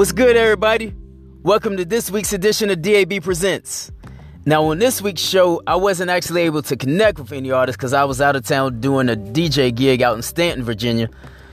What's 0.00 0.12
good, 0.12 0.34
everybody? 0.34 0.94
Welcome 1.42 1.76
to 1.76 1.84
this 1.84 2.10
week's 2.10 2.32
edition 2.32 2.70
of 2.70 2.80
DAB 2.80 3.22
Presents. 3.22 3.92
Now, 4.46 4.64
on 4.64 4.78
this 4.78 5.02
week's 5.02 5.20
show, 5.20 5.62
I 5.66 5.76
wasn't 5.76 6.08
actually 6.08 6.40
able 6.40 6.62
to 6.62 6.74
connect 6.74 7.18
with 7.18 7.32
any 7.32 7.50
artists 7.50 7.76
because 7.76 7.92
I 7.92 8.04
was 8.04 8.18
out 8.18 8.34
of 8.34 8.46
town 8.46 8.80
doing 8.80 9.10
a 9.10 9.14
DJ 9.14 9.74
gig 9.74 10.00
out 10.00 10.16
in 10.16 10.22
Staunton, 10.22 10.64
Virginia. 10.64 11.10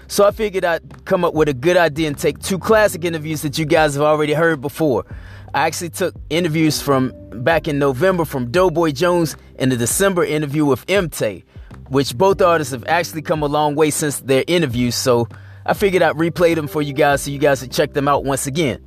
So 0.08 0.26
I 0.26 0.32
figured 0.32 0.64
I'd 0.64 1.04
come 1.04 1.26
up 1.26 1.34
with 1.34 1.50
a 1.50 1.54
good 1.54 1.76
idea 1.76 2.08
and 2.08 2.18
take 2.18 2.40
two 2.40 2.58
classic 2.58 3.04
interviews 3.04 3.42
that 3.42 3.58
you 3.58 3.66
guys 3.66 3.96
have 3.96 4.04
already 4.04 4.32
heard 4.32 4.62
before. 4.62 5.06
I 5.54 5.68
actually 5.68 5.90
took 5.90 6.16
interviews 6.30 6.82
from 6.82 7.12
back 7.44 7.68
in 7.68 7.80
November 7.80 8.24
from 8.24 8.50
Doughboy 8.50 8.92
Jones 8.92 9.36
and 9.60 9.74
the 9.74 9.76
December 9.76 10.24
interview 10.24 10.64
with 10.64 10.86
MT, 10.88 11.44
which 11.90 12.18
both 12.18 12.42
artists 12.42 12.72
have 12.72 12.86
actually 12.88 13.24
come 13.24 13.44
a 13.44 13.48
long 13.48 13.76
way 13.76 13.90
since 13.90 14.22
their 14.22 14.46
interviews. 14.48 14.96
So 14.96 15.28
I 15.68 15.74
figured 15.74 16.02
I'd 16.02 16.16
replay 16.16 16.56
them 16.56 16.68
for 16.68 16.82
you 16.82 16.94
guys 16.94 17.22
so 17.22 17.30
you 17.30 17.40
guys 17.40 17.62
could 17.62 17.72
check 17.72 17.94
them 17.94 18.08
out 18.08 18.24
once 18.24 18.48
again. 18.48 18.84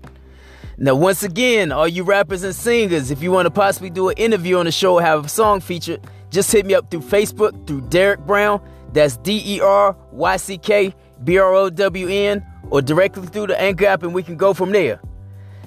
Now, 0.79 0.95
once 0.95 1.23
again, 1.23 1.73
all 1.73 1.87
you 1.87 2.05
rappers 2.05 2.43
and 2.43 2.55
singers, 2.55 3.11
if 3.11 3.23
you 3.23 3.30
want 3.30 3.45
to 3.45 3.51
possibly 3.51 3.91
do 3.91 4.09
an 4.09 4.16
interview 4.16 4.56
on 4.56 4.65
the 4.65 4.73
show 4.73 4.95
or 4.95 5.03
have 5.03 5.27
a 5.27 5.29
song 5.29 5.61
featured, 5.61 6.01
just 6.30 6.51
hit 6.51 6.65
me 6.65 6.73
up 6.73 6.91
through 6.91 7.03
Facebook 7.03 7.66
through 7.66 7.83
Deryck 7.83 8.27
Brown. 8.27 8.62
That's 8.95 9.19
D 9.19 9.43
E 9.45 9.61
R 9.61 9.95
Y 10.11 10.37
C 10.39 10.56
K 10.56 10.95
B 11.23 11.37
R 11.37 11.53
O 11.53 11.69
W 11.69 12.09
N, 12.09 12.45
or 12.70 12.81
directly 12.81 13.27
through 13.27 13.48
the 13.48 13.61
Anchor 13.61 13.84
app, 13.84 14.03
and 14.03 14.15
we 14.15 14.23
can 14.23 14.37
go 14.37 14.55
from 14.55 14.73
there. 14.73 15.03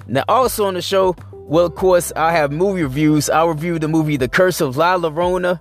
Now, 0.08 0.24
also 0.28 0.66
on 0.66 0.74
the 0.74 0.82
show, 0.82 1.14
well, 1.32 1.66
of 1.66 1.76
course, 1.76 2.12
I 2.16 2.32
have 2.32 2.50
movie 2.50 2.82
reviews. 2.82 3.30
I'll 3.30 3.48
review 3.48 3.78
the 3.78 3.86
movie 3.86 4.16
The 4.16 4.28
Curse 4.28 4.60
of 4.60 4.76
La 4.76 4.98
Llorona, 4.98 5.60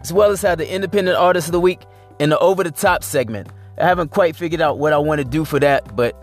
as 0.00 0.12
well 0.12 0.30
as 0.30 0.42
have 0.42 0.58
the 0.58 0.72
Independent 0.72 1.16
Artist 1.16 1.48
of 1.48 1.52
the 1.52 1.60
Week 1.60 1.80
and 2.20 2.30
the 2.30 2.38
Over 2.38 2.62
the 2.62 2.70
Top 2.70 3.02
segment. 3.02 3.48
I 3.78 3.84
haven't 3.84 4.10
quite 4.10 4.36
figured 4.36 4.60
out 4.60 4.78
what 4.78 4.92
I 4.92 4.98
want 4.98 5.18
to 5.20 5.24
do 5.24 5.44
for 5.44 5.58
that, 5.60 5.94
but 5.96 6.14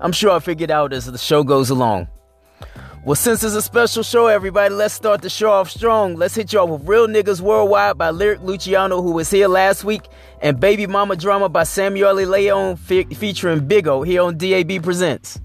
I'm 0.00 0.12
sure 0.12 0.30
I'll 0.30 0.40
figure 0.40 0.64
it 0.64 0.70
out 0.70 0.92
as 0.92 1.06
the 1.06 1.18
show 1.18 1.42
goes 1.42 1.70
along. 1.70 2.08
Well, 3.04 3.16
since 3.16 3.42
it's 3.42 3.56
a 3.56 3.62
special 3.62 4.04
show, 4.04 4.28
everybody, 4.28 4.72
let's 4.72 4.94
start 4.94 5.22
the 5.22 5.30
show 5.30 5.50
off 5.50 5.68
strong. 5.68 6.14
Let's 6.14 6.36
hit 6.36 6.52
y'all 6.52 6.68
with 6.68 6.86
Real 6.88 7.08
Niggas 7.08 7.40
Worldwide 7.40 7.98
by 7.98 8.10
Lyric 8.10 8.42
Luciano, 8.42 9.02
who 9.02 9.10
was 9.10 9.28
here 9.28 9.48
last 9.48 9.82
week, 9.82 10.02
and 10.40 10.60
Baby 10.60 10.86
Mama 10.86 11.16
Drama 11.16 11.48
by 11.48 11.64
Samuel 11.64 12.14
Leon 12.14 12.76
fe- 12.76 13.04
featuring 13.12 13.66
Big 13.66 13.88
O 13.88 14.02
here 14.02 14.22
on 14.22 14.38
DAB 14.38 14.80
Presents. 14.84 15.40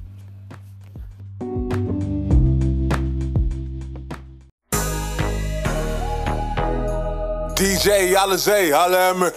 DJ 7.56 8.14
Alizé, 8.16 8.72
holla 8.72 9.10
at 9.12 9.17
me. 9.17 9.28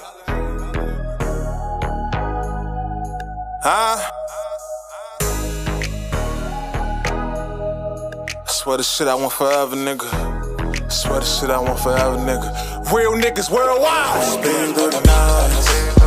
Huh? 3.63 4.01
I 8.33 8.47
swear 8.47 8.79
the 8.79 8.83
shit 8.83 9.07
I 9.07 9.15
want 9.15 9.35
forever, 9.35 9.77
nigga. 9.77 10.09
I 10.11 10.89
swear 10.89 11.21
the 11.21 11.27
shit 11.27 11.51
I 11.51 11.59
want 11.59 11.79
forever, 11.79 12.17
nigga. 12.17 12.91
Real 12.91 13.13
niggas 13.13 13.51
worldwide. 13.51 14.23
Spend 14.25 14.77
the 14.77 15.01
night, 15.05 16.00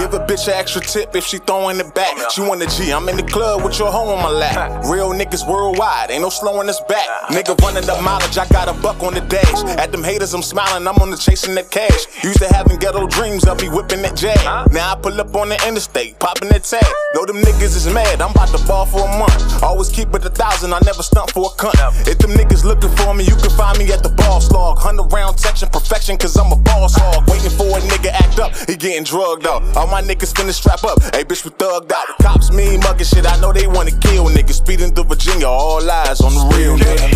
Give 0.00 0.14
a 0.14 0.18
bitch 0.24 0.48
an 0.48 0.54
extra 0.54 0.80
tip 0.80 1.14
if 1.14 1.26
she 1.26 1.36
throwing 1.36 1.78
it 1.78 1.94
back. 1.94 2.14
Oh, 2.16 2.28
she 2.32 2.40
want 2.40 2.62
a 2.62 2.66
G. 2.66 2.90
I'm 2.90 3.06
in 3.10 3.18
the 3.18 3.22
club 3.22 3.62
with 3.62 3.78
your 3.78 3.92
hoe 3.92 4.08
on 4.08 4.22
my 4.22 4.30
lap. 4.30 4.86
Real 4.86 5.12
niggas 5.12 5.46
worldwide, 5.46 6.10
ain't 6.10 6.22
no 6.22 6.30
slowing 6.30 6.70
us 6.70 6.80
back. 6.88 7.06
Nigga 7.28 7.52
running 7.60 7.84
up 7.84 8.02
mileage, 8.02 8.38
I 8.38 8.48
got 8.48 8.66
a 8.68 8.72
buck 8.80 9.02
on 9.02 9.12
the 9.12 9.20
dash. 9.20 9.60
At 9.76 9.92
them 9.92 10.02
haters, 10.02 10.32
I'm 10.32 10.40
smiling, 10.40 10.88
I'm 10.88 10.96
on 11.02 11.10
the 11.10 11.18
chasing 11.18 11.54
that 11.56 11.70
cash. 11.70 12.08
Used 12.24 12.38
to 12.38 12.48
having 12.48 12.78
ghetto 12.78 13.06
dreams, 13.08 13.44
I'll 13.44 13.56
be 13.56 13.68
whipping 13.68 14.00
that 14.00 14.16
jag. 14.16 14.40
Now 14.72 14.94
I 14.94 14.96
pull 14.96 15.20
up 15.20 15.34
on 15.36 15.50
the 15.50 15.60
interstate, 15.68 16.18
popping 16.18 16.48
that 16.48 16.64
tag. 16.64 16.80
Know 17.14 17.26
them 17.26 17.36
niggas 17.36 17.76
is 17.76 17.86
mad, 17.92 18.22
I'm 18.22 18.30
about 18.30 18.56
to 18.56 18.66
ball 18.66 18.86
for 18.86 19.04
a 19.04 19.18
month. 19.18 19.62
Always 19.62 19.90
keep 19.90 20.14
it 20.14 20.24
a 20.24 20.30
thousand, 20.30 20.72
I 20.72 20.80
never 20.86 21.02
stunt 21.02 21.30
for 21.32 21.52
a 21.52 21.52
cunt. 21.60 21.76
If 22.08 22.16
them 22.16 22.30
niggas 22.30 22.64
looking 22.64 22.88
for 22.96 23.12
me, 23.12 23.24
you 23.24 23.36
can 23.36 23.50
find 23.50 23.76
me 23.78 23.92
at 23.92 24.02
the 24.02 24.08
boss 24.16 24.50
log. 24.50 24.76
100 24.80 25.12
round 25.12 25.38
section, 25.38 25.68
perfection, 25.68 26.16
cause 26.16 26.34
I'm 26.38 26.50
a 26.52 26.56
boss 26.56 26.96
hog. 26.96 27.28
Waiting 27.28 27.52
for 27.52 27.76
a 27.76 27.80
nigga 27.84 28.16
act 28.16 28.40
up, 28.40 28.56
he 28.64 28.76
getting 28.76 29.04
drugged 29.04 29.44
up. 29.44 29.60
All 29.76 29.89
my 29.90 30.00
niggas 30.00 30.32
finna 30.32 30.52
strap 30.52 30.84
up, 30.84 31.02
hey 31.14 31.24
bitch, 31.24 31.44
we 31.44 31.50
thugged 31.50 31.90
out. 31.90 32.06
The 32.06 32.22
cops 32.22 32.52
mean 32.52 32.80
mugging 32.80 33.04
shit, 33.04 33.26
I 33.26 33.38
know 33.40 33.52
they 33.52 33.66
wanna 33.66 33.90
kill 33.90 34.26
niggas. 34.26 34.62
Speeding 34.62 34.94
through 34.94 35.04
Virginia, 35.04 35.48
all 35.48 35.82
lies 35.82 36.20
on 36.20 36.32
the 36.32 36.44
real 36.54 36.78
nigga. 36.78 37.10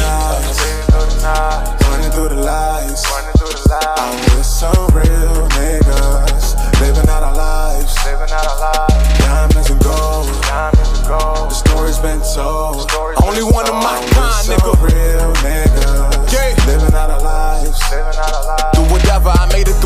Running 1.87 2.11
through 2.11 2.31
the 2.35 2.43
lights, 2.43 3.05
I'm 3.71 4.11
with 4.35 4.45
some 4.45 4.87
real 4.91 5.47
niggas, 5.55 6.81
living 6.81 7.09
out 7.09 7.23
our 7.23 7.37
lives. 7.37 7.95
Diamonds 9.23 9.71
and 9.71 9.83
gold, 9.83 10.27
the 10.27 11.55
story's 11.55 11.99
been 11.99 12.21
told. 12.35 12.91
Only 13.23 13.45
one 13.45 13.69
of 13.69 13.75
my 13.75 14.03
kind, 14.11 14.49
nigga. 14.51 14.75
Real 14.83 15.33
niggas, 15.47 16.33
yeah. 16.33 16.67
living 16.67 16.95
out 16.95 17.11
our 17.11 17.23
lives. 17.23 17.79
Whatever, 17.91 18.11
I 18.11 18.35
made 18.35 18.71
it 18.71 18.74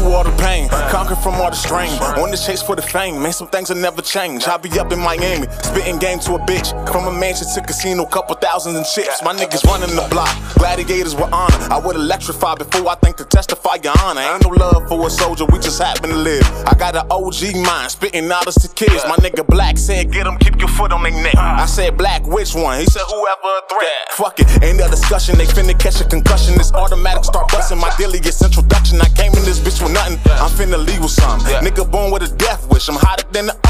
through 0.09 0.17
all 0.17 0.25
the 0.25 0.43
pain. 0.43 0.69
Conquered 0.91 1.19
from 1.19 1.35
all 1.35 1.51
the 1.51 1.57
strain. 1.57 1.91
On 2.23 2.31
the 2.31 2.37
chase 2.37 2.63
for 2.63 2.75
the 2.77 2.83
fame, 2.83 3.23
man, 3.23 3.33
some 3.33 3.49
things 3.49 3.69
will 3.69 3.77
never 3.77 4.03
change. 4.03 4.47
I'll 4.47 4.59
be 4.59 4.71
up 4.79 4.93
in 4.93 4.99
Miami, 4.99 5.47
spitting 5.63 5.99
game 5.99 6.19
to 6.21 6.35
a 6.35 6.39
bitch. 6.39 6.73
From 6.91 7.07
a 7.07 7.13
mansion 7.13 7.47
to 7.55 7.61
casino, 7.61 8.07
couple 8.07 8.35
thousands 8.37 8.77
in 8.77 8.85
chips. 8.85 9.23
My 9.23 9.35
niggas 9.35 9.65
running 9.65 9.95
the 9.95 10.07
block. 10.11 10.33
Gladiators 10.57 11.15
with 11.15 11.33
honor. 11.33 11.59
I 11.71 11.79
would 11.79 11.97
electrify 11.97 12.55
before 12.55 12.89
I 12.89 12.95
think 12.97 13.17
to 13.19 13.25
testify 13.25 13.77
your 13.83 13.95
honor. 14.03 14.21
Ain't 14.23 14.43
no 14.43 14.51
love 14.51 14.89
for 14.89 15.07
a 15.07 15.11
soldier, 15.11 15.45
we 15.47 15.59
just 15.59 15.81
happen 15.81 16.11
to 16.11 16.17
live. 16.17 16.45
I 16.67 16.75
got 16.75 16.97
an 16.97 17.07
OG 17.11 17.55
mind, 17.65 17.91
spitting 17.91 18.29
knowledge 18.29 18.57
to 18.57 18.69
kids. 18.69 19.05
My 19.09 19.17
nigga 19.17 19.47
Black 19.47 19.77
said, 19.79 20.11
get 20.13 20.27
'em, 20.27 20.39
keep 20.39 20.59
your 20.59 20.69
foot 20.69 20.93
on 20.93 21.03
their 21.03 21.13
neck. 21.13 21.37
I 21.37 21.67
said, 21.67 21.97
Black, 21.97 22.27
which 22.27 22.55
one? 22.55 22.81
He 22.81 22.87
said, 22.87 23.03
whoever 23.09 23.51
a 23.61 23.63
threat. 23.69 24.03
Fuck 24.13 24.41
it, 24.41 24.63
ain't 24.63 24.79
no 24.79 24.89
discussion. 24.89 25.37
They 25.37 25.47
finna 25.47 25.79
catch 25.79 26.01
a 26.01 26.05
concussion. 26.05 26.55
It's 26.55 26.73
automatic, 26.73 27.25
start 27.25 27.38
nothing. 30.71 30.89
I'm 30.89 31.39
finna 31.41 31.62
leave. 31.62 31.73
Nigga 31.73 31.91
born 31.91 32.11
with 32.12 32.23
a 32.23 32.37
death 32.37 32.69
wish. 32.71 32.89
I'm 32.89 32.97
hotter 32.97 33.27
than 33.33 33.47
the 33.47 33.68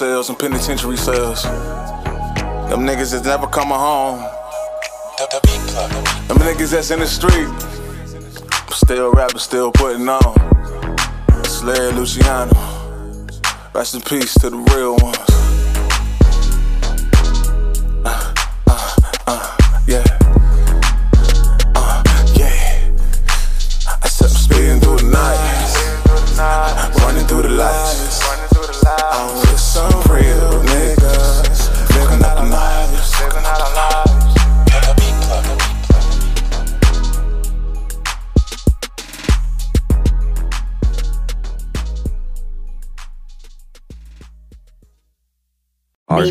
cells 0.00 0.30
and 0.30 0.38
penitentiary 0.38 0.96
cells. 0.96 1.42
Them 1.42 2.86
niggas 2.88 3.12
that's 3.12 3.26
never 3.26 3.46
coming 3.46 3.76
home. 3.76 4.20
Them 6.26 6.38
niggas 6.38 6.70
that's 6.70 6.90
in 6.90 7.00
the 7.00 7.06
street. 7.06 7.50
Still 8.74 9.12
rapping, 9.12 9.38
still 9.38 9.70
putting 9.70 10.08
on. 10.08 11.44
Slayer 11.44 11.92
Luciano. 11.92 12.56
Rest 13.74 13.94
in 13.94 14.00
peace 14.00 14.32
to 14.38 14.48
the 14.48 14.56
real 14.72 14.96
ones. 15.02 15.18
Uh, 18.02 18.34
uh, 18.68 18.96
uh, 19.26 19.82
yeah. 19.86 20.19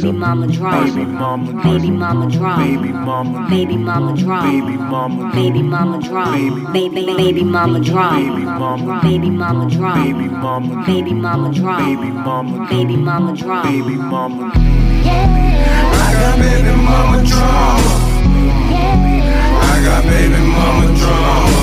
baby 0.01 0.11
mama 0.17 0.47
drama, 0.47 0.85
baby 0.85 1.05
mama, 1.05 1.63
baby 1.63 1.91
mama 1.91 2.29
drama, 2.31 2.57
baby 2.63 2.91
mama, 2.93 3.49
baby 3.49 3.77
mama 3.77 4.15
drama, 4.15 4.41
baby 4.51 4.77
mama, 4.77 5.31
baby 5.33 5.61
mama 5.61 5.99
drama, 5.99 7.11
baby 7.11 7.43
mama 7.43 7.79
drama, 7.81 9.01
baby 9.03 9.29
mama 9.29 9.69
drama, 9.69 10.03
baby 10.03 10.29
mama, 10.29 10.85
baby 10.85 11.11
drama, 11.59 11.95
baby 11.97 12.11
mama, 12.11 12.67
baby 12.71 12.95
mama 12.95 13.35
drama. 13.35 14.51
I 15.91 16.13
got 16.13 16.39
baby 16.39 16.71
mama 16.81 17.25
drama. 17.25 17.91
I 19.61 19.81
got 19.83 20.03
baby 20.05 20.39
mama 20.47 20.97
drama. 20.97 21.58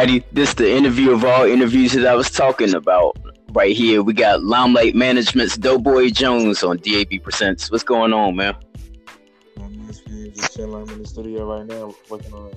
everybody. 0.00 0.26
This 0.32 0.54
the 0.54 0.70
interview 0.70 1.10
of 1.12 1.24
all 1.24 1.44
interviews 1.44 1.92
that 1.92 2.06
I 2.06 2.14
was 2.14 2.30
talking 2.30 2.74
about. 2.74 3.18
Right 3.52 3.76
here, 3.76 4.02
we 4.02 4.12
got 4.12 4.42
Limelight 4.42 4.94
Management's 4.94 5.58
Doughboy 5.58 6.10
Jones 6.10 6.62
on 6.62 6.78
DAB 6.78 7.22
Presents. 7.22 7.70
What's 7.70 7.82
going 7.82 8.12
on, 8.12 8.36
man? 8.36 8.54
Um, 9.58 9.64
I'm 9.64 9.86
just, 9.88 10.06
just 10.06 10.56
chilling. 10.56 10.88
I'm 10.88 10.94
in 10.94 11.02
the 11.02 11.08
studio 11.08 11.52
right 11.52 11.66
now, 11.66 11.92
working 12.08 12.32
on 12.32 12.52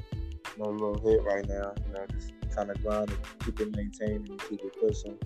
a 0.59 0.69
little 0.69 0.99
hit 0.99 1.23
right 1.23 1.47
now. 1.47 1.73
You 1.87 1.93
know, 1.93 2.05
just 2.11 2.31
kind 2.55 2.69
of 2.69 2.81
grinding, 2.83 3.17
keep 3.43 3.59
it 3.59 3.75
maintained, 3.75 4.29
and 4.29 4.39
keep 4.47 4.61
it 4.63 4.79
pushing. 4.79 5.17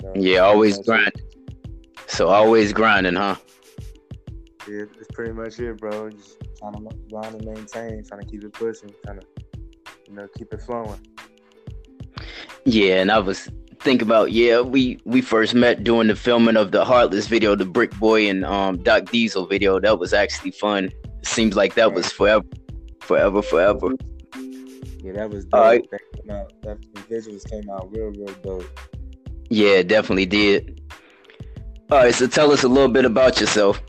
You 0.00 0.06
know, 0.06 0.12
yeah, 0.16 0.38
always 0.38 0.78
grinding. 0.78 1.12
So 2.06 2.28
always 2.28 2.72
grinding, 2.72 3.14
huh? 3.14 3.36
Yeah, 4.68 4.84
that's 4.96 5.08
pretty 5.12 5.32
much 5.32 5.60
it, 5.60 5.78
bro. 5.78 6.10
Just 6.10 6.38
trying 6.58 6.72
to 6.72 6.96
grind 7.10 7.34
and 7.34 7.44
maintain, 7.44 8.02
trying 8.04 8.22
to 8.22 8.26
keep 8.26 8.42
it 8.42 8.54
pushing, 8.54 8.90
trying 9.04 9.20
to 9.20 9.26
you 10.08 10.14
know, 10.14 10.28
keep 10.36 10.52
it 10.52 10.62
flowing. 10.62 11.00
Yeah, 12.64 13.00
and 13.00 13.10
I 13.12 13.18
was 13.18 13.48
thinking 13.80 14.06
about 14.06 14.32
yeah 14.32 14.60
we 14.60 14.98
we 15.04 15.20
first 15.20 15.54
met 15.54 15.84
during 15.84 16.08
the 16.08 16.16
filming 16.16 16.56
of 16.56 16.72
the 16.72 16.84
heartless 16.84 17.26
video 17.28 17.54
the 17.54 17.64
brick 17.64 17.94
boy 17.98 18.28
and 18.28 18.44
um 18.44 18.82
doc 18.82 19.10
diesel 19.10 19.46
video. 19.46 19.78
That 19.78 19.98
was 19.98 20.12
actually 20.12 20.50
fun. 20.50 20.90
Seems 21.22 21.56
like 21.56 21.74
that 21.74 21.92
was 21.92 22.10
forever 22.10 22.44
forever 23.00 23.42
forever. 23.42 23.90
Yeah 24.98 25.12
that 25.12 25.30
was 25.30 25.46
All 25.52 25.60
right, 25.60 25.88
that, 25.90 26.00
came 26.16 26.30
out, 26.30 26.52
that 26.62 26.80
visuals 27.08 27.48
came 27.48 27.68
out 27.70 27.92
real 27.92 28.10
real 28.10 28.34
dope. 28.42 28.80
Yeah 29.50 29.82
definitely 29.82 30.26
did. 30.26 30.80
All 31.90 31.98
right 31.98 32.14
so 32.14 32.26
tell 32.26 32.50
us 32.50 32.64
a 32.64 32.68
little 32.68 32.88
bit 32.88 33.04
about 33.04 33.40
yourself. 33.40 33.80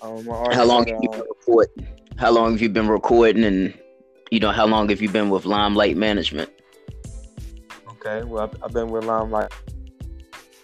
Um, 0.00 0.26
how 0.26 0.64
long 0.64 0.84
have 0.88 0.98
you 1.00 1.08
uh, 1.10 1.18
been 1.18 1.26
recording? 1.28 1.86
How 2.16 2.32
long 2.32 2.52
have 2.52 2.60
you 2.60 2.68
been 2.68 2.88
recording 2.88 3.44
and 3.44 3.78
you 4.32 4.40
know 4.40 4.50
how 4.50 4.64
long 4.64 4.88
have 4.88 5.02
you 5.02 5.10
been 5.10 5.28
with 5.28 5.44
Limelight 5.44 5.94
Management? 5.94 6.50
Okay, 7.90 8.24
well, 8.24 8.44
I've, 8.44 8.64
I've 8.64 8.72
been 8.72 8.88
with 8.88 9.04
Limelight 9.04 9.52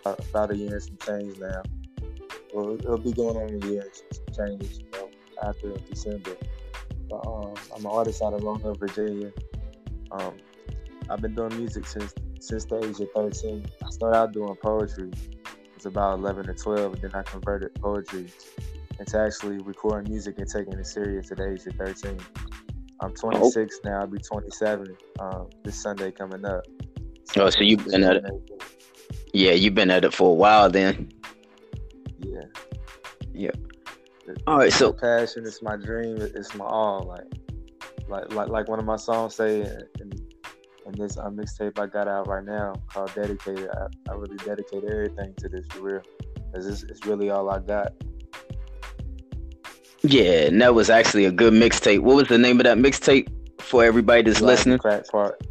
about 0.07 0.51
a 0.51 0.57
year 0.57 0.73
and 0.73 0.83
some 0.83 0.97
change 1.05 1.39
now. 1.39 1.63
Well, 2.55 2.77
it'll 2.77 2.97
be 2.97 3.13
going 3.13 3.37
on 3.37 3.63
a 3.63 3.67
year 3.67 3.83
and 3.83 3.91
some 3.95 4.59
change 4.59 4.79
you 4.79 4.87
know, 4.93 5.11
after 5.43 5.77
December. 5.91 6.35
But, 7.11 7.27
um, 7.27 7.55
I'm 7.77 7.85
an 7.85 7.91
artist 7.91 8.23
out 8.23 8.33
of 8.33 8.43
Long 8.43 8.59
Hill, 8.61 8.75
Virginia. 8.75 9.33
Um, 10.13 10.33
I've 11.11 11.21
been 11.21 11.35
doing 11.35 11.55
music 11.59 11.87
since 11.87 12.15
since 12.41 12.65
the 12.65 12.79
age 12.79 12.99
of 13.01 13.09
13. 13.15 13.67
I 13.85 13.91
started 13.91 14.17
out 14.17 14.33
doing 14.33 14.55
poetry. 14.63 15.11
It's 15.77 15.85
about 15.85 16.19
11 16.21 16.49
or 16.49 16.55
12, 16.55 16.95
and 16.95 17.03
then 17.03 17.11
I 17.15 17.23
converted 17.23 17.75
poetry 17.75 18.29
into 18.99 19.19
actually 19.19 19.59
recording 19.59 20.11
music 20.11 20.39
and 20.39 20.49
taking 20.49 20.73
it 20.73 20.87
serious 20.87 21.31
at 21.31 21.37
the 21.37 21.51
age 21.51 21.67
of 21.67 21.75
13. 21.75 22.19
I'm 23.01 23.15
26 23.15 23.81
now. 23.85 24.01
I'll 24.01 24.07
be 24.07 24.19
27 24.19 24.97
um, 25.21 25.49
this 25.65 25.81
Sunday 25.81 26.11
coming 26.11 26.45
up. 26.45 26.65
Oh, 27.37 27.49
so 27.51 27.61
you've 27.61 27.85
been 27.87 28.03
at 28.05 28.17
it. 28.17 28.25
Yeah, 29.33 29.53
you've 29.53 29.75
been 29.75 29.91
at 29.91 30.05
it 30.05 30.13
for 30.15 30.31
a 30.31 30.35
while 30.35 30.69
then. 30.71 31.11
Yeah. 32.21 32.41
Yeah. 33.33 33.51
It- 34.27 34.43
All 34.47 34.59
right, 34.59 34.73
so- 34.73 34.93
passion. 34.93 35.45
It's 35.47 35.63
my 35.63 35.77
dream. 35.77 36.17
It's 36.21 36.55
my 36.55 36.65
all. 36.65 37.05
Like, 37.05 37.27
like, 38.09 38.33
like, 38.35 38.49
like 38.49 38.69
one 38.69 38.79
of 38.79 38.85
my 38.87 38.97
songs 38.97 39.35
say 39.35 39.61
in, 39.61 39.83
in, 40.01 40.13
in 40.87 40.93
this 40.97 41.19
uh, 41.19 41.29
mixtape 41.29 41.79
I 41.79 41.87
got 41.87 42.09
out 42.09 42.27
right 42.27 42.45
now 42.45 42.75
called 42.89 43.15
"Dedicated." 43.15 43.69
I, 43.69 43.87
I 44.11 44.15
really 44.15 44.37
dedicate 44.39 44.85
everything 44.85 45.35
to 45.37 45.49
this 45.49 45.67
for 45.69 45.81
real, 45.83 46.03
cause 46.55 46.67
it's, 46.67 46.83
it's 46.85 47.05
really 47.07 47.29
all 47.31 47.51
I 47.51 47.59
got. 47.61 47.93
Yeah, 50.03 50.47
and 50.47 50.61
that 50.63 50.75
was 50.75 50.91
actually 50.91 51.25
a 51.25 51.33
good 51.33 51.53
mixtape. 51.53 52.01
What 52.01 52.17
was 52.17 52.29
the 52.29 52.39
name 52.39 52.61
of 52.61 52.65
that 52.65 52.79
mixtape 52.79 53.29
for 53.61 53.85
everybody 53.85 54.23
that's 54.23 54.41
Reality 54.41 54.57
listening? 54.57 54.79
Crack 54.79 55.09
part. 55.09 55.43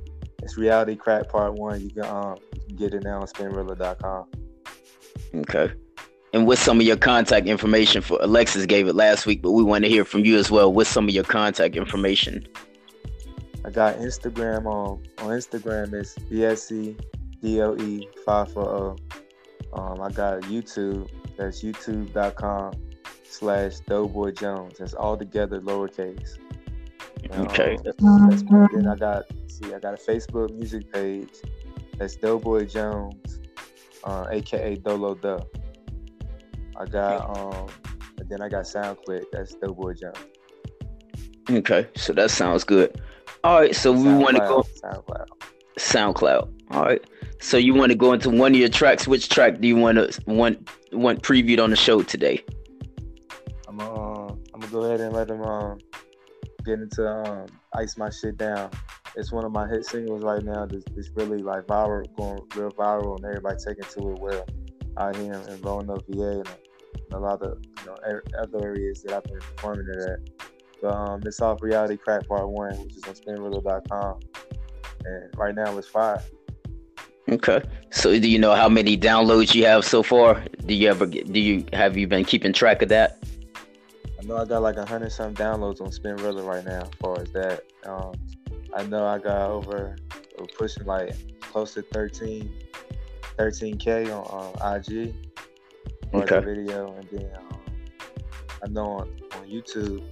It's 0.41 0.57
reality 0.57 0.95
crack 0.95 1.27
part 1.29 1.55
one. 1.55 1.81
You 1.81 1.89
can 1.89 2.05
um 2.05 2.37
get 2.75 2.93
it 2.93 3.03
now 3.03 3.19
on 3.19 3.27
spinrilla.com. 3.27 4.27
Okay. 5.35 5.73
And 6.33 6.45
what's 6.47 6.61
some 6.61 6.79
of 6.79 6.85
your 6.85 6.97
contact 6.97 7.47
information 7.47 8.01
for 8.01 8.17
Alexis 8.21 8.65
gave 8.65 8.87
it 8.87 8.93
last 8.93 9.25
week, 9.25 9.41
but 9.41 9.51
we 9.51 9.63
want 9.63 9.83
to 9.83 9.89
hear 9.89 10.05
from 10.05 10.23
you 10.23 10.37
as 10.37 10.51
well. 10.51 10.71
What's 10.71 10.89
some 10.89 11.07
of 11.07 11.13
your 11.13 11.23
contact 11.23 11.75
information? 11.75 12.47
I 13.65 13.69
got 13.69 13.95
Instagram 13.97 14.65
on 14.65 15.03
on 15.17 15.29
Instagram 15.31 15.93
it's 15.93 16.15
BSC 16.15 16.97
DOE 17.41 18.23
five 18.23 18.51
four 18.53 18.63
zero. 18.63 18.95
Um, 19.73 20.01
I 20.01 20.09
got 20.11 20.43
YouTube. 20.43 21.09
That's 21.37 21.61
youtube.com 21.61 22.73
slash 23.29 23.79
Doughboy 23.81 24.31
Jones. 24.31 24.77
That's 24.79 24.93
all 24.93 25.17
together 25.17 25.61
lowercase. 25.61 26.37
Okay. 27.31 27.75
um, 27.75 27.83
that's- 27.83 28.43
that's- 28.43 28.71
then 28.73 28.87
I 28.87 28.95
got 28.95 29.25
see 29.47 29.73
I 29.73 29.79
got 29.79 29.93
a 29.93 29.97
Facebook 29.97 30.53
music 30.55 30.91
page. 30.93 31.29
That's 31.97 32.15
Doughboy 32.15 32.65
Jones, 32.65 33.39
uh, 34.03 34.27
aka 34.29 34.75
Dolo 34.75 35.15
Duh. 35.15 35.41
I 36.77 36.85
got 36.85 37.37
um 37.37 37.67
and 38.19 38.29
then 38.29 38.41
I 38.41 38.49
got 38.49 38.65
SoundClick. 38.65 39.25
That's 39.31 39.55
Doughboy 39.55 39.93
Jones. 39.95 40.17
Okay, 41.49 41.87
so 41.95 42.13
that 42.13 42.29
sounds 42.29 42.63
good. 42.63 42.99
All 43.43 43.59
right, 43.59 43.75
so 43.75 43.91
we 43.91 44.13
want 44.13 44.35
to 44.37 44.41
go 44.41 44.63
SoundCloud. 44.83 45.27
SoundCloud. 45.79 46.53
All 46.71 46.83
right, 46.83 47.01
so 47.39 47.57
you 47.57 47.73
want 47.73 47.91
to 47.91 47.97
go 47.97 48.13
into 48.13 48.29
one 48.29 48.53
of 48.53 48.57
your 48.59 48.69
tracks. 48.69 49.07
Which 49.07 49.29
track 49.29 49.59
do 49.59 49.67
you 49.67 49.75
want 49.75 49.97
to 49.97 50.21
want 50.27 50.69
want 50.91 51.23
previewed 51.23 51.61
on 51.63 51.69
the 51.71 51.75
show 51.75 52.03
today? 52.03 52.43
Go 54.71 54.83
ahead 54.83 55.01
and 55.01 55.13
let 55.13 55.29
him 55.29 55.41
um 55.41 55.79
get 56.65 56.79
into 56.79 57.07
um 57.07 57.47
ice 57.73 57.97
my 57.97 58.09
shit 58.09 58.37
down. 58.37 58.69
It's 59.15 59.31
one 59.31 59.45
of 59.45 59.51
my 59.51 59.67
hit 59.67 59.85
singles 59.85 60.23
right 60.23 60.43
now. 60.43 60.67
It's, 60.69 61.09
really 61.15 61.39
like 61.39 61.65
viral, 61.65 62.05
going 62.17 62.39
real 62.55 62.71
viral, 62.71 63.15
and 63.15 63.25
everybody 63.25 63.57
taking 63.57 63.83
to 63.83 64.11
it 64.11 64.19
well 64.19 64.45
out 64.97 65.15
here 65.15 65.33
in 65.33 65.61
Roanoke, 65.61 66.05
VA, 66.09 66.39
and, 66.39 66.49
and 66.93 67.13
a 67.13 67.19
lot 67.19 67.41
of 67.41 67.57
you 67.79 67.85
know 67.85 67.97
er- 68.05 68.23
other 68.39 68.63
areas 68.63 69.01
that 69.03 69.13
I've 69.13 69.23
been 69.23 69.39
performing 69.39 69.87
it 69.89 70.09
at. 70.09 70.19
But 70.81 70.93
um, 70.93 71.21
it's 71.25 71.41
off 71.41 71.61
Reality 71.61 71.97
Crack 71.97 72.27
Part 72.27 72.47
One, 72.47 72.77
which 72.83 72.95
is 72.95 73.03
on 73.05 73.15
SpinRilla.com, 73.15 74.19
and 75.05 75.37
right 75.37 75.55
now 75.55 75.75
it's 75.77 75.87
five. 75.87 76.29
Okay, 77.29 77.61
so 77.91 78.17
do 78.19 78.29
you 78.29 78.39
know 78.39 78.53
how 78.55 78.69
many 78.69 78.97
downloads 78.97 79.55
you 79.55 79.65
have 79.65 79.83
so 79.83 80.03
far? 80.03 80.43
Do 80.65 80.73
you 80.73 80.89
ever 80.89 81.05
get? 81.05 81.31
Do 81.31 81.39
you 81.39 81.65
have 81.73 81.97
you 81.97 82.07
been 82.07 82.23
keeping 82.23 82.53
track 82.53 82.81
of 82.81 82.89
that? 82.89 83.17
I 84.27 84.29
know 84.29 84.41
I 84.41 84.45
got 84.45 84.61
like 84.61 84.75
a 84.75 84.85
hundred 84.85 85.13
some 85.13 85.33
downloads 85.33 85.79
on 85.79 85.89
Spin 85.89 86.17
Spinrilla 86.17 86.45
right 86.45 86.65
now. 86.65 86.81
As 86.81 86.89
far 86.99 87.21
as 87.21 87.31
that, 87.31 87.63
um, 87.85 88.11
I 88.75 88.83
know 88.83 89.05
I 89.05 89.19
got 89.19 89.49
over 89.49 89.95
uh, 90.37 90.45
pushing 90.57 90.85
like 90.85 91.15
close 91.39 91.75
to 91.75 91.81
13, 91.81 92.51
13k 93.37 94.11
on 94.13 94.53
um, 94.59 94.75
IG 94.75 95.15
for 96.11 96.25
the 96.25 96.41
video, 96.41 96.93
and 96.97 97.07
then 97.09 97.31
um, 97.37 97.61
I 98.61 98.67
know 98.67 98.85
on, 98.97 99.09
on 99.35 99.47
YouTube 99.47 100.03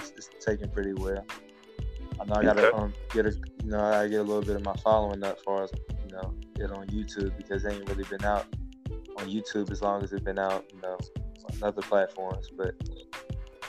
it's, 0.00 0.10
it's 0.16 0.44
taking 0.44 0.68
pretty 0.68 0.94
well. 0.94 1.24
I 2.20 2.24
know 2.24 2.34
I 2.34 2.42
gotta 2.42 2.66
Okay. 2.66 2.76
um, 2.76 2.92
get 3.12 3.26
a, 3.26 3.30
you 3.62 3.70
know, 3.70 3.78
I 3.78 4.08
get 4.08 4.18
a 4.18 4.24
little 4.24 4.42
bit 4.42 4.56
of 4.56 4.64
my 4.64 4.74
following 4.82 5.22
up, 5.22 5.36
as 5.38 5.42
far 5.44 5.62
as 5.62 5.70
you 6.04 6.16
know, 6.16 6.34
get 6.56 6.72
on 6.72 6.88
YouTube 6.88 7.36
because 7.36 7.62
they 7.62 7.74
ain't 7.76 7.88
really 7.88 8.04
been 8.10 8.24
out 8.24 8.44
on 9.18 9.28
YouTube 9.28 9.70
as 9.70 9.82
long 9.82 10.02
as 10.02 10.12
it's 10.12 10.24
been 10.24 10.40
out, 10.40 10.64
you 10.74 10.80
know, 10.80 10.98
on 11.44 11.62
other 11.62 11.82
platforms. 11.82 12.50
But 12.56 12.74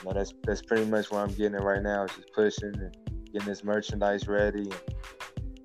you 0.04 0.10
know, 0.10 0.18
that's 0.18 0.34
that's 0.44 0.60
pretty 0.62 0.84
much 0.84 1.10
where 1.10 1.22
I'm 1.22 1.32
getting 1.32 1.54
it 1.54 1.62
right 1.62 1.82
now. 1.82 2.06
Just 2.06 2.32
pushing 2.34 2.74
and 2.74 2.94
getting 3.32 3.48
this 3.48 3.64
merchandise 3.64 4.28
ready, 4.28 4.70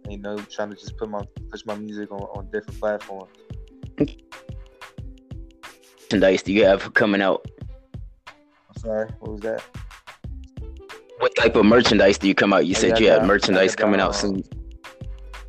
and 0.05 0.13
you 0.13 0.17
know, 0.17 0.37
trying 0.37 0.69
to 0.69 0.75
just 0.75 0.97
put 0.97 1.09
my 1.09 1.21
push 1.51 1.65
my 1.65 1.75
music 1.75 2.11
on, 2.11 2.21
on 2.21 2.45
different 2.51 2.79
platforms. 2.79 3.33
Merchandise 6.03 6.41
do 6.41 6.53
you 6.53 6.63
have 6.63 6.93
coming 6.93 7.21
out? 7.21 7.45
I'm 8.29 8.81
sorry, 8.81 9.09
what 9.19 9.31
was 9.31 9.41
that? 9.41 9.61
What 11.19 11.35
type 11.35 11.57
of 11.57 11.65
merchandise 11.65 12.17
do 12.17 12.27
you 12.29 12.33
come 12.33 12.53
out? 12.53 12.65
You 12.65 12.75
I 12.75 12.79
said 12.79 12.99
you 12.99 13.07
that- 13.07 13.25
merchandise 13.25 13.75
coming 13.75 13.97
that, 13.97 14.05
out 14.05 14.23
um, 14.23 14.41
soon. 14.41 14.43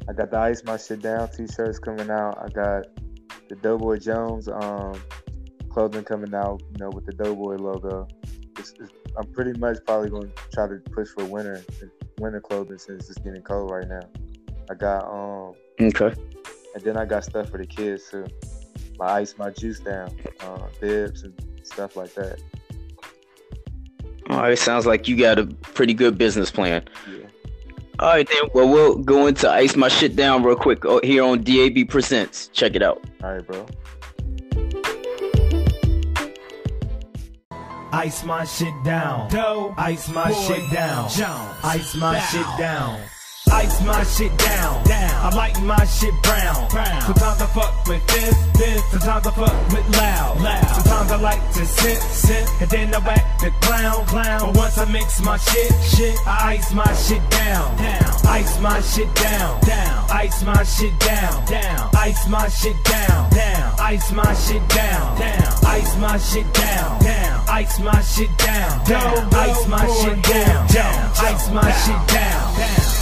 I 0.09 0.13
got 0.13 0.33
the 0.33 0.39
Ice 0.39 0.65
My 0.65 0.77
Shit 0.77 1.03
Down 1.03 1.29
t-shirts 1.29 1.79
coming 1.79 2.11
out. 2.11 2.37
I 2.43 2.49
got 2.49 2.87
the 3.49 3.55
Doughboy 3.55 3.99
Jones 3.99 4.49
um, 4.49 5.01
clothing 5.69 6.03
coming 6.03 6.35
out, 6.35 6.61
you 6.73 6.79
know, 6.79 6.91
with 6.91 7.07
the 7.07 7.13
Doughboy 7.13 7.57
logo. 7.57 8.09
It's, 8.59 8.75
it's, 8.79 8.93
I'm 9.17 9.27
pretty 9.33 9.59
much 9.59 9.79
probably 9.87 10.11
going 10.11 10.31
to 10.31 10.35
try 10.53 10.69
to 10.69 10.77
push 10.91 11.09
for 11.09 11.25
winter 11.25 11.63
winter 12.19 12.41
clothing 12.41 12.79
since 12.79 13.09
it's 13.09 13.19
getting 13.19 13.43
cold 13.43 13.71
right 13.71 13.89
now. 13.89 14.03
I 14.71 14.75
got 14.75 15.05
um, 15.07 15.55
Okay. 15.81 16.15
and 16.75 16.85
then 16.85 16.97
I 16.97 17.05
got 17.05 17.25
stuff 17.25 17.51
for 17.51 17.59
the 17.59 17.67
kids 17.67 18.11
too. 18.11 18.27
My 18.99 19.07
ice, 19.07 19.35
my 19.39 19.51
juice 19.51 19.81
down, 19.81 20.15
uh, 20.41 20.67
bibs 20.81 21.23
and 21.23 21.33
stuff 21.63 21.97
like 21.97 22.13
that. 22.15 22.39
All 24.29 24.43
right. 24.43 24.59
Sounds 24.59 24.87
like 24.87 25.09
you 25.09 25.17
got 25.17 25.39
a 25.39 25.47
pretty 25.47 25.95
good 25.95 26.19
business 26.19 26.51
plan. 26.51 26.85
Yeah. 27.11 27.27
All 27.99 28.09
right, 28.09 28.27
then. 28.29 28.49
Well, 28.55 28.69
we'll 28.69 28.97
go 28.97 29.27
into 29.27 29.51
ice 29.51 29.77
my 29.77 29.89
shit 29.89 30.17
down 30.17 30.43
real 30.43 30.57
quick 30.57 30.85
oh, 30.85 31.01
here 31.03 31.23
on 31.25 31.43
DAB 31.43 31.89
Presents. 31.89 32.49
Check 32.49 32.75
it 32.75 32.83
out. 32.83 33.05
All 33.23 33.33
right, 33.35 33.47
bro. 33.47 33.67
Ice 37.93 38.25
my 38.25 38.45
shit 38.45 38.75
down. 38.85 39.29
Doe. 39.31 39.75
Ice 39.77 40.09
my 40.09 40.33
shit 40.33 40.71
down. 40.71 41.09
Jones. 41.11 41.57
Ice 41.65 41.95
my 41.97 42.19
shit 42.21 42.47
down. 42.59 43.01
Ice 43.53 43.83
my 43.83 44.03
shit 44.05 44.37
down. 44.39 44.85
Down. 44.85 45.11
I 45.21 45.35
like 45.35 45.61
my 45.63 45.85
shit 45.85 46.15
brown. 46.23 46.69
Brown. 46.71 47.03
Sometimes 47.03 47.43
I 47.43 47.47
fuck 47.47 47.87
with 47.87 48.07
this, 48.07 48.37
this. 48.55 48.85
Sometimes 48.91 49.27
I 49.27 49.31
fuck 49.33 49.57
with 49.73 49.97
loud. 49.97 50.41
Loud. 50.41 50.67
Sometimes 50.77 51.11
I 51.13 51.21
like 51.21 51.53
to 51.55 51.67
sip, 51.67 51.99
sip. 51.99 52.49
And 52.61 52.71
then 52.71 52.95
I 52.95 52.99
whack 52.99 53.39
the 53.41 53.51
clown, 53.61 54.07
clown. 54.07 54.41
But 54.41 54.57
once 54.57 54.79
I 54.79 54.85
mix 54.87 55.21
my 55.21 55.37
shit, 55.37 55.73
shit. 55.83 56.17
I 56.27 56.55
ice 56.55 56.73
my 56.73 56.93
shit 56.95 57.23
down. 57.31 57.77
Down. 57.77 58.11
Ice 58.27 58.61
my 58.61 58.81
shit 58.81 59.15
down. 59.15 59.61
Down. 59.67 60.11
Ice 60.11 60.43
my 60.45 60.63
shit 60.63 60.99
down. 61.01 61.45
Down. 61.47 61.91
Ice 61.95 62.29
my 62.29 62.49
shit 62.49 62.85
down. 62.85 63.31
Down. 63.31 63.75
Ice 63.85 64.11
my 64.13 64.35
shit 64.35 64.69
down. 64.69 65.19
Down. 65.19 65.65
Ice 65.69 65.97
my 65.97 66.19
shit 66.19 66.53
down. 66.55 67.03
Down. 67.03 67.45
Ice 67.49 67.79
my 67.81 68.01
shit 68.01 68.39
down. 68.39 68.85
Down. 68.87 69.35
Ice 69.35 69.67
my 69.67 69.87
shit 70.01 70.23
down. 70.23 70.69
Down. 70.69 71.11
Ice 71.19 71.51
my 71.51 71.71
shit 71.73 72.09
down. 72.15 72.40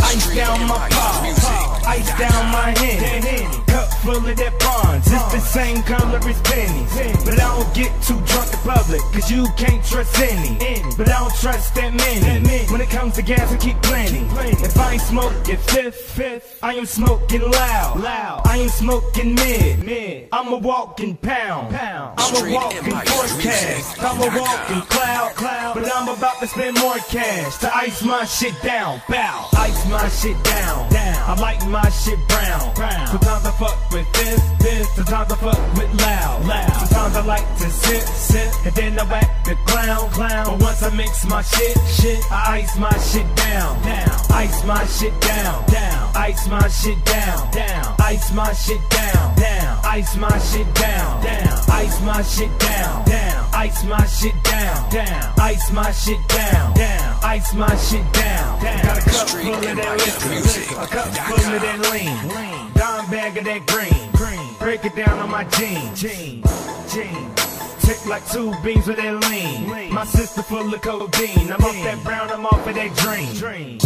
Ice 0.02 0.34
down 0.34 0.66
my 0.66 0.88
paw. 0.90 1.80
Ice 1.86 2.18
down 2.18 2.52
my 2.52 2.78
hand. 2.78 3.87
Full 4.02 4.16
of 4.16 4.36
that 4.36 4.58
bonds. 4.60 5.06
It's 5.10 5.32
the 5.32 5.40
same 5.40 5.82
color 5.82 6.18
as 6.18 6.40
pennies. 6.42 7.24
But 7.24 7.34
I 7.34 7.48
don't 7.58 7.74
get 7.74 7.90
too 8.02 8.20
drunk 8.26 8.52
in 8.52 8.58
public, 8.60 9.00
cause 9.12 9.30
you 9.30 9.46
can't 9.56 9.84
trust 9.84 10.18
any. 10.20 10.56
But 10.96 11.08
I 11.08 11.18
don't 11.18 11.34
trust 11.34 11.74
that 11.74 11.92
many. 11.94 12.66
When 12.70 12.80
it 12.80 12.90
comes 12.90 13.14
to 13.16 13.22
gas, 13.22 13.52
I 13.52 13.56
keep 13.56 13.80
plenty. 13.82 14.24
If 14.64 14.78
I 14.78 14.92
ain't 14.94 15.02
smoking 15.02 15.56
fifth, 15.56 16.58
I 16.62 16.74
am 16.74 16.86
smoking 16.86 17.42
loud. 17.42 18.00
I 18.46 18.58
ain't 18.58 18.70
smoking 18.70 19.34
mid. 19.34 20.28
I'm 20.32 20.52
a 20.52 20.58
walking 20.58 21.16
pound. 21.16 21.74
I'm 21.76 22.34
a 22.36 22.54
walking 22.54 22.92
forecast. 22.92 24.02
I'm 24.02 24.18
a 24.20 24.38
walking 24.38 24.82
cloud. 24.88 25.32
But 25.74 25.90
I'm 25.94 26.08
about 26.08 26.40
to 26.40 26.46
spend 26.46 26.78
more 26.78 26.98
cash 27.10 27.58
to 27.58 27.76
ice 27.76 28.02
my 28.02 28.24
shit 28.24 28.54
down. 28.62 29.02
Bow. 29.08 29.48
Ice 29.56 29.88
my 29.90 30.08
shit 30.08 30.42
down. 30.44 30.88
I 30.94 31.36
like 31.40 31.66
my 31.68 31.88
shit 31.90 32.18
brown. 32.28 32.74
Sometimes 33.08 33.44
I 33.44 33.50
fuck 33.58 33.87
with 33.92 34.10
this, 34.12 34.40
this. 34.58 34.94
Sometimes 34.94 35.32
I 35.32 35.36
fuck 35.36 35.76
with 35.76 36.00
loud, 36.00 36.44
loud. 36.46 36.72
Sometimes 36.72 37.16
I 37.16 37.24
like 37.24 37.48
to 37.58 37.70
sit, 37.70 38.02
sit, 38.02 38.66
and 38.66 38.74
then 38.74 38.98
I 38.98 39.04
whack 39.04 39.44
the 39.44 39.54
clown, 39.66 40.10
clown. 40.10 40.44
But 40.46 40.60
once 40.60 40.82
I 40.82 40.90
mix 40.90 41.24
my 41.26 41.42
shit, 41.42 41.76
shit, 41.88 42.20
I 42.30 42.60
ice 42.60 42.76
my 42.78 42.96
shit 42.98 43.26
down, 43.36 43.82
down. 43.82 44.10
Ice 44.30 44.64
my 44.64 44.84
shit 44.86 45.20
down, 45.20 45.66
down. 45.66 46.10
Ice 46.14 46.48
my 46.48 46.68
shit 46.68 47.04
down, 47.04 47.50
down. 47.52 47.94
Ice 47.98 48.32
my 48.32 48.52
shit 48.52 48.80
down, 48.90 49.34
down. 49.36 49.80
Ice 49.84 50.16
my 50.16 50.38
shit 50.38 50.74
down, 50.74 51.24
down. 51.26 51.60
Ice 51.72 52.00
my 52.00 52.22
shit 52.22 52.58
down, 52.58 53.04
down. 53.04 53.48
Ice 53.54 53.82
my 53.82 54.04
shit 54.04 54.38
down, 54.44 54.94
down. 55.00 55.38
Ice 55.42 55.72
my 55.72 55.90
shit 55.92 56.28
down, 56.28 56.74
down. 56.74 57.18
Ice 57.22 57.54
my 57.54 57.76
shit 57.76 58.12
down, 58.12 58.62
down. 58.62 58.82
Got 58.84 58.98
a 58.98 59.10
cup 59.10 59.28
full 59.28 59.54
of 59.54 59.62
that 59.62 59.94
liquor, 59.98 60.80
a 60.80 60.86
cup 60.86 61.08
full 61.08 61.54
of 61.54 61.62
that 61.62 61.78
lean. 61.92 62.72
Dime 62.74 62.97
bag 63.10 63.36
of 63.36 63.44
that 63.44 63.66
green, 63.66 64.10
green. 64.12 64.54
Break 64.58 64.84
it 64.84 64.94
down 64.94 65.18
on 65.18 65.30
my 65.30 65.44
jeans, 65.44 66.00
jeans, 66.00 66.92
jeans. 66.92 67.84
Tick 67.84 68.04
like 68.06 68.26
two 68.30 68.52
beans 68.62 68.86
with 68.86 68.96
that 68.96 69.14
lean. 69.30 69.92
My 69.92 70.04
sister 70.04 70.42
full 70.42 70.72
of 70.72 70.80
codeine. 70.82 71.50
I'm 71.50 71.64
off 71.64 71.74
that 71.84 72.02
brown, 72.04 72.30
I'm 72.30 72.46
off 72.46 72.66
of 72.66 72.74
that 72.74 72.94
dream. 72.96 73.34
Dream, 73.34 73.78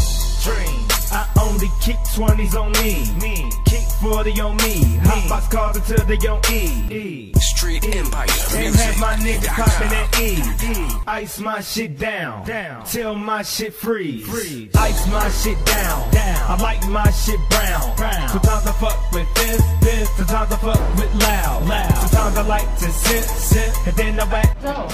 dream. 0.42 0.91
I 1.12 1.28
only 1.42 1.68
kick 1.80 1.96
20s 2.16 2.54
on 2.58 2.72
me. 2.82 3.04
Me. 3.20 3.50
Kick 3.66 3.84
40 4.00 4.40
on 4.40 4.56
me. 4.56 4.96
Hot 5.04 5.28
box 5.28 5.48
cars 5.48 5.76
until 5.76 6.06
they 6.06 6.16
on 6.26 6.40
E. 6.50 7.34
Street 7.38 7.84
Empire 7.94 8.26
And 8.56 8.74
have 8.74 8.98
my 8.98 9.14
niggas 9.16 9.46
poppin' 9.48 9.90
that 9.90 10.18
E. 10.18 11.02
Ice 11.06 11.38
my 11.38 11.60
shit 11.60 11.98
down. 11.98 12.46
Down. 12.46 12.84
Till 12.86 13.14
my 13.14 13.42
shit 13.42 13.74
freeze. 13.74 14.26
Freeze. 14.26 14.74
Ice 14.74 15.06
my 15.08 15.28
shit 15.30 15.62
down. 15.66 16.10
Down. 16.12 16.50
I 16.50 16.62
like 16.62 16.88
my 16.88 17.10
shit 17.10 17.40
brown. 17.50 17.94
Brown. 17.96 18.28
Sometimes 18.30 18.66
I 18.66 18.72
fuck 18.72 19.12
with 19.12 19.34
this, 19.34 19.62
this. 19.80 20.10
Sometimes 20.16 20.52
I 20.52 20.56
fuck 20.56 20.96
with 20.96 21.14
loud, 21.22 21.68
loud. 21.68 21.94
Sometimes 21.94 22.36
I 22.38 22.42
like 22.42 22.78
to 22.78 22.90
sit, 22.90 23.24
sit, 23.24 23.86
and 23.86 23.96
then 23.96 24.18
I 24.18 24.24
whack. 24.32 24.62
Joe. 24.62 24.88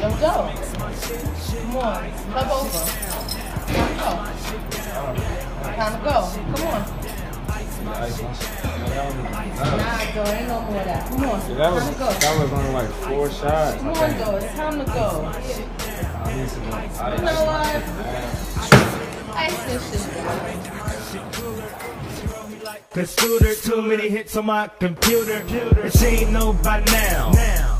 Yo, 0.00 0.10
Joe. 0.20 0.70
Come 1.70 1.76
on. 1.76 2.34
Love 2.34 2.50
over. 2.52 3.10
Time 3.72 3.88
to 3.88 4.64
go. 4.64 4.69
Time 5.00 5.96
to 5.96 6.04
go. 6.04 6.16
Come 6.56 6.66
on. 6.68 6.80
Nah, 7.84 8.06
Joe. 10.12 10.24
Ain't 10.24 10.48
no 10.48 10.60
more 10.60 10.78
of 10.78 10.84
that. 10.84 11.08
Come 11.08 11.24
on. 11.24 11.56
That 11.56 11.72
was 11.72 11.82
time 11.84 11.92
to 11.94 11.98
go. 11.98 12.06
that 12.12 12.34
was 12.38 12.52
only 12.52 12.72
like 12.72 12.90
four 12.90 13.30
shots. 13.30 13.76
Come 13.78 13.88
on, 13.88 14.18
Joe. 14.18 14.36
It's 14.36 14.54
time 14.54 14.78
to 14.78 14.84
go. 14.84 15.24
I 15.24 16.34
need 16.36 16.48
some 16.50 16.72
ice. 16.74 16.98
You 17.18 17.24
know 17.24 17.44
what? 17.48 17.82
Ice 19.36 19.64
this 19.64 19.82
shit. 19.90 21.59
Cause 22.92 23.10
scooter, 23.10 23.54
too 23.54 23.82
many 23.82 24.08
hits 24.08 24.36
on 24.36 24.46
my 24.46 24.66
computer. 24.80 25.44
And 25.80 25.92
she 25.92 26.06
ain't 26.06 26.32
know 26.32 26.52
by 26.54 26.82
now. 26.86 27.30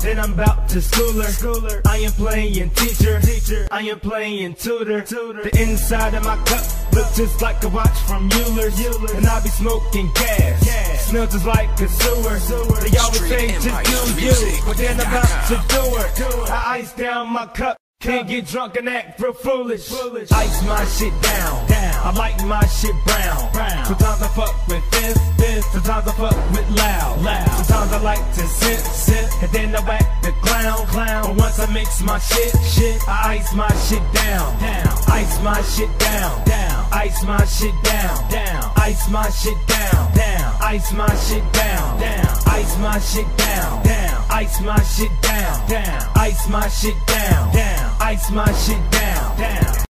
Then 0.01 0.17
I'm 0.17 0.31
about 0.31 0.69
to 0.69 0.81
school 0.81 1.11
her. 1.11 1.81
I 1.85 1.97
am 1.97 2.11
playing 2.13 2.69
teacher. 2.69 3.19
teacher. 3.19 3.67
I 3.71 3.81
am 3.81 3.99
playing 3.99 4.55
tutor. 4.55 5.01
tutor. 5.01 5.43
The 5.43 5.61
inside 5.61 6.13
of 6.13 6.23
my 6.23 6.37
cup 6.45 6.63
look 6.93 7.13
just 7.13 7.41
like 7.41 7.61
a 7.65 7.67
watch 7.67 7.97
from 8.07 8.29
Mueller's. 8.29 8.79
And 9.13 9.27
I 9.27 9.43
be 9.43 9.49
smoking 9.49 10.09
gas. 10.15 11.01
Smell 11.09 11.27
just 11.27 11.45
like 11.45 11.69
a 11.81 11.89
sewer. 11.89 12.79
They 12.79 12.97
always 12.97 13.27
say 13.27 13.51
just 13.59 14.15
do 14.15 14.21
you. 14.21 14.61
But 14.65 14.77
then 14.77 14.97
I'm 14.97 15.07
about 15.07 15.47
to 15.49 15.55
do 15.67 16.35
it. 16.45 16.49
I 16.49 16.77
ice 16.77 16.93
down 16.93 17.33
my 17.33 17.47
cup. 17.47 17.80
Can't 18.01 18.27
get 18.27 18.47
drunk 18.47 18.77
and 18.77 18.89
act 18.89 19.21
real 19.21 19.31
foolish. 19.31 19.87
foolish. 19.87 20.31
Ice 20.31 20.63
my 20.65 20.83
shit 20.85 21.13
down. 21.21 21.67
down. 21.67 21.93
I 22.01 22.11
like 22.17 22.43
my 22.45 22.65
shit 22.65 22.95
brown. 23.05 23.53
Sometimes 23.85 24.21
I 24.23 24.27
fuck 24.33 24.67
with 24.67 24.81
this, 24.89 25.19
this. 25.37 25.63
Sometimes 25.71 26.07
I 26.07 26.11
fuck 26.13 26.49
with 26.49 26.67
loud, 26.71 27.21
loud. 27.21 27.47
Sometimes 27.61 27.93
I 27.93 28.01
like 28.01 28.33
to 28.33 28.41
sit, 28.41 28.79
sit, 28.79 29.29
and 29.43 29.51
then 29.51 29.75
I 29.75 29.81
whack 29.81 30.23
the 30.23 30.31
clown, 30.41 30.87
clown. 30.87 31.27
But 31.27 31.35
once 31.35 31.59
I 31.59 31.71
mix 31.71 32.01
my 32.01 32.17
shit, 32.17 32.55
shit, 32.65 33.07
I 33.07 33.37
ice 33.37 33.53
my 33.53 33.69
shit 33.85 34.01
down, 34.13 34.59
down. 34.59 34.87
Ice 35.07 35.39
my 35.43 35.61
shit 35.61 35.99
down, 35.99 36.43
down. 36.45 36.87
Ice 36.91 37.23
my 37.23 37.45
shit 37.45 37.75
down, 37.83 38.31
down. 38.31 38.71
Ice 38.77 39.09
my 39.11 39.29
shit 39.29 39.67
down, 39.67 40.13
down. 40.17 40.55
Ice 40.59 40.91
my 40.91 41.15
shit 41.21 41.53
down, 41.53 41.99
down. 41.99 42.37
Ice 42.47 42.77
my 42.79 42.97
shit 42.97 43.37
down, 43.37 43.83
down. 43.83 44.10
Ice 44.33 44.61
my 44.61 44.81
shit 44.83 45.11
down, 45.21 45.69
down. 45.69 46.11
Ice 46.15 46.47
my 46.47 46.65
shit 46.69 46.95
down, 47.05 47.53
down. 47.53 47.97
Ice 47.99 48.31
my 48.31 48.49
shit 48.53 48.91
down, 48.91 49.37
down. 49.37 49.85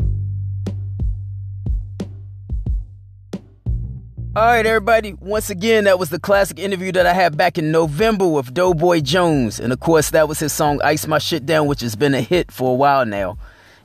All 4.36 4.46
right, 4.46 4.64
everybody. 4.64 5.14
Once 5.14 5.50
again, 5.50 5.86
that 5.86 5.98
was 5.98 6.12
the 6.12 6.20
classic 6.20 6.60
interview 6.60 6.92
that 6.92 7.08
I 7.08 7.14
had 7.14 7.36
back 7.36 7.58
in 7.58 7.72
November 7.72 8.28
with 8.28 8.54
Doughboy 8.54 9.02
Jones. 9.02 9.60
And 9.60 9.74
of 9.74 9.80
course, 9.80 10.12
that 10.12 10.28
was 10.28 10.38
his 10.38 10.54
song 10.54 10.80
Ice 10.84 11.08
My 11.08 11.18
Shit 11.18 11.48
Down, 11.48 11.66
which 11.66 11.82
has 11.82 11.96
been 11.96 12.14
a 12.14 12.22
hit 12.22 12.52
for 12.52 12.74
a 12.74 12.76
while 12.76 13.08
now. 13.08 13.40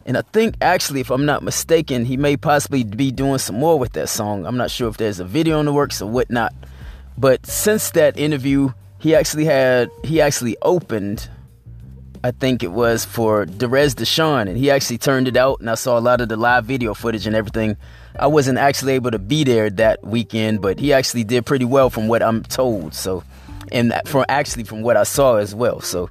And 0.05 0.19
I 0.19 0.23
think, 0.35 0.57
actually, 0.61 1.01
if 1.01 1.11
I'm 1.11 1.25
not 1.25 1.43
mistaken, 1.43 2.05
he 2.05 2.19
may 2.19 2.37
possibly 2.37 2.85
be 2.85 3.11
doing 3.11 3.39
some 3.39 3.57
more 3.57 3.79
with 3.79 3.95
that 3.95 4.11
song. 4.11 4.45
I'm 4.45 4.59
not 4.59 4.71
sure 4.71 4.91
if 4.91 4.99
there's 4.99 5.19
a 5.19 5.25
video 5.25 5.61
in 5.61 5.67
the 5.67 5.73
works 5.73 6.03
or 6.03 6.11
whatnot. 6.11 6.53
But 7.17 7.47
since 7.47 7.91
that 7.93 8.19
interview, 8.19 8.73
he 9.03 9.17
actually 9.17 9.45
had, 9.45 9.91
he 10.05 10.21
actually 10.21 10.57
opened, 10.63 11.29
I 12.23 12.31
think 12.31 12.63
it 12.63 12.71
was 12.71 13.05
for 13.05 13.47
Derez 13.47 13.97
De'Shon, 13.97 14.49
and 14.49 14.57
he 14.57 14.71
actually 14.71 14.99
turned 14.99 15.27
it 15.27 15.37
out. 15.37 15.59
And 15.59 15.69
I 15.69 15.75
saw 15.75 15.99
a 15.99 16.01
lot 16.01 16.21
of 16.21 16.29
the 16.29 16.37
live 16.37 16.67
video 16.67 16.95
footage 16.95 17.27
and 17.27 17.35
everything. 17.35 17.77
I 18.17 18.29
wasn't 18.29 18.59
actually 18.59 18.93
able 18.93 19.11
to 19.11 19.19
be 19.19 19.43
there 19.43 19.71
that 19.71 20.05
weekend, 20.05 20.63
but 20.63 20.79
he 20.79 20.93
actually 20.93 21.25
did 21.25 21.45
pretty 21.45 21.65
well 21.65 21.91
from 21.91 22.07
what 22.07 22.23
I'm 22.23 22.45
told. 22.45 22.95
So, 22.95 23.25
and 23.73 23.93
from 24.07 24.25
actually 24.29 24.63
from 24.63 24.83
what 24.83 24.97
I 24.97 25.03
saw 25.03 25.39
as 25.39 25.53
well. 25.53 25.81
So, 25.81 26.09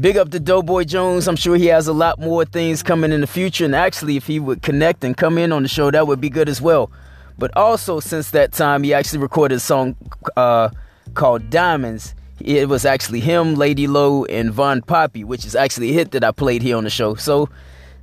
big 0.00 0.16
up 0.16 0.32
to 0.32 0.40
Doughboy 0.40 0.82
Jones. 0.82 1.28
I'm 1.28 1.36
sure 1.36 1.54
he 1.54 1.66
has 1.66 1.86
a 1.86 1.92
lot 1.92 2.18
more 2.18 2.44
things 2.44 2.82
coming 2.82 3.12
in 3.12 3.20
the 3.20 3.28
future. 3.28 3.64
And 3.64 3.74
actually, 3.76 4.16
if 4.16 4.26
he 4.26 4.40
would 4.40 4.62
connect 4.62 5.04
and 5.04 5.16
come 5.16 5.38
in 5.38 5.52
on 5.52 5.62
the 5.62 5.68
show, 5.68 5.92
that 5.92 6.08
would 6.08 6.20
be 6.20 6.30
good 6.30 6.48
as 6.48 6.60
well. 6.60 6.90
But 7.38 7.56
also, 7.56 8.00
since 8.00 8.32
that 8.32 8.50
time, 8.50 8.82
he 8.82 8.92
actually 8.92 9.20
recorded 9.20 9.58
a 9.58 9.60
song 9.60 9.94
uh, 10.36 10.70
called 11.16 11.50
Diamonds. 11.50 12.14
It 12.38 12.68
was 12.68 12.84
actually 12.84 13.20
him, 13.20 13.54
Lady 13.54 13.88
Low, 13.88 14.24
and 14.26 14.52
Von 14.52 14.82
Poppy, 14.82 15.24
which 15.24 15.44
is 15.44 15.56
actually 15.56 15.90
a 15.90 15.92
hit 15.94 16.12
that 16.12 16.22
I 16.22 16.30
played 16.30 16.62
here 16.62 16.76
on 16.76 16.84
the 16.84 16.90
show. 16.90 17.14
So, 17.16 17.48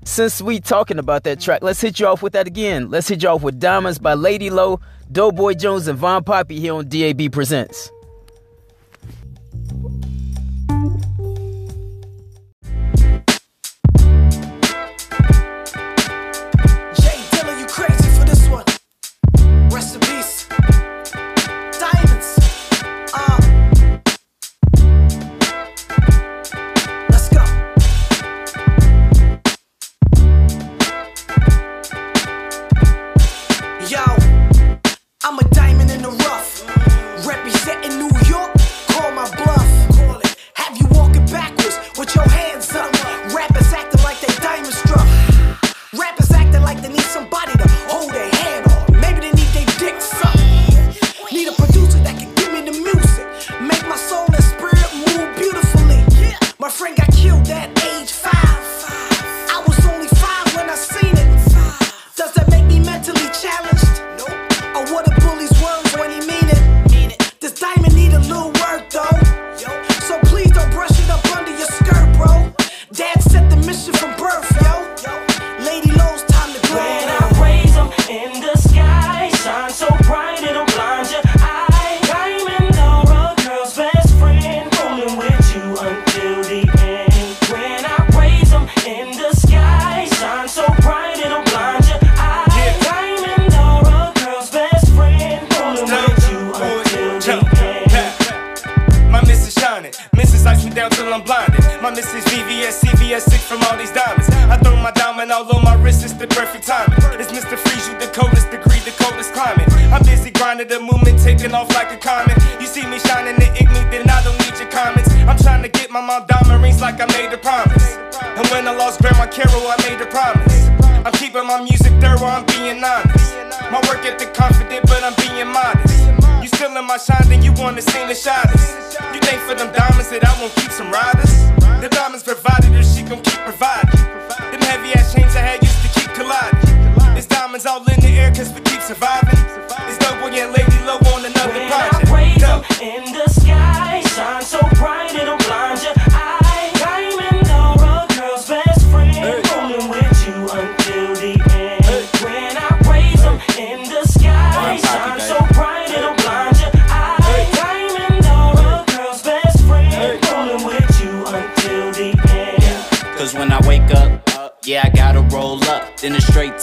since 0.04 0.42
we 0.42 0.60
talking 0.60 1.00
about 1.00 1.24
that 1.24 1.40
track, 1.40 1.64
let's 1.64 1.80
hit 1.80 2.00
you 2.00 2.08
off 2.08 2.22
with 2.22 2.34
that 2.34 2.48
again. 2.48 2.90
Let's 2.90 3.08
hit 3.08 3.24
you 3.24 3.30
off 3.30 3.42
with 3.42 3.60
Diamonds 3.60 4.00
by 4.00 4.16
Lady 4.16 4.50
Low, 4.50 4.82
Doughboy 5.12 5.54
Jones, 5.54 5.88
and 5.88 5.98
Von 5.98 6.24
Poppy 6.24 6.60
here 6.60 6.74
on 6.74 6.90
DAB 6.90 7.32
Presents. 7.32 7.90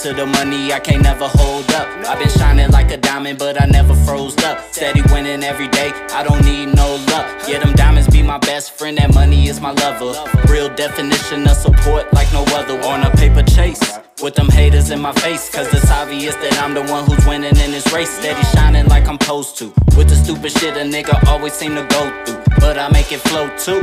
To 0.02 0.14
the 0.14 0.24
money, 0.24 0.72
I 0.72 0.80
can't 0.80 1.02
never 1.02 1.28
hold 1.28 1.70
up. 1.72 1.86
I've 2.08 2.18
been 2.18 2.30
shining 2.30 2.70
like 2.70 2.90
a 2.90 2.96
diamond, 2.96 3.38
but 3.38 3.60
I 3.60 3.66
never 3.66 3.94
froze 3.94 4.36
up. 4.44 4.58
Steady 4.72 5.02
winning 5.12 5.44
every 5.44 5.68
day, 5.68 5.92
I 6.12 6.22
don't 6.22 6.42
need 6.42 6.74
no 6.74 6.96
luck. 7.12 7.26
Yeah, 7.46 7.58
them 7.58 7.74
diamonds 7.74 8.08
be 8.08 8.22
my 8.22 8.38
best 8.38 8.72
friend, 8.72 8.96
that 8.96 9.12
money 9.12 9.48
is 9.48 9.60
my 9.60 9.72
lover. 9.72 10.14
Real 10.50 10.74
definition 10.74 11.46
of 11.46 11.54
support 11.56 12.10
like 12.14 12.32
no 12.32 12.44
other. 12.56 12.80
On 12.80 13.02
a 13.02 13.10
paper 13.16 13.42
chase, 13.42 13.98
with 14.22 14.34
them 14.34 14.48
haters 14.48 14.90
in 14.90 15.00
my 15.00 15.12
face. 15.12 15.54
Cause 15.54 15.66
it's 15.74 15.90
obvious 15.90 16.34
that 16.36 16.58
I'm 16.62 16.72
the 16.72 16.84
one 16.84 17.04
who's 17.04 17.26
winning 17.26 17.56
in 17.56 17.70
this 17.70 17.92
race. 17.92 18.10
Steady 18.10 18.42
shining 18.54 18.86
like 18.86 19.06
I'm 19.06 19.20
supposed 19.20 19.58
to. 19.58 19.66
With 19.98 20.08
the 20.08 20.16
stupid 20.16 20.52
shit 20.52 20.78
a 20.78 20.80
nigga 20.80 21.26
always 21.28 21.52
seem 21.52 21.74
to 21.74 21.86
go 21.90 22.24
through. 22.24 22.42
But 22.58 22.78
I 22.78 22.88
make 22.90 23.12
it 23.12 23.20
flow 23.20 23.54
too. 23.58 23.82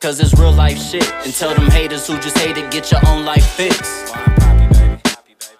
Cause 0.00 0.18
it's 0.18 0.34
real 0.34 0.52
life 0.52 0.78
shit. 0.78 1.08
And 1.24 1.32
tell 1.32 1.54
them 1.54 1.70
haters 1.70 2.08
who 2.08 2.14
just 2.18 2.36
hate 2.38 2.58
it, 2.58 2.72
get 2.72 2.90
your 2.90 3.00
own 3.06 3.24
life 3.24 3.46
fixed. 3.46 4.45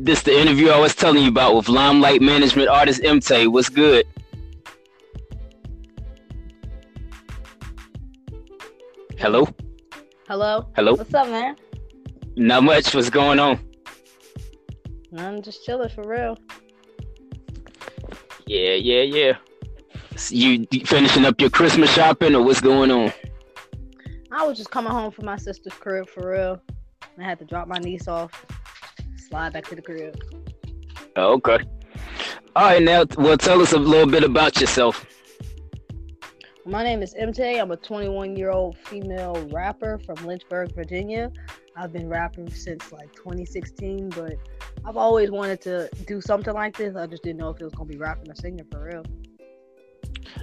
This 0.00 0.22
the 0.22 0.38
interview 0.38 0.68
I 0.68 0.78
was 0.78 0.94
telling 0.94 1.24
you 1.24 1.28
about 1.28 1.56
with 1.56 1.68
Limelight 1.68 2.22
Management 2.22 2.68
artist 2.68 3.02
MT. 3.02 3.48
What's 3.48 3.68
good? 3.68 4.06
Hello? 9.18 9.48
Hello. 10.28 10.68
Hello? 10.76 10.94
What's 10.94 11.12
up, 11.12 11.28
man? 11.28 11.56
Not 12.36 12.62
much. 12.62 12.94
What's 12.94 13.10
going 13.10 13.40
on? 13.40 13.58
I'm 15.16 15.42
just 15.42 15.64
chilling 15.64 15.88
for 15.88 16.06
real. 16.06 16.38
Yeah, 18.46 18.74
yeah, 18.74 19.02
yeah. 19.02 19.36
You 20.30 20.64
finishing 20.84 21.24
up 21.24 21.40
your 21.40 21.50
Christmas 21.50 21.92
shopping 21.92 22.36
or 22.36 22.42
what's 22.42 22.60
going 22.60 22.92
on? 22.92 23.12
I 24.30 24.46
was 24.46 24.56
just 24.56 24.70
coming 24.70 24.92
home 24.92 25.10
from 25.10 25.24
my 25.24 25.36
sister's 25.36 25.72
crib 25.72 26.08
for 26.08 26.30
real. 26.30 26.62
I 27.18 27.24
had 27.24 27.40
to 27.40 27.44
drop 27.44 27.66
my 27.66 27.78
niece 27.78 28.06
off, 28.06 28.46
slide 29.28 29.52
back 29.52 29.66
to 29.68 29.74
the 29.74 29.82
crib. 29.82 30.20
Okay. 31.16 31.58
All 32.56 32.64
right, 32.64 32.82
now, 32.82 33.04
well, 33.16 33.36
tell 33.36 33.60
us 33.60 33.72
a 33.72 33.78
little 33.78 34.10
bit 34.10 34.24
about 34.24 34.60
yourself. 34.60 35.06
My 36.64 36.82
name 36.82 37.02
is 37.02 37.14
MJ. 37.14 37.60
I'm 37.60 37.70
a 37.70 37.76
21 37.76 38.36
year 38.36 38.50
old 38.50 38.76
female 38.76 39.48
rapper 39.50 39.98
from 39.98 40.16
Lynchburg, 40.26 40.74
Virginia. 40.74 41.32
I've 41.76 41.92
been 41.92 42.08
rapping 42.08 42.50
since 42.50 42.92
like 42.92 43.14
2016, 43.14 44.10
but 44.10 44.34
I've 44.84 44.96
always 44.96 45.30
wanted 45.30 45.60
to 45.62 45.88
do 46.06 46.20
something 46.20 46.52
like 46.52 46.76
this. 46.76 46.96
I 46.96 47.06
just 47.06 47.22
didn't 47.22 47.38
know 47.38 47.50
if 47.50 47.60
it 47.60 47.64
was 47.64 47.72
gonna 47.72 47.88
be 47.88 47.96
rapping 47.96 48.30
or 48.30 48.34
singing 48.34 48.66
for 48.70 48.84
real. 48.84 49.04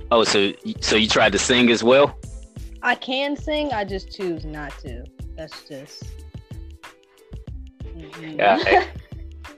Oh, 0.09 0.23
so 0.23 0.51
so 0.79 0.95
you 0.95 1.07
tried 1.07 1.31
to 1.33 1.39
sing 1.39 1.69
as 1.69 1.83
well? 1.83 2.17
I 2.81 2.95
can 2.95 3.35
sing, 3.35 3.71
I 3.71 3.83
just 3.83 4.11
choose 4.11 4.45
not 4.45 4.71
to. 4.79 5.03
That's 5.35 5.63
just. 5.67 6.03
I, 8.39 8.87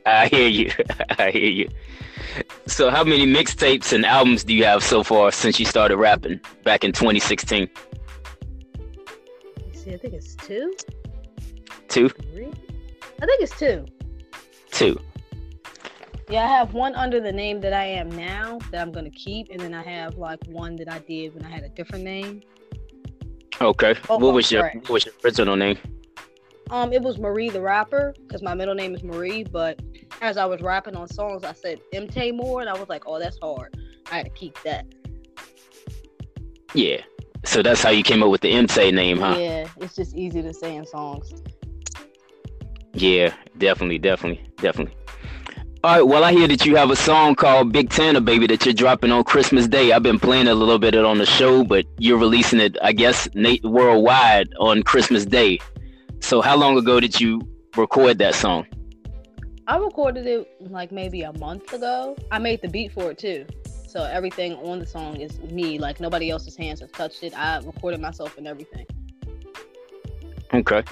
I 0.05 0.27
hear 0.27 0.47
you. 0.47 0.71
I 1.17 1.31
hear 1.31 1.49
you. 1.49 1.69
So, 2.65 2.89
how 2.89 3.03
many 3.03 3.25
mixtapes 3.25 3.93
and 3.93 4.05
albums 4.05 4.43
do 4.43 4.53
you 4.53 4.63
have 4.63 4.83
so 4.83 5.03
far 5.03 5.31
since 5.31 5.59
you 5.59 5.65
started 5.65 5.97
rapping 5.97 6.39
back 6.63 6.83
in 6.83 6.91
2016? 6.91 7.69
See, 9.73 9.93
I 9.93 9.97
think 9.97 10.13
it's 10.13 10.35
two, 10.35 10.73
Two, 11.87 12.09
three. 12.09 12.51
I 13.21 13.25
think 13.25 13.41
it's 13.41 13.57
two. 13.57 13.85
two. 14.71 14.99
Yeah, 16.29 16.43
I 16.43 16.47
have 16.47 16.73
one 16.73 16.93
under 16.95 17.21
the 17.21 17.31
name 17.31 17.61
that 17.61 17.71
I 17.71 17.85
am 17.85 18.09
now 18.11 18.59
that 18.71 18.81
I'm 18.81 18.91
gonna 18.91 19.09
keep, 19.09 19.47
and 19.49 19.59
then 19.59 19.73
I 19.73 19.81
have 19.83 20.17
like 20.17 20.39
one 20.47 20.75
that 20.75 20.91
I 20.91 20.99
did 20.99 21.33
when 21.33 21.45
I 21.45 21.49
had 21.49 21.63
a 21.63 21.69
different 21.69 22.03
name. 22.03 22.41
Okay. 23.61 23.95
Oh, 24.09 24.17
what 24.17 24.31
oh, 24.31 24.33
was 24.33 24.51
your 24.51 24.63
right. 24.63 24.75
What 24.75 24.89
was 24.89 25.05
your 25.05 25.13
original 25.23 25.55
name? 25.55 25.77
Um, 26.69 26.91
it 26.91 27.01
was 27.01 27.17
Marie 27.17 27.49
the 27.49 27.61
rapper 27.61 28.13
because 28.19 28.41
my 28.41 28.53
middle 28.53 28.75
name 28.75 28.93
is 28.93 29.03
Marie, 29.03 29.43
but 29.43 29.81
as 30.21 30.37
I 30.37 30.45
was 30.45 30.61
rapping 30.61 30.95
on 30.95 31.07
songs, 31.07 31.43
I 31.43 31.53
said 31.53 31.79
MT 31.93 32.33
more, 32.33 32.59
and 32.61 32.69
I 32.69 32.77
was 32.77 32.89
like, 32.89 33.03
oh, 33.07 33.19
that's 33.19 33.37
hard. 33.41 33.77
I 34.11 34.17
had 34.17 34.25
to 34.25 34.31
keep 34.31 34.61
that. 34.63 34.85
Yeah. 36.73 37.01
So 37.45 37.61
that's 37.61 37.81
how 37.81 37.91
you 37.91 38.03
came 38.03 38.21
up 38.23 38.29
with 38.29 38.41
the 38.41 38.51
MT 38.51 38.91
name, 38.91 39.19
huh? 39.19 39.37
Yeah, 39.39 39.67
it's 39.77 39.95
just 39.95 40.15
easy 40.15 40.41
to 40.41 40.53
say 40.53 40.75
in 40.75 40.85
songs. 40.85 41.41
Yeah, 42.93 43.33
definitely, 43.57 43.99
definitely, 43.99 44.43
definitely. 44.57 44.95
All 45.83 45.95
right, 45.95 46.01
well, 46.01 46.23
I 46.23 46.33
hear 46.33 46.47
that 46.47 46.65
you 46.65 46.75
have 46.75 46.89
a 46.89 46.95
song 46.95 47.35
called 47.35 47.71
Big 47.71 47.89
Tanner 47.91 48.19
Baby 48.19 48.47
that 48.47 48.65
you're 48.65 48.73
dropping 48.73 49.11
on 49.11 49.23
Christmas 49.23 49.67
Day. 49.67 49.93
I've 49.93 50.03
been 50.03 50.19
playing 50.19 50.47
a 50.47 50.55
little 50.55 50.79
bit 50.79 50.95
on 50.95 51.19
the 51.19 51.25
show, 51.25 51.63
but 51.63 51.85
you're 51.99 52.17
releasing 52.17 52.59
it, 52.59 52.75
I 52.81 52.91
guess, 52.91 53.29
na- 53.35 53.55
worldwide 53.63 54.49
on 54.59 54.83
Christmas 54.83 55.25
Day. 55.25 55.59
So, 56.19 56.41
how 56.41 56.57
long 56.57 56.77
ago 56.77 56.99
did 56.99 57.19
you 57.19 57.41
record 57.75 58.17
that 58.19 58.35
song? 58.35 58.65
I 59.67 59.77
recorded 59.77 60.25
it 60.25 60.47
like 60.71 60.91
maybe 60.91 61.23
a 61.23 61.33
month 61.33 61.73
ago. 61.73 62.15
I 62.31 62.39
made 62.39 62.61
the 62.61 62.69
beat 62.69 62.93
for 62.93 63.11
it 63.11 63.17
too. 63.17 63.45
So 63.87 64.03
everything 64.03 64.53
on 64.55 64.79
the 64.79 64.85
song 64.85 65.17
is 65.17 65.39
me. 65.39 65.77
Like 65.77 65.99
nobody 65.99 66.29
else's 66.29 66.55
hands 66.55 66.79
have 66.79 66.91
touched 66.91 67.23
it. 67.23 67.37
I 67.37 67.57
recorded 67.59 67.99
myself 67.99 68.37
and 68.37 68.47
everything. 68.47 68.85
Okay. 70.53 70.83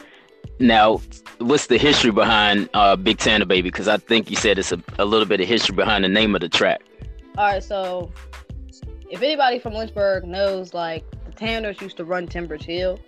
Now, 0.60 1.02
what's 1.40 1.68
the 1.68 1.78
history 1.78 2.12
behind 2.12 2.70
uh, 2.74 2.96
Big 2.96 3.18
Tanner 3.18 3.46
Baby? 3.46 3.70
Because 3.70 3.88
I 3.88 3.98
think 3.98 4.30
you 4.30 4.36
said 4.36 4.58
it's 4.58 4.72
a, 4.72 4.82
a 4.98 5.06
little 5.06 5.26
bit 5.26 5.42
of 5.42 5.48
history 5.48 5.76
behind 5.76 6.04
the 6.04 6.10
name 6.10 6.36
of 6.36 6.42
the 6.42 6.50
track. 6.50 6.82
All 7.38 7.46
right, 7.46 7.64
so 7.64 8.12
if 9.10 9.22
anybody 9.22 9.60
from 9.60 9.74
Lynchburg 9.74 10.26
knows, 10.26 10.74
like 10.74 11.04
the 11.26 11.32
Tanners 11.34 11.80
used 11.82 11.98
to 11.98 12.06
run 12.06 12.28
Timbers 12.28 12.64
Hill, 12.64 13.00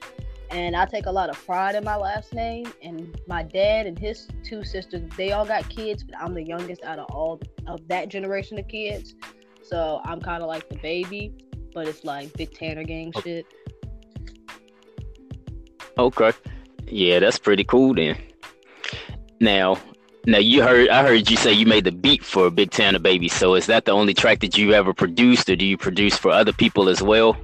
and 0.52 0.76
I 0.76 0.86
take 0.86 1.06
a 1.06 1.12
lot 1.12 1.30
of 1.30 1.46
pride 1.46 1.76
in 1.76 1.84
my 1.84 1.96
last 1.96 2.34
name. 2.34 2.72
And 2.82 3.20
my 3.28 3.44
dad 3.44 3.86
and 3.86 3.98
his 3.98 4.28
two 4.44 4.64
sisters, 4.64 5.02
they 5.18 5.32
all 5.32 5.46
got 5.46 5.68
kids, 5.70 6.04
but 6.04 6.20
I'm 6.20 6.34
the 6.34 6.44
youngest 6.44 6.84
out 6.84 7.00
of 7.00 7.06
all 7.12 7.42
of 7.68 7.88
that 7.88 8.10
generation 8.10 8.58
of 8.58 8.68
kids. 8.68 9.16
So 9.62 10.02
I'm 10.06 10.22
kind 10.22 10.42
of 10.42 10.48
like 10.48 10.70
the 10.70 10.78
baby, 10.78 11.34
but 11.74 11.88
it's 11.88 12.04
like 12.04 12.32
Big 12.34 12.54
Tanner 12.54 12.84
gang 12.84 13.12
oh. 13.16 13.22
shit. 13.22 13.46
Okay. 15.98 16.32
Yeah, 16.88 17.20
that's 17.20 17.40
pretty 17.40 17.64
cool 17.64 17.94
then. 17.94 18.18
Now, 19.42 19.78
now 20.26 20.38
you 20.38 20.64
heard 20.64 20.90
I 20.90 21.04
heard 21.04 21.30
you 21.30 21.38
say 21.38 21.52
you 21.54 21.66
made 21.66 21.84
the 21.84 21.92
beat 21.92 22.24
for 22.24 22.50
Big 22.50 22.72
Tanner 22.72 23.00
Baby. 23.00 23.28
So 23.28 23.56
is 23.56 23.66
that 23.66 23.86
the 23.86 23.92
only 23.92 24.14
track 24.14 24.40
that 24.40 24.58
you 24.58 24.74
ever 24.74 24.94
produced, 24.94 25.50
or 25.50 25.56
do 25.56 25.66
you 25.66 25.78
produce 25.78 26.18
for 26.18 26.32
other 26.32 26.54
people 26.54 26.88
as 26.88 27.02
well? 27.02 27.36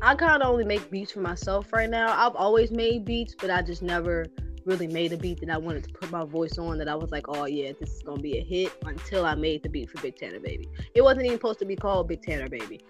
I 0.00 0.14
kind 0.14 0.42
of 0.42 0.48
only 0.48 0.64
make 0.64 0.90
beats 0.90 1.12
for 1.12 1.20
myself 1.20 1.72
right 1.72 1.90
now. 1.90 2.08
I've 2.08 2.36
always 2.36 2.70
made 2.70 3.04
beats, 3.04 3.34
but 3.34 3.50
I 3.50 3.62
just 3.62 3.82
never 3.82 4.26
really 4.64 4.86
made 4.86 5.12
a 5.12 5.16
beat 5.16 5.40
that 5.40 5.50
I 5.50 5.58
wanted 5.58 5.84
to 5.84 5.90
put 5.92 6.10
my 6.10 6.24
voice 6.24 6.56
on. 6.58 6.78
That 6.78 6.88
I 6.88 6.94
was 6.94 7.10
like, 7.10 7.26
oh 7.28 7.46
yeah, 7.46 7.72
this 7.80 7.90
is 7.94 8.02
gonna 8.02 8.22
be 8.22 8.38
a 8.38 8.44
hit. 8.44 8.72
Until 8.84 9.26
I 9.26 9.34
made 9.34 9.62
the 9.62 9.68
beat 9.68 9.90
for 9.90 10.00
Big 10.00 10.16
Tanner 10.16 10.38
Baby. 10.38 10.68
It 10.94 11.02
wasn't 11.02 11.26
even 11.26 11.38
supposed 11.38 11.58
to 11.60 11.64
be 11.64 11.74
called 11.74 12.08
Big 12.08 12.22
Tanner 12.22 12.48
Baby. 12.48 12.80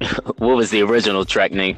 what 0.38 0.56
was 0.56 0.70
the 0.70 0.82
original 0.82 1.24
track 1.24 1.52
name? 1.52 1.76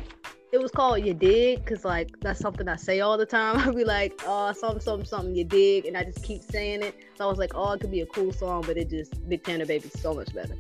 It 0.51 0.63
was 0.63 0.71
called 0.71 1.05
You 1.05 1.13
Dig, 1.13 1.67
cause 1.67 1.85
like 1.85 2.09
that's 2.21 2.41
something 2.41 2.69
I 2.69 2.77
say 2.77 3.01
all 3.01 3.19
the 3.19 3.27
time. 3.27 3.59
I'd 3.69 3.77
be 3.77 3.85
like, 3.85 4.23
oh, 4.27 4.53
something, 4.53 4.81
something, 4.81 5.07
something, 5.07 5.35
you 5.35 5.45
dig, 5.45 5.85
and 5.85 5.95
I 5.95 6.05
just 6.05 6.25
keep 6.25 6.43
saying 6.43 6.83
it. 6.83 6.95
So 7.17 7.27
I 7.27 7.29
was 7.29 7.39
like, 7.39 7.53
oh, 7.55 7.73
it 7.73 7.81
could 7.81 7.91
be 7.91 8.01
a 8.01 8.07
cool 8.07 8.33
song, 8.33 8.65
but 8.67 8.79
it 8.79 8.89
just 8.89 9.29
Big 9.29 9.45
Tanner 9.45 9.67
Baby's 9.67 10.01
so 10.01 10.15
much 10.15 10.35
better. 10.35 10.55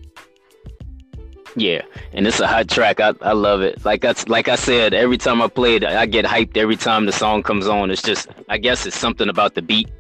Yeah, 1.59 1.83
and 2.13 2.27
it's 2.27 2.41
a 2.41 2.47
hot 2.47 2.69
track. 2.69 3.01
I, 3.01 3.15
I 3.21 3.33
love 3.33 3.63
it. 3.63 3.85
Like 3.85 4.01
that's 4.01 4.29
like 4.29 4.49
I 4.49 4.55
said, 4.55 4.95
every 4.95 5.19
time 5.19 5.43
I 5.43 5.49
play 5.49 5.77
it, 5.77 5.85
I 5.85 6.07
get 6.07 6.25
hyped 6.25 6.57
every 6.57 6.77
time 6.77 7.07
the 7.07 7.13
song 7.13 7.43
comes 7.43 7.67
on. 7.67 7.91
It's 7.91 8.03
just 8.03 8.29
I 8.49 8.59
guess 8.59 8.87
it's 8.87 8.99
something 8.99 9.29
about 9.29 9.55
the 9.55 9.63
beat. 9.63 9.91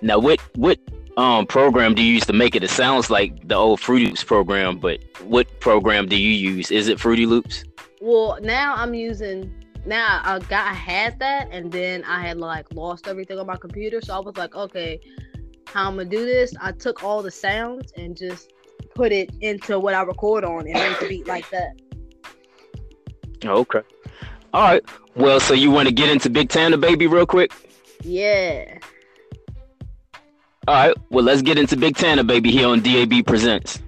Now 0.00 0.18
what 0.18 0.40
what 0.56 0.78
um 1.16 1.46
program 1.46 1.94
do 1.94 2.02
you 2.02 2.14
use 2.14 2.24
to 2.26 2.32
make 2.32 2.54
it? 2.54 2.64
It 2.64 2.70
sounds 2.70 3.10
like 3.10 3.46
the 3.46 3.56
old 3.56 3.80
Fruity 3.80 4.06
Loops 4.06 4.24
program, 4.24 4.78
but 4.78 5.00
what 5.24 5.60
program 5.60 6.06
do 6.06 6.16
you 6.16 6.30
use? 6.30 6.70
Is 6.70 6.88
it 6.88 6.98
Fruity 6.98 7.26
Loops? 7.26 7.64
Well, 8.00 8.38
now 8.40 8.74
I'm 8.74 8.94
using 8.94 9.52
now 9.84 10.20
I 10.24 10.38
got 10.38 10.66
I 10.66 10.74
had 10.74 11.18
that 11.18 11.48
and 11.50 11.70
then 11.70 12.04
I 12.04 12.26
had 12.26 12.38
like 12.38 12.72
lost 12.72 13.06
everything 13.06 13.38
on 13.38 13.46
my 13.46 13.56
computer. 13.56 14.00
So 14.00 14.14
I 14.14 14.20
was 14.20 14.36
like, 14.36 14.54
okay, 14.54 15.00
how 15.66 15.88
I'm 15.88 15.96
gonna 15.96 16.08
do 16.08 16.24
this? 16.24 16.54
I 16.60 16.72
took 16.72 17.04
all 17.04 17.22
the 17.22 17.30
sounds 17.30 17.92
and 17.96 18.16
just 18.16 18.52
put 19.00 19.12
it 19.12 19.30
into 19.40 19.80
what 19.80 19.94
I 19.94 20.02
record 20.02 20.44
on 20.44 20.66
and 20.66 20.74
make 20.74 21.00
the 21.00 21.08
beat 21.08 21.26
like 21.26 21.48
that. 21.48 21.72
Oh, 23.46 23.60
okay. 23.60 23.80
All 24.52 24.62
right. 24.62 24.82
Well, 25.16 25.40
so 25.40 25.54
you 25.54 25.70
want 25.70 25.88
to 25.88 25.94
get 25.94 26.10
into 26.10 26.28
Big 26.28 26.50
Tanner 26.50 26.76
Baby 26.76 27.06
real 27.06 27.24
quick? 27.24 27.50
Yeah. 28.02 28.78
All 30.68 30.74
right. 30.74 30.94
Well, 31.08 31.24
let's 31.24 31.40
get 31.40 31.56
into 31.56 31.78
Big 31.78 31.96
Tanner 31.96 32.24
Baby 32.24 32.50
here 32.50 32.68
on 32.68 32.82
DAB 32.82 33.24
Presents. 33.26 33.80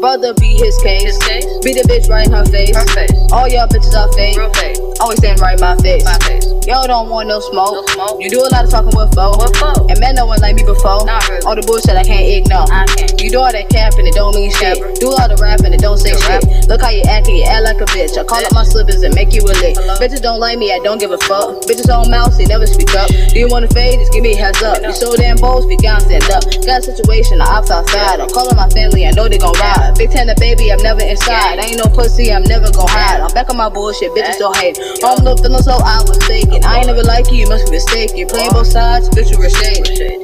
Brother 0.00 0.34
be 0.34 0.54
his 0.54 0.76
case. 0.82 1.02
His 1.02 1.18
case. 1.18 1.46
Be 1.64 1.74
the 1.74 1.86
bitch 1.88 2.08
right 2.08 2.26
in 2.26 2.32
her 2.32 2.44
face. 2.46 2.74
Her 2.76 2.86
face. 2.86 3.10
All 3.32 3.48
y'all 3.48 3.68
bitches 3.68 3.94
are 3.94 4.10
fake. 4.12 4.36
Real 4.36 4.52
fake. 4.54 4.78
Always 5.00 5.18
stand 5.18 5.40
right 5.40 5.54
in 5.54 5.60
my 5.60 5.76
face. 5.76 6.04
My 6.04 6.18
face. 6.26 6.57
Y'all 6.68 6.86
don't 6.86 7.08
want 7.08 7.32
no 7.32 7.40
smoke. 7.40 7.72
No 7.72 7.82
smoke. 7.96 8.20
You 8.20 8.28
do 8.28 8.44
a 8.44 8.52
lot 8.52 8.60
of 8.60 8.68
talking 8.68 8.92
with 8.92 9.08
foe. 9.16 9.32
With 9.40 9.56
foe. 9.56 9.88
And 9.88 9.96
man, 10.04 10.20
no 10.20 10.28
one 10.28 10.36
like 10.44 10.52
me 10.52 10.68
before. 10.68 11.00
Really. 11.00 11.40
All 11.48 11.56
the 11.56 11.64
bullshit 11.64 11.96
I 11.96 12.04
can't 12.04 12.28
ignore. 12.28 12.68
I 12.68 12.84
can't. 12.84 13.16
You 13.24 13.32
do 13.32 13.40
all 13.40 13.48
that 13.48 13.72
capping, 13.72 14.04
it 14.04 14.12
don't 14.12 14.36
mean 14.36 14.52
shit. 14.52 14.76
Do 15.00 15.08
all 15.16 15.24
the 15.32 15.40
rapping, 15.40 15.72
it 15.72 15.80
don't 15.80 15.96
say 15.96 16.12
shit. 16.12 16.68
Look 16.68 16.84
how 16.84 16.92
you 16.92 17.00
acting, 17.08 17.40
you 17.40 17.48
act 17.48 17.64
like 17.64 17.80
a 17.80 17.88
bitch. 17.88 18.20
I 18.20 18.22
call 18.28 18.44
up 18.44 18.52
my 18.52 18.68
slippers 18.68 19.00
and 19.00 19.16
make 19.16 19.32
you 19.32 19.40
a 19.48 19.54
lick. 19.64 19.80
Hello? 19.80 19.96
Bitches 19.96 20.20
don't 20.20 20.44
like 20.44 20.60
me, 20.60 20.68
I 20.68 20.76
don't 20.84 21.00
give 21.00 21.08
a 21.08 21.16
fuck. 21.24 21.64
Bitches 21.64 21.88
on 21.88 22.12
mouse, 22.12 22.36
they 22.36 22.44
never 22.44 22.68
speak 22.68 22.92
up. 23.00 23.08
Do 23.08 23.40
you 23.40 23.48
wanna 23.48 23.72
fade? 23.72 24.04
Just 24.04 24.12
give 24.12 24.20
me 24.20 24.36
a 24.36 24.38
heads 24.38 24.60
up. 24.60 24.84
You 24.84 24.92
so 24.92 25.16
damn 25.16 25.40
bold, 25.40 25.64
speak 25.64 25.88
out, 25.88 26.04
stand 26.04 26.28
up. 26.28 26.44
Got 26.68 26.84
a 26.84 26.92
situation, 26.92 27.40
I 27.40 27.64
opt 27.64 27.72
outside. 27.72 28.20
I'm 28.20 28.28
calling 28.28 28.60
my 28.60 28.68
family, 28.76 29.08
I 29.08 29.16
know 29.16 29.24
they 29.24 29.40
gon' 29.40 29.56
ride. 29.56 29.96
Big 29.96 30.12
Tanner 30.12 30.36
baby, 30.36 30.68
I'm 30.68 30.84
never 30.84 31.00
inside. 31.00 31.64
I 31.64 31.72
ain't 31.72 31.80
no 31.80 31.88
pussy, 31.88 32.28
I'm 32.28 32.44
never 32.44 32.68
gon' 32.76 32.92
hide. 32.92 33.24
I'm 33.24 33.32
back 33.32 33.48
on 33.48 33.56
my 33.56 33.72
bullshit, 33.72 34.12
bitches 34.12 34.36
don't 34.36 34.52
hate. 34.60 34.76
I'm 35.00 35.24
no 35.24 35.32
feeling 35.32 35.64
so 35.64 35.80
I 35.80 36.04
was 36.04 36.20
faking. 36.58 36.68
I 36.68 36.78
ain't 36.78 36.86
never 36.86 37.02
like 37.02 37.30
you, 37.30 37.38
you 37.38 37.48
must 37.48 37.66
be 37.66 37.72
mistaken. 37.72 38.26
Playing 38.28 38.50
both 38.50 38.66
sides, 38.66 39.08
bitch, 39.10 39.30
you 39.30 39.38
were 39.38 39.50
shady. 39.50 40.18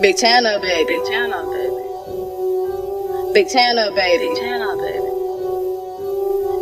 Big 0.00 0.16
Tanner, 0.16 0.58
baby. 0.60 0.94
Big 0.94 1.04
Tanner, 1.06 1.44
baby. 1.46 1.76
Big 3.34 3.48
Tanner, 3.48 3.90
baby. 3.92 4.26
Big 4.28 4.36
Tanner, 4.36 4.76
baby. 4.76 5.08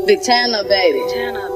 Big 0.06 0.22
Tanner, 0.22 0.64
baby. 0.64 1.00
Tanner, 1.10 1.40
baby. 1.40 1.49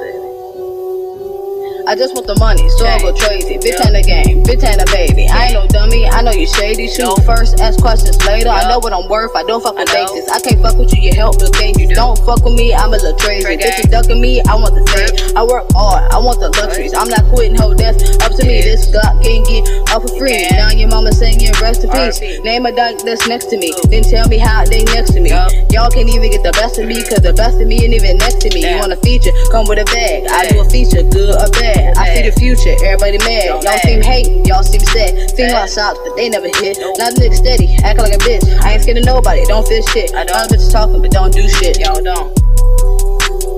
I 1.84 1.92
just 1.92 2.16
want 2.16 2.24
the 2.24 2.32
money, 2.40 2.64
so 2.80 2.88
I 2.88 2.96
go 2.96 3.12
crazy. 3.12 3.60
Bitch 3.60 3.76
and 3.84 3.92
the 3.92 4.00
game, 4.00 4.40
bitch 4.40 4.64
and 4.64 4.80
the 4.80 4.88
baby. 4.88 5.28
I 5.28 5.52
ain't 5.52 5.54
no 5.54 5.68
dummy, 5.68 6.08
I 6.08 6.24
know 6.24 6.32
you 6.32 6.48
shady. 6.48 6.88
Shoot 6.88 7.20
first, 7.28 7.60
ask 7.60 7.76
questions 7.76 8.16
later. 8.24 8.48
I 8.48 8.64
know 8.72 8.80
what 8.80 8.96
I'm 8.96 9.04
worth, 9.12 9.36
I 9.36 9.44
don't 9.44 9.60
fuck 9.60 9.76
with 9.76 9.92
bases. 9.92 10.24
I 10.32 10.40
can't 10.40 10.64
fuck 10.64 10.80
with 10.80 10.96
you, 10.96 11.04
you 11.04 11.12
help 11.12 11.36
with 11.44 11.52
cases. 11.52 11.92
Don't 11.92 12.16
fuck 12.24 12.40
with 12.40 12.56
me, 12.56 12.72
I'm 12.72 12.88
a 12.88 12.96
little 12.96 13.12
crazy. 13.20 13.60
Bitch, 13.60 13.84
you 13.84 13.86
ducking 13.92 14.16
me, 14.16 14.40
I 14.48 14.56
want 14.56 14.72
the 14.72 14.84
same. 14.96 15.36
I 15.36 15.44
work 15.44 15.68
hard, 15.76 16.08
I 16.08 16.16
want 16.24 16.40
the 16.40 16.48
luxuries. 16.56 16.96
I'm 16.96 17.12
not 17.12 17.20
quitting, 17.28 17.60
ho, 17.60 17.76
that's 17.76 18.00
up 18.24 18.32
to 18.32 18.42
me. 18.48 18.64
This 18.64 18.88
Glock 18.88 19.20
can't 19.20 19.44
get 19.44 19.68
off 19.92 20.08
for 20.08 20.12
free. 20.16 20.48
Now 20.56 20.72
your 20.72 20.88
mama 20.88 21.12
singing 21.12 21.52
rest 21.60 21.84
in 21.84 21.92
peace. 21.92 22.16
Name 22.48 22.64
a 22.64 22.72
dog 22.72 23.04
that's 23.04 23.28
next 23.28 23.52
to 23.52 23.60
me, 23.60 23.76
then 23.92 24.00
tell 24.08 24.24
me 24.32 24.40
how 24.40 24.64
they 24.64 24.88
next 24.96 25.12
to 25.12 25.20
me. 25.20 25.36
Y'all 25.68 25.92
can't 25.92 26.08
even 26.08 26.32
get 26.32 26.40
the 26.40 26.56
best 26.56 26.80
of 26.80 26.88
me, 26.88 26.96
cause 27.04 27.20
the 27.20 27.36
best 27.36 27.60
of 27.60 27.68
me 27.68 27.84
ain't 27.84 27.92
even 27.92 28.16
next 28.24 28.40
to 28.40 28.48
me. 28.56 28.64
You 28.64 28.80
want 28.80 28.96
a 28.96 29.00
feature, 29.04 29.36
come 29.52 29.68
with 29.68 29.84
a 29.84 29.86
bag. 29.92 30.24
I 30.32 30.48
do 30.48 30.64
a 30.64 30.66
feature, 30.72 31.04
good 31.04 31.36
or 31.36 31.52
bad. 31.52 31.73
I 31.96 32.14
see 32.14 32.22
the 32.28 32.34
future, 32.38 32.74
everybody 32.84 33.18
mad. 33.24 33.62
Y'all 33.62 33.78
seem 33.82 34.02
hating, 34.02 34.44
y'all 34.46 34.62
seem 34.62 34.80
sad. 34.80 35.30
Seen 35.30 35.52
my 35.52 35.66
shots, 35.66 35.98
but 36.04 36.14
they 36.16 36.28
never 36.28 36.48
hit. 36.62 36.78
Now 36.98 37.10
the 37.10 37.18
nigga 37.18 37.34
steady, 37.34 37.74
acting 37.82 38.04
like 38.04 38.14
a 38.14 38.22
bitch. 38.22 38.44
I 38.62 38.74
ain't 38.74 38.82
scared 38.82 38.98
of 38.98 39.04
nobody, 39.04 39.44
don't 39.46 39.66
feel 39.66 39.82
shit. 39.90 40.14
I 40.14 40.24
don't 40.24 40.50
bitches 40.50 40.70
talking, 40.70 41.02
but 41.02 41.10
don't 41.10 41.32
do 41.32 41.48
shit. 41.48 41.78
Y'all 41.80 42.02
don't. 42.02 42.30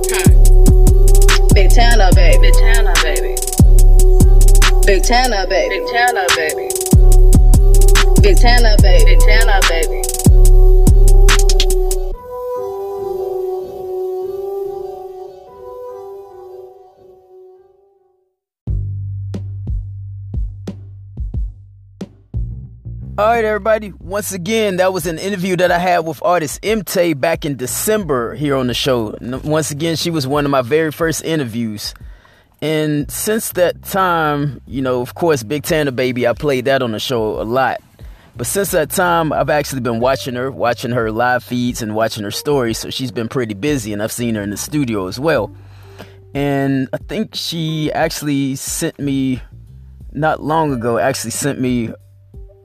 Hmm. 0.09 0.47
Big 1.53 1.71
Tanner, 1.71 2.11
baby. 2.15 2.39
Big 2.41 2.55
Tanner, 2.55 2.95
baby. 3.03 3.35
Big 4.87 5.03
Tanner, 5.03 5.47
baby. 5.47 5.81
Big 5.81 5.87
Tanner, 5.91 6.27
baby. 6.37 6.69
Big 8.23 8.37
Tanner, 8.37 8.77
baby. 8.83 9.05
Big 9.05 9.21
Tanner, 9.21 9.61
baby. 9.69 10.06
All 23.19 23.25
right, 23.25 23.47
everybody. 23.47 23.95
Once 23.99 24.33
again, 24.33 24.77
that 24.77 24.93
was 24.93 25.07
an 25.07 25.19
interview 25.19 25.57
that 25.57 25.71
I 25.71 25.79
had 25.79 26.01
with 26.01 26.23
artist 26.23 26.61
MT 26.63 27.15
back 27.15 27.47
in 27.47 27.57
December 27.57 28.35
here 28.35 28.55
on 28.55 28.67
the 28.67 28.75
show. 28.75 29.17
Once 29.43 29.71
again, 29.71 29.97
she 29.97 30.11
was 30.11 30.27
one 30.27 30.45
of 30.45 30.51
my 30.51 30.61
very 30.61 30.93
first 30.93 31.25
interviews. 31.25 31.95
And 32.61 33.11
since 33.11 33.53
that 33.53 33.83
time, 33.85 34.61
you 34.67 34.83
know, 34.83 35.01
of 35.01 35.15
course, 35.15 35.43
Big 35.43 35.63
Tanner 35.63 35.93
Baby, 35.93 36.29
I 36.29 36.35
played 36.35 36.67
that 36.67 36.83
on 36.83 36.93
the 36.93 37.01
show 37.01 37.41
a 37.41 37.45
lot. 37.45 37.81
But 38.37 38.47
since 38.47 38.73
that 38.73 38.91
time, 38.91 39.33
I've 39.33 39.49
actually 39.49 39.81
been 39.81 39.99
watching 39.99 40.35
her, 40.35 40.51
watching 40.51 40.91
her 40.91 41.11
live 41.11 41.43
feeds 41.43 41.81
and 41.81 41.95
watching 41.95 42.23
her 42.23 42.31
stories. 42.31 42.77
So 42.77 42.91
she's 42.91 43.13
been 43.13 43.29
pretty 43.29 43.55
busy, 43.55 43.95
and 43.95 44.03
I've 44.03 44.13
seen 44.13 44.35
her 44.35 44.43
in 44.43 44.51
the 44.51 44.59
studio 44.59 45.07
as 45.07 45.19
well. 45.19 45.51
And 46.35 46.87
I 46.93 46.99
think 46.99 47.35
she 47.35 47.91
actually 47.93 48.57
sent 48.57 48.99
me, 48.99 49.41
not 50.13 50.43
long 50.43 50.71
ago, 50.75 50.99
actually 50.99 51.31
sent 51.31 51.59
me 51.59 51.95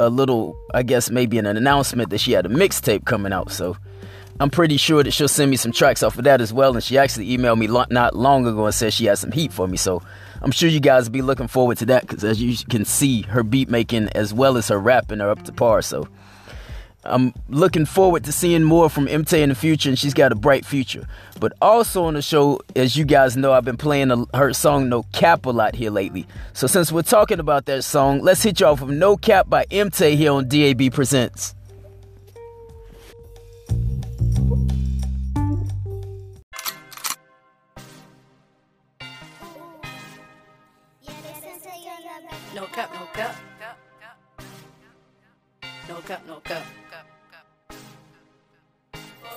a 0.02 0.10
little, 0.10 0.56
I 0.74 0.84
guess, 0.84 1.10
maybe 1.10 1.38
an 1.38 1.46
announcement 1.46 2.10
that 2.10 2.20
she 2.20 2.32
had 2.32 2.46
a 2.46 2.50
mixtape 2.50 3.06
coming 3.06 3.32
out. 3.32 3.52
So 3.52 3.78
I'm 4.40 4.50
pretty 4.50 4.78
sure 4.78 5.04
that 5.04 5.12
she'll 5.12 5.28
send 5.28 5.52
me 5.52 5.58
some 5.58 5.72
tracks 5.72 6.02
off 6.04 6.18
of 6.18 6.24
that 6.24 6.42
as 6.42 6.52
well. 6.52 6.74
And 6.74 6.84
she 6.84 6.98
actually 6.98 7.30
emailed 7.38 7.60
me 7.60 7.68
not 7.68 8.16
long 8.16 8.48
ago 8.48 8.66
and 8.66 8.74
said 8.74 8.94
she 8.94 9.06
has 9.06 9.20
some 9.20 9.32
heat 9.32 9.54
for 9.54 9.68
me. 9.68 9.78
So 9.78 10.02
I'm 10.42 10.52
sure 10.52 10.68
you 10.68 10.80
guys 10.80 11.10
be 11.10 11.22
looking 11.22 11.48
forward 11.48 11.78
to 11.78 11.86
that 11.88 12.02
because 12.08 12.24
as 12.24 12.42
you 12.42 12.58
can 12.70 12.84
see, 12.84 13.22
her 13.24 13.44
beat 13.44 13.70
making 13.70 14.10
as 14.10 14.34
well 14.34 14.58
as 14.58 14.68
her 14.70 14.80
rapping 14.80 15.22
are 15.22 15.30
up 15.30 15.44
to 15.44 15.52
par. 15.52 15.82
So 15.82 16.08
I'm 17.04 17.34
looking 17.50 17.86
forward 17.86 18.24
to 18.26 18.32
seeing 18.32 18.64
more 18.64 18.90
from 18.90 19.08
MT 19.08 19.42
in 19.42 19.50
the 19.50 19.56
future, 19.56 19.90
and 19.90 19.98
she's 19.98 20.14
got 20.14 20.32
a 20.32 20.36
bright 20.36 20.66
future. 20.66 21.08
But 21.40 21.54
also 21.62 22.04
on 22.04 22.14
the 22.14 22.22
show, 22.22 22.62
as 22.76 22.96
you 22.96 23.06
guys 23.06 23.36
know, 23.36 23.54
I've 23.54 23.66
been 23.66 23.78
playing 23.78 24.12
a, 24.12 24.26
her 24.38 24.54
song 24.54 24.88
No 24.88 25.04
Cap 25.12 25.46
a 25.48 25.50
lot 25.50 25.76
here 25.76 25.90
lately. 25.90 26.28
So 26.54 26.68
since 26.68 26.92
we're 26.92 27.02
talking 27.02 27.40
about 27.40 27.66
that 27.66 27.84
song, 27.84 28.22
let's 28.22 28.44
hit 28.44 28.60
y'all 28.60 28.76
with 28.76 28.90
No 28.96 29.18
Cap 29.18 29.50
by 29.50 29.66
MT 29.72 30.16
here 30.16 30.32
on 30.32 30.48
DAB 30.48 30.92
Presents. 30.94 31.56
No 42.54 42.66
cap, 42.68 42.94
no 42.94 43.06
cap. 43.14 43.36
No 45.88 45.96
cap, 46.02 46.28
no 46.28 46.40
cap. 46.42 46.81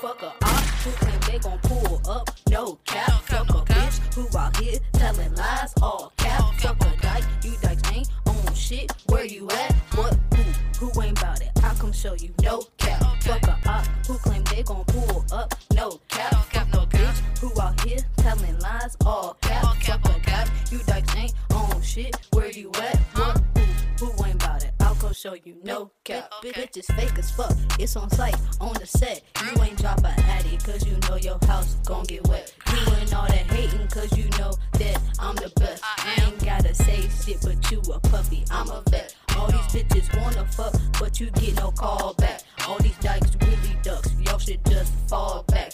Fuck 0.04 0.22
a 0.22 0.26
op 0.26 0.64
who 0.84 0.90
claim 0.90 1.20
they 1.20 1.38
gon' 1.38 1.58
pull 1.60 2.02
up. 2.10 2.28
No 2.50 2.78
cap. 2.84 3.22
Fuck 3.22 3.48
a 3.48 3.72
bitch 3.72 4.14
who 4.14 4.38
out 4.38 4.54
here 4.58 4.78
telling 4.92 5.34
lies. 5.34 5.72
All 5.80 6.12
cap. 6.18 6.42
Fuck 6.58 6.84
a 6.84 6.96
dyke. 7.00 7.24
You 7.42 7.54
dykes 7.62 7.90
ain't 7.90 8.10
on 8.26 8.54
shit. 8.54 8.92
Where 9.06 9.24
you 9.24 9.48
at? 9.48 9.72
What? 9.94 10.14
Who? 10.34 10.42
Who 10.86 11.02
ain't 11.02 11.18
bout 11.22 11.40
it? 11.40 11.52
I 11.64 11.72
come 11.76 11.90
show 11.90 12.12
you 12.20 12.34
no 12.42 12.60
cap. 12.76 13.00
Fuck 13.22 13.44
a 13.44 13.58
op 13.66 13.86
who 14.06 14.18
claim 14.18 14.44
they 14.44 14.62
gon' 14.62 14.84
pull 14.84 15.24
up, 15.32 15.54
no 15.72 15.98
cap. 16.08 16.34
Fuck 16.52 16.68
no 16.74 16.84
bitch 16.84 17.38
who 17.38 17.58
out 17.58 17.80
here 17.80 18.00
telling 18.18 18.58
lies, 18.58 18.98
all 19.06 19.38
cap. 19.40 19.74
Fuck 19.80 20.04
a 20.04 20.20
cap, 20.20 20.50
you 20.70 20.80
dykes 20.80 21.16
ain't 21.16 21.32
on 21.54 21.80
shit. 21.80 22.14
Where 22.32 22.50
you 22.50 22.70
at? 22.74 22.98
What? 23.14 23.42
Who? 23.56 24.04
Who 24.04 24.24
ain't 24.26 24.38
bout 24.38 24.64
it? 24.64 24.73
Show 25.12 25.34
you 25.44 25.56
no 25.62 25.92
cap. 26.02 26.32
Bitch 26.42 26.76
is 26.76 26.86
fake 26.86 27.16
as 27.18 27.30
fuck. 27.30 27.52
It's 27.78 27.94
on 27.94 28.10
site, 28.10 28.36
on 28.60 28.74
the 28.74 28.86
set. 28.86 29.22
You 29.44 29.62
ain't 29.62 29.78
drop 29.78 30.00
a 30.00 30.08
addy, 30.08 30.56
cause 30.58 30.84
you 30.84 30.96
know 31.08 31.16
your 31.16 31.38
house 31.46 31.76
gon' 31.86 32.04
get 32.04 32.26
wet. 32.26 32.52
You 32.70 32.92
ain't 32.94 33.14
all 33.14 33.26
that 33.26 33.46
hating, 33.50 33.86
cause 33.88 34.16
you 34.18 34.28
know 34.38 34.52
that 34.72 35.00
I'm 35.20 35.36
the 35.36 35.52
best. 35.56 35.82
I 35.84 36.24
ain't 36.26 36.44
gotta 36.44 36.74
say 36.74 37.08
shit, 37.24 37.40
but 37.42 37.70
you 37.70 37.80
a 37.92 38.00
puppy, 38.00 38.44
I'm 38.50 38.68
a 38.70 38.82
vet. 38.90 39.14
All 39.36 39.46
these 39.46 39.60
bitches 39.84 40.20
wanna 40.20 40.46
fuck, 40.46 40.74
but 40.98 41.20
you 41.20 41.30
get 41.30 41.56
no 41.56 41.70
call 41.70 42.14
back. 42.14 42.42
All 42.66 42.78
these 42.78 42.98
dykes 42.98 43.30
really 43.40 43.76
ducks, 43.82 44.10
should 44.38 44.64
just 44.66 44.92
fall 45.08 45.44
back. 45.48 45.72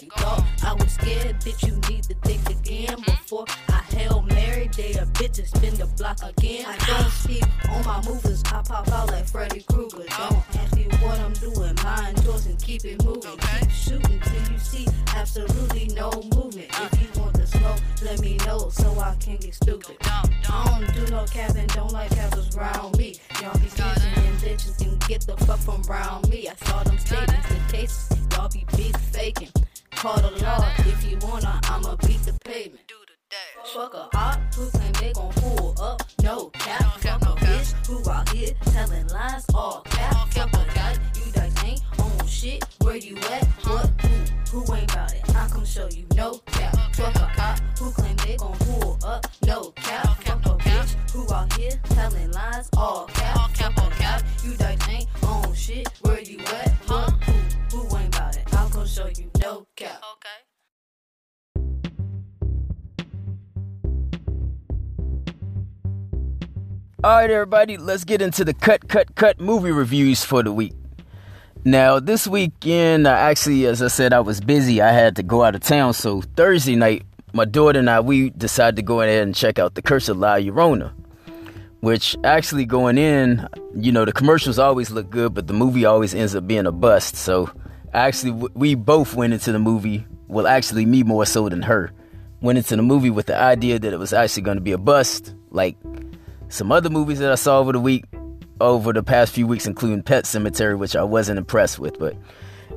I 0.63 0.73
was 0.73 0.91
scared, 0.91 1.39
bitch, 1.41 1.67
you 1.67 1.75
need 1.89 2.03
to 2.03 2.15
think 2.23 2.49
again 2.49 2.87
mm-hmm. 2.87 3.01
before 3.03 3.45
I 3.69 3.81
hell 3.95 4.21
Mary. 4.21 4.69
They 4.75 4.91
a 4.93 5.05
bitch 5.05 5.39
and 5.39 5.47
spin 5.47 5.75
the 5.75 5.87
block 5.97 6.19
again. 6.23 6.65
I 6.67 6.77
don't 6.85 7.09
see 7.23 7.41
on 7.69 7.85
my 7.85 8.03
movers, 8.05 8.43
I 8.45 8.61
pop 8.61 8.87
out 8.89 9.07
like 9.09 9.27
Freddy 9.27 9.63
Krueger. 9.71 10.05
Oh. 10.11 10.45
Don't 10.51 10.63
ask 10.63 10.75
me 10.75 10.87
what 11.01 11.19
I'm 11.19 11.33
doing, 11.33 11.75
mind 11.83 12.23
yours 12.23 12.45
and 12.45 12.61
keep 12.61 12.85
it 12.85 13.03
moving. 13.03 13.37
Keep 13.37 13.71
shooting 13.71 14.19
till 14.19 14.51
you 14.51 14.59
see 14.59 14.87
absolutely 15.15 15.87
no 15.95 16.11
movement. 16.35 16.67
If 16.69 17.01
you 17.01 17.21
want 17.21 17.40
smoke, 17.51 17.79
let 18.03 18.19
me 18.19 18.37
know 18.45 18.69
so 18.69 18.97
I 18.99 19.15
can 19.19 19.37
get 19.37 19.53
stupid. 19.53 19.97
I 20.01 20.27
don't 20.43 20.93
do 20.93 21.11
no 21.11 21.25
capping, 21.25 21.67
don't 21.67 21.91
like 21.91 22.11
cappers 22.11 22.55
around 22.55 22.97
me. 22.97 23.15
Y'all 23.41 23.53
be 23.59 23.67
snitching 23.67 24.17
and 24.17 24.37
bitches 24.39 24.77
can 24.77 24.97
get 25.07 25.21
the 25.21 25.37
fuck 25.45 25.59
from 25.59 25.81
around 25.89 26.29
me. 26.29 26.47
I 26.47 26.55
saw 26.65 26.83
them 26.83 26.97
statements, 26.97 27.47
the 27.49 27.73
cases, 27.73 28.17
y'all 28.31 28.49
be 28.49 28.65
big 28.75 28.97
faking. 28.97 29.49
Call 29.91 30.17
the 30.17 30.31
law 30.43 30.65
if 30.79 31.03
you 31.09 31.17
wanna, 31.21 31.59
I'ma 31.65 31.95
beat 32.07 32.21
the 32.23 32.37
pavement. 32.43 32.81
Fuck 33.73 33.93
a 33.93 34.09
op 34.17 34.39
who 34.55 34.69
claim 34.71 34.91
they 34.93 35.13
gon' 35.13 35.31
pull 35.33 35.75
up, 35.79 36.01
no 36.21 36.49
cap. 36.49 36.99
Fuck 36.99 37.21
a 37.21 37.35
bitch 37.45 37.87
who 37.87 38.09
out 38.09 38.27
here 38.29 38.53
telling 38.65 39.07
lies, 39.07 39.45
all 39.53 39.81
cap. 39.85 40.27
Fuck 40.29 40.53
a 40.53 40.65
guy, 40.73 40.97
you 41.15 41.31
guys 41.31 41.53
ain't 41.63 41.81
on 41.99 42.27
shit. 42.27 42.65
Where 42.81 42.97
you 42.97 43.17
at? 43.17 43.45
What? 43.65 43.89
Who? 44.01 44.59
Who 44.59 44.75
ain't 44.75 44.93
bout 44.93 45.13
it? 45.13 45.35
I 45.35 45.47
come 45.47 45.65
show 45.65 45.87
you 45.89 46.05
no 46.15 46.39
cap. 46.45 46.50
Fuck 47.01 47.15
a 47.15 47.41
op 47.41 47.59
who 47.79 47.91
claim 47.91 48.15
they 48.17 48.37
gon' 48.37 48.53
pull 48.59 48.99
up, 49.03 49.25
no 49.47 49.71
cap. 49.71 50.21
Fuck 50.23 50.45
a 50.45 50.49
bitch 50.63 51.11
who 51.11 51.33
out 51.33 51.51
here 51.53 51.71
telling 51.85 52.31
lies, 52.31 52.69
all 52.77 53.07
cap. 53.07 53.49
Fuck 53.55 53.77
a 53.77 53.99
guy, 53.99 54.21
you 54.43 54.53
guys 54.55 54.77
ain't 54.87 55.07
on 55.23 55.51
shit. 55.55 55.87
Where 56.01 56.21
you 56.21 56.37
at? 56.39 56.69
What? 56.85 57.09
Who? 57.23 57.77
Who 57.77 57.97
ain't 57.97 58.11
bout 58.11 58.37
it? 58.37 58.43
I'll 58.53 58.69
come 58.69 58.85
show 58.85 59.07
you 59.17 59.31
no 59.41 59.65
cap. 59.75 59.99
Okay. 60.13 60.27
All 67.03 67.15
right, 67.15 67.31
everybody, 67.31 67.77
let's 67.77 68.03
get 68.03 68.21
into 68.21 68.45
the 68.45 68.53
cut, 68.53 68.87
cut, 68.87 69.15
cut 69.15 69.39
movie 69.39 69.71
reviews 69.71 70.23
for 70.23 70.43
the 70.43 70.53
week. 70.53 70.73
Now, 71.63 71.99
this 71.99 72.27
weekend, 72.27 73.07
I 73.07 73.29
actually, 73.29 73.67
as 73.67 73.83
I 73.83 73.87
said, 73.87 74.13
I 74.13 74.19
was 74.19 74.41
busy. 74.41 74.81
I 74.81 74.91
had 74.91 75.15
to 75.17 75.23
go 75.23 75.43
out 75.43 75.53
of 75.53 75.61
town. 75.61 75.93
So, 75.93 76.21
Thursday 76.21 76.75
night, 76.75 77.03
my 77.33 77.45
daughter 77.45 77.77
and 77.77 77.87
I, 77.87 77.99
we 77.99 78.31
decided 78.31 78.77
to 78.77 78.81
go 78.81 79.01
ahead 79.01 79.21
and 79.21 79.35
check 79.35 79.59
out 79.59 79.75
The 79.75 79.83
Curse 79.83 80.09
of 80.09 80.17
La 80.17 80.37
Llorona. 80.37 80.91
Which, 81.81 82.15
actually, 82.23 82.65
going 82.65 82.97
in, 82.97 83.47
you 83.75 83.91
know, 83.91 84.05
the 84.05 84.11
commercials 84.11 84.57
always 84.57 84.89
look 84.89 85.11
good, 85.11 85.35
but 85.35 85.45
the 85.45 85.53
movie 85.53 85.85
always 85.85 86.15
ends 86.15 86.35
up 86.35 86.47
being 86.47 86.65
a 86.65 86.71
bust. 86.71 87.15
So, 87.15 87.51
actually, 87.93 88.31
we 88.55 88.73
both 88.73 89.13
went 89.13 89.33
into 89.33 89.51
the 89.51 89.59
movie, 89.59 90.07
well, 90.27 90.47
actually, 90.47 90.87
me 90.87 91.03
more 91.03 91.27
so 91.27 91.47
than 91.47 91.61
her, 91.61 91.91
went 92.41 92.57
into 92.57 92.75
the 92.75 92.81
movie 92.81 93.11
with 93.11 93.27
the 93.27 93.37
idea 93.37 93.77
that 93.77 93.93
it 93.93 93.99
was 93.99 94.13
actually 94.13 94.43
going 94.43 94.57
to 94.57 94.61
be 94.61 94.71
a 94.71 94.79
bust. 94.79 95.35
Like, 95.51 95.77
some 96.49 96.71
other 96.71 96.89
movies 96.89 97.19
that 97.19 97.31
I 97.31 97.35
saw 97.35 97.59
over 97.59 97.71
the 97.71 97.79
week, 97.79 98.05
over 98.61 98.93
the 98.93 99.03
past 99.03 99.33
few 99.33 99.47
weeks, 99.47 99.65
including 99.65 100.03
Pet 100.03 100.25
Sematary, 100.25 100.77
which 100.77 100.95
I 100.95 101.03
wasn't 101.03 101.37
impressed 101.37 101.79
with. 101.79 101.99
But 101.99 102.15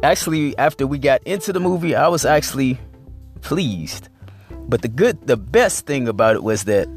actually, 0.02 0.56
after 0.58 0.86
we 0.86 0.98
got 0.98 1.22
into 1.24 1.52
the 1.52 1.60
movie, 1.60 1.94
I 1.94 2.08
was 2.08 2.24
actually 2.24 2.78
pleased. 3.42 4.08
But 4.50 4.82
the 4.82 4.88
good, 4.88 5.26
the 5.26 5.36
best 5.36 5.86
thing 5.86 6.08
about 6.08 6.36
it 6.36 6.42
was 6.42 6.64
that 6.64 6.88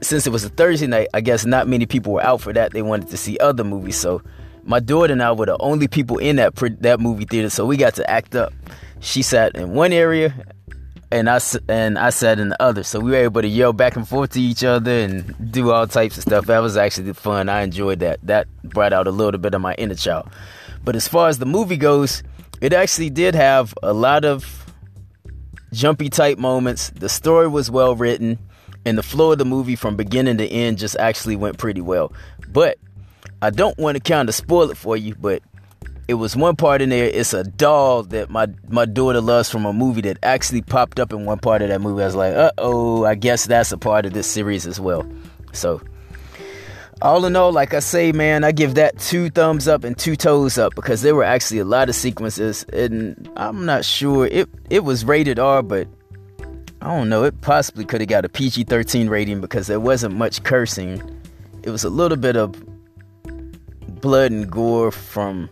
since 0.00 0.26
it 0.26 0.30
was 0.30 0.44
a 0.44 0.48
Thursday 0.48 0.86
night, 0.86 1.08
I 1.12 1.20
guess 1.20 1.44
not 1.44 1.68
many 1.68 1.86
people 1.86 2.12
were 2.12 2.22
out 2.22 2.40
for 2.40 2.52
that. 2.52 2.72
They 2.72 2.82
wanted 2.82 3.08
to 3.10 3.16
see 3.16 3.36
other 3.38 3.64
movies, 3.64 3.96
so 3.96 4.22
my 4.64 4.80
daughter 4.80 5.12
and 5.12 5.22
I 5.22 5.32
were 5.32 5.46
the 5.46 5.56
only 5.60 5.88
people 5.88 6.18
in 6.18 6.36
that 6.36 6.54
that 6.80 7.00
movie 7.00 7.24
theater, 7.24 7.50
so 7.50 7.66
we 7.66 7.76
got 7.76 7.94
to 7.96 8.10
act 8.10 8.34
up. 8.34 8.52
She 9.00 9.22
sat 9.22 9.56
in 9.56 9.74
one 9.74 9.92
area, 9.92 10.34
and 11.12 11.28
I 11.28 11.40
and 11.68 11.98
I 11.98 12.10
sat 12.10 12.38
in 12.38 12.50
the 12.50 12.62
other. 12.62 12.82
So 12.82 13.00
we 13.00 13.10
were 13.10 13.16
able 13.16 13.42
to 13.42 13.48
yell 13.48 13.72
back 13.72 13.96
and 13.96 14.06
forth 14.06 14.30
to 14.30 14.40
each 14.40 14.62
other 14.62 14.90
and 14.90 15.52
do 15.52 15.70
all 15.70 15.86
types 15.86 16.16
of 16.16 16.22
stuff. 16.22 16.46
That 16.46 16.60
was 16.60 16.76
actually 16.76 17.12
fun. 17.12 17.48
I 17.48 17.62
enjoyed 17.62 18.00
that. 18.00 18.20
That 18.22 18.48
brought 18.62 18.92
out 18.92 19.06
a 19.06 19.10
little 19.10 19.40
bit 19.40 19.54
of 19.54 19.60
my 19.60 19.74
inner 19.74 19.94
child. 19.94 20.28
But 20.84 20.96
as 20.96 21.08
far 21.08 21.28
as 21.28 21.38
the 21.38 21.46
movie 21.46 21.76
goes, 21.76 22.22
it 22.60 22.72
actually 22.72 23.10
did 23.10 23.34
have 23.34 23.74
a 23.82 23.92
lot 23.92 24.24
of 24.24 24.66
jumpy 25.72 26.08
type 26.08 26.38
moments. 26.38 26.90
The 26.90 27.08
story 27.08 27.48
was 27.48 27.70
well 27.70 27.96
written, 27.96 28.38
and 28.84 28.96
the 28.96 29.02
flow 29.02 29.32
of 29.32 29.38
the 29.38 29.44
movie 29.44 29.76
from 29.76 29.96
beginning 29.96 30.38
to 30.38 30.46
end 30.46 30.78
just 30.78 30.96
actually 30.98 31.36
went 31.36 31.58
pretty 31.58 31.80
well. 31.80 32.12
But 32.48 32.78
I 33.42 33.50
don't 33.50 33.76
want 33.78 33.96
to 33.96 34.00
kind 34.00 34.28
of 34.28 34.34
spoil 34.34 34.70
it 34.70 34.76
for 34.76 34.96
you, 34.96 35.14
but 35.14 35.42
it 36.10 36.14
was 36.14 36.34
one 36.34 36.56
part 36.56 36.82
in 36.82 36.88
there. 36.88 37.04
It's 37.04 37.32
a 37.32 37.44
doll 37.44 38.02
that 38.02 38.30
my 38.30 38.48
my 38.68 38.84
daughter 38.84 39.20
loves 39.20 39.48
from 39.48 39.64
a 39.64 39.72
movie 39.72 40.00
that 40.00 40.18
actually 40.24 40.60
popped 40.60 40.98
up 40.98 41.12
in 41.12 41.24
one 41.24 41.38
part 41.38 41.62
of 41.62 41.68
that 41.68 41.80
movie. 41.80 42.02
I 42.02 42.06
was 42.06 42.16
like, 42.16 42.34
uh 42.34 42.50
oh, 42.58 43.04
I 43.04 43.14
guess 43.14 43.46
that's 43.46 43.70
a 43.70 43.78
part 43.78 44.06
of 44.06 44.12
this 44.12 44.26
series 44.26 44.66
as 44.66 44.80
well. 44.80 45.08
So, 45.52 45.80
all 47.00 47.24
in 47.26 47.36
all, 47.36 47.52
like 47.52 47.74
I 47.74 47.78
say, 47.78 48.10
man, 48.10 48.42
I 48.42 48.50
give 48.50 48.74
that 48.74 48.98
two 48.98 49.30
thumbs 49.30 49.68
up 49.68 49.84
and 49.84 49.96
two 49.96 50.16
toes 50.16 50.58
up 50.58 50.74
because 50.74 51.02
there 51.02 51.14
were 51.14 51.22
actually 51.22 51.60
a 51.60 51.64
lot 51.64 51.88
of 51.88 51.94
sequences, 51.94 52.64
and 52.72 53.30
I'm 53.36 53.64
not 53.64 53.84
sure 53.84 54.26
it 54.26 54.48
it 54.68 54.80
was 54.80 55.04
rated 55.04 55.38
R, 55.38 55.62
but 55.62 55.86
I 56.82 56.88
don't 56.88 57.08
know. 57.08 57.22
It 57.22 57.40
possibly 57.40 57.84
could 57.84 58.00
have 58.00 58.08
got 58.08 58.24
a 58.24 58.28
PG-13 58.28 59.08
rating 59.08 59.40
because 59.40 59.68
there 59.68 59.78
wasn't 59.78 60.16
much 60.16 60.42
cursing. 60.42 61.00
It 61.62 61.70
was 61.70 61.84
a 61.84 61.90
little 61.90 62.18
bit 62.18 62.34
of 62.34 62.56
blood 64.00 64.32
and 64.32 64.50
gore 64.50 64.90
from 64.90 65.48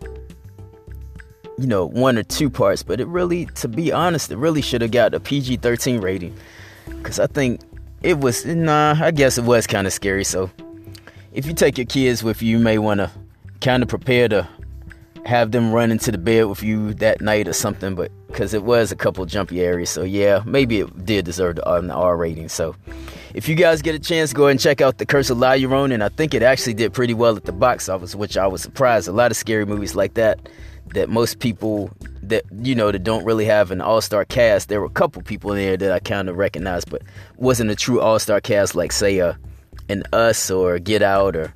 you 1.59 1.67
know, 1.67 1.87
one 1.87 2.17
or 2.17 2.23
two 2.23 2.49
parts, 2.49 2.83
but 2.83 3.01
it 3.01 3.09
really, 3.09 3.47
to 3.47 3.69
be 3.69 3.93
honest, 3.93 4.31
it 4.31 4.37
really 4.37 4.63
should 4.63 4.81
have 4.81 4.93
got 4.93 5.13
a 5.13 5.21
PG 5.21 5.57
13 5.57 6.01
rating. 6.01 6.35
Because 6.87 7.19
I 7.19 7.27
think 7.27 7.61
it 8.03 8.19
was, 8.19 8.47
nah, 8.47 8.95
I 8.99 9.11
guess 9.11 9.39
it 9.39 9.45
was 9.45 9.67
kind 9.67 9.87
of 9.87 9.93
scary. 9.93 10.25
So 10.25 10.51
if 11.33 11.47
you 11.47 11.53
take 11.53 11.77
your 11.77 11.87
kids 11.87 12.23
with 12.23 12.43
you, 12.43 12.59
you 12.59 12.63
may 12.63 12.79
want 12.79 12.99
to 12.99 13.11
kind 13.61 13.83
of 13.83 13.89
prepare 13.89 14.29
to 14.29 14.49
have 15.27 15.51
them 15.51 15.73
run 15.73 15.91
into 15.91 16.13
the 16.13 16.17
bed 16.17 16.45
with 16.45 16.63
you 16.63 16.95
that 16.95 17.21
night 17.21 17.49
or 17.49 17.53
something. 17.53 17.97
But 17.97 18.13
because 18.29 18.55
it 18.55 18.63
was 18.63 18.93
a 18.93 18.97
couple 18.97 19.27
jumpy 19.27 19.61
areas. 19.61 19.91
So 19.91 20.05
yeah, 20.05 20.43
maybe 20.47 20.81
it 20.81 21.05
did 21.05 21.25
deserve 21.25 21.59
an 21.67 21.91
R, 21.91 22.17
rating. 22.17 22.49
So 22.49 22.77
if 23.35 23.49
you 23.49 23.57
guys 23.57 23.83
get 23.83 23.97
a 23.97 23.99
chance, 23.99 24.33
go 24.33 24.45
ahead 24.45 24.53
and 24.53 24.61
check 24.61 24.81
out 24.81 24.99
The 24.99 25.07
Curse 25.07 25.31
of 25.31 25.39
La 25.39 25.53
Llorona. 25.53 25.95
And 25.95 26.05
I 26.05 26.09
think 26.09 26.35
it 26.35 26.43
actually 26.43 26.75
did 26.75 26.93
pretty 26.93 27.15
well 27.15 27.37
at 27.37 27.45
the 27.45 27.53
box 27.53 27.89
office, 27.89 28.15
which 28.15 28.37
I 28.37 28.47
was 28.47 28.63
surprised. 28.63 29.09
A 29.09 29.13
lot 29.13 29.33
of 29.33 29.37
scary 29.37 29.67
movies 29.67 29.97
like 29.97 30.15
that 30.15 30.39
that 30.95 31.09
most 31.09 31.39
people 31.39 31.91
that 32.23 32.45
you 32.63 32.75
know 32.75 32.91
that 32.91 33.05
don't 33.05 33.25
really 33.25 33.45
have 33.45 33.71
an 33.71 33.81
all-star 33.81 34.25
cast 34.25 34.69
there 34.69 34.81
were 34.81 34.87
a 34.87 34.91
couple 34.91 35.23
people 35.23 35.53
in 35.53 35.59
there 35.59 35.77
that 35.77 35.93
i 35.93 35.99
kind 35.99 36.29
of 36.29 36.37
recognized 36.37 36.91
but 36.91 37.03
wasn't 37.37 37.71
a 37.71 37.75
true 37.75 38.01
all-star 38.01 38.41
cast 38.41 38.75
like 38.75 38.93
say 38.93 39.21
uh 39.21 39.33
an 39.89 40.03
us 40.13 40.51
or 40.51 40.79
get 40.79 41.03
out 41.03 41.37
or 41.37 41.55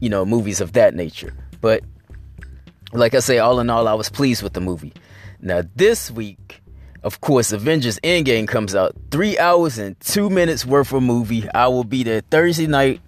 you 0.00 0.08
know 0.08 0.24
movies 0.24 0.60
of 0.60 0.72
that 0.72 0.94
nature. 0.94 1.34
But 1.60 1.84
like 2.92 3.14
i 3.14 3.18
say 3.18 3.38
all 3.38 3.60
in 3.60 3.68
all 3.68 3.86
i 3.86 3.94
was 3.94 4.08
pleased 4.08 4.42
with 4.42 4.54
the 4.54 4.60
movie. 4.60 4.92
Now 5.40 5.62
this 5.76 6.10
week 6.10 6.62
of 7.02 7.20
course 7.20 7.52
avengers 7.52 7.98
endgame 8.02 8.48
comes 8.48 8.74
out. 8.74 8.96
Three 9.10 9.38
hours 9.38 9.78
and 9.78 9.98
two 10.00 10.30
minutes 10.30 10.64
worth 10.64 10.92
of 10.92 11.02
movie. 11.02 11.48
I 11.50 11.68
will 11.68 11.84
be 11.84 12.02
there 12.02 12.22
thursday 12.22 12.66
night 12.66 13.00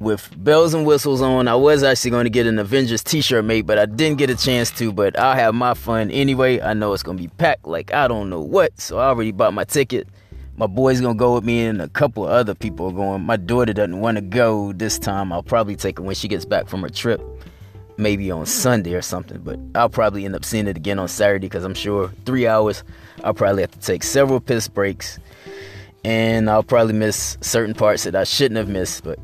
with 0.00 0.32
bells 0.42 0.72
and 0.72 0.86
whistles 0.86 1.20
on. 1.20 1.46
I 1.46 1.54
was 1.54 1.82
actually 1.82 2.10
going 2.10 2.24
to 2.24 2.30
get 2.30 2.46
an 2.46 2.58
Avengers 2.58 3.04
t-shirt 3.04 3.44
made, 3.44 3.66
but 3.66 3.78
I 3.78 3.86
didn't 3.86 4.18
get 4.18 4.30
a 4.30 4.36
chance 4.36 4.70
to, 4.72 4.92
but 4.92 5.16
I'll 5.18 5.36
have 5.36 5.54
my 5.54 5.74
fun 5.74 6.10
anyway. 6.10 6.60
I 6.60 6.72
know 6.72 6.94
it's 6.94 7.02
going 7.02 7.18
to 7.18 7.22
be 7.22 7.28
packed 7.28 7.66
like 7.66 7.92
I 7.92 8.08
don't 8.08 8.30
know 8.30 8.40
what, 8.40 8.80
so 8.80 8.98
I 8.98 9.08
already 9.08 9.30
bought 9.30 9.54
my 9.54 9.64
ticket. 9.64 10.08
My 10.56 10.66
boy's 10.66 11.00
going 11.00 11.16
to 11.16 11.18
go 11.18 11.34
with 11.34 11.44
me 11.44 11.64
and 11.66 11.80
a 11.80 11.88
couple 11.88 12.24
of 12.24 12.30
other 12.30 12.54
people 12.54 12.88
are 12.88 12.92
going. 12.92 13.22
My 13.22 13.36
daughter 13.36 13.72
doesn't 13.72 14.00
want 14.00 14.16
to 14.16 14.22
go 14.22 14.72
this 14.72 14.98
time. 14.98 15.32
I'll 15.32 15.42
probably 15.42 15.76
take 15.76 15.98
her 15.98 16.04
when 16.04 16.14
she 16.14 16.28
gets 16.28 16.44
back 16.44 16.66
from 16.66 16.82
her 16.82 16.88
trip. 16.88 17.22
Maybe 17.96 18.30
on 18.30 18.46
Sunday 18.46 18.94
or 18.94 19.02
something, 19.02 19.42
but 19.42 19.58
I'll 19.74 19.90
probably 19.90 20.24
end 20.24 20.34
up 20.34 20.42
seeing 20.42 20.66
it 20.66 20.78
again 20.78 20.98
on 20.98 21.08
Saturday 21.08 21.46
because 21.46 21.64
I'm 21.64 21.74
sure 21.74 22.10
three 22.24 22.46
hours. 22.46 22.82
I'll 23.22 23.34
probably 23.34 23.62
have 23.62 23.72
to 23.72 23.78
take 23.78 24.02
several 24.04 24.40
piss 24.40 24.68
breaks, 24.68 25.18
and 26.02 26.48
I'll 26.48 26.62
probably 26.62 26.94
miss 26.94 27.36
certain 27.42 27.74
parts 27.74 28.04
that 28.04 28.16
I 28.16 28.24
shouldn't 28.24 28.56
have 28.56 28.70
missed. 28.70 29.04
But 29.04 29.18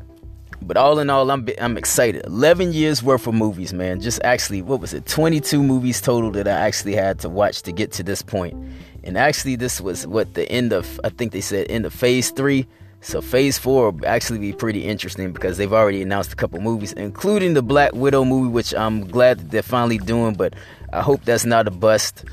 But 0.67 0.75
all 0.75 0.99
in 0.99 1.09
all, 1.09 1.31
I'm 1.31 1.47
I'm 1.61 1.77
excited. 1.77 2.25
11 2.25 2.73
years 2.73 3.01
worth 3.01 3.25
of 3.25 3.33
movies, 3.33 3.73
man. 3.73 4.01
Just 4.01 4.21
actually, 4.25 4.61
what 4.61 4.81
was 4.81 4.93
it? 4.93 5.05
22 5.05 5.63
movies 5.63 6.01
total 6.01 6.29
that 6.31 6.45
I 6.45 6.51
actually 6.51 6.93
had 6.93 7.19
to 7.19 7.29
watch 7.29 7.61
to 7.63 7.71
get 7.71 7.93
to 7.93 8.03
this 8.03 8.21
point. 8.21 8.53
And 9.05 9.17
actually, 9.17 9.55
this 9.55 9.79
was 9.79 10.05
what 10.05 10.33
the 10.33 10.47
end 10.51 10.73
of. 10.73 10.99
I 11.05 11.09
think 11.09 11.31
they 11.31 11.39
said 11.39 11.67
end 11.69 11.85
of 11.85 11.93
phase 11.93 12.31
three. 12.31 12.67
So 12.99 13.21
phase 13.21 13.57
four 13.57 13.91
will 13.91 14.05
actually 14.05 14.39
be 14.39 14.51
pretty 14.51 14.83
interesting 14.83 15.31
because 15.31 15.57
they've 15.57 15.71
already 15.71 16.01
announced 16.01 16.33
a 16.33 16.35
couple 16.35 16.59
movies, 16.59 16.91
including 16.93 17.53
the 17.53 17.61
Black 17.61 17.93
Widow 17.93 18.25
movie, 18.25 18.49
which 18.49 18.75
I'm 18.75 19.07
glad 19.07 19.39
that 19.39 19.51
they're 19.51 19.61
finally 19.61 19.99
doing. 19.99 20.33
But 20.33 20.53
I 20.91 21.01
hope 21.01 21.23
that's 21.23 21.45
not 21.45 21.69
a 21.69 21.71
bust. 21.71 22.25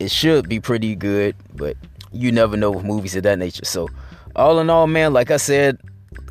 It 0.00 0.10
should 0.10 0.48
be 0.48 0.58
pretty 0.58 0.96
good, 0.96 1.36
but 1.54 1.76
you 2.10 2.32
never 2.32 2.56
know 2.56 2.72
with 2.72 2.84
movies 2.84 3.14
of 3.14 3.22
that 3.22 3.38
nature. 3.38 3.64
So 3.64 3.88
all 4.34 4.58
in 4.58 4.70
all, 4.70 4.88
man, 4.88 5.12
like 5.12 5.30
I 5.30 5.36
said, 5.36 5.78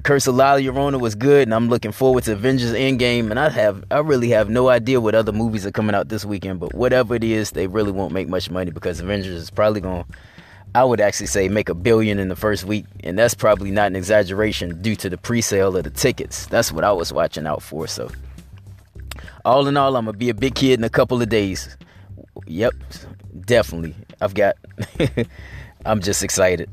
Curse 0.04 0.28
of 0.28 0.36
La 0.36 0.56
Llorona 0.56 1.00
was 1.00 1.16
good, 1.16 1.44
and 1.44 1.54
I'm 1.54 1.70
looking 1.70 1.92
forward 1.92 2.26
to 2.26 2.34
Avengers 2.34 2.74
Endgame. 2.74 3.30
And 3.30 3.40
I 3.40 3.50
have, 3.50 3.84
I 3.92 4.00
really 4.00 4.30
have 4.30 4.50
no 4.50 4.70
idea 4.70 5.00
what 5.00 5.16
other 5.16 5.32
movies 5.32 5.66
are 5.66 5.72
coming 5.72 5.96
out 5.96 6.10
this 6.10 6.26
weekend. 6.26 6.60
But 6.60 6.74
whatever 6.74 7.16
it 7.16 7.24
is, 7.24 7.52
they 7.52 7.68
really 7.68 7.92
won't 7.92 8.14
make 8.14 8.28
much 8.28 8.50
money 8.50 8.72
because 8.72 9.00
Avengers 9.00 9.42
is 9.42 9.50
probably 9.50 9.82
going. 9.82 10.04
to 10.04 10.18
I 10.76 10.84
would 10.84 11.02
actually 11.02 11.26
say 11.28 11.50
make 11.50 11.68
a 11.68 11.74
billion 11.74 12.20
in 12.20 12.30
the 12.30 12.36
first 12.36 12.64
week, 12.64 12.86
and 13.04 13.18
that's 13.18 13.34
probably 13.34 13.72
not 13.72 13.88
an 13.88 13.96
exaggeration 13.96 14.82
due 14.82 14.96
to 14.98 15.10
the 15.10 15.18
pre-sale 15.18 15.76
of 15.76 15.84
the 15.84 15.90
tickets. 15.90 16.46
That's 16.46 16.72
what 16.72 16.84
I 16.84 16.92
was 16.92 17.12
watching 17.12 17.48
out 17.48 17.64
for. 17.64 17.88
So, 17.88 18.12
all 19.46 19.68
in 19.68 19.78
all, 19.78 19.96
I'm 19.96 20.06
gonna 20.06 20.18
be 20.18 20.30
a 20.30 20.34
big 20.36 20.54
kid 20.54 20.80
in 20.80 20.84
a 20.84 20.90
couple 20.90 21.22
of 21.22 21.30
days. 21.30 21.76
Yep, 22.46 22.76
definitely. 23.46 23.96
I've 24.22 24.36
got. 24.36 24.58
I'm 25.86 26.02
just 26.02 26.24
excited. 26.24 26.70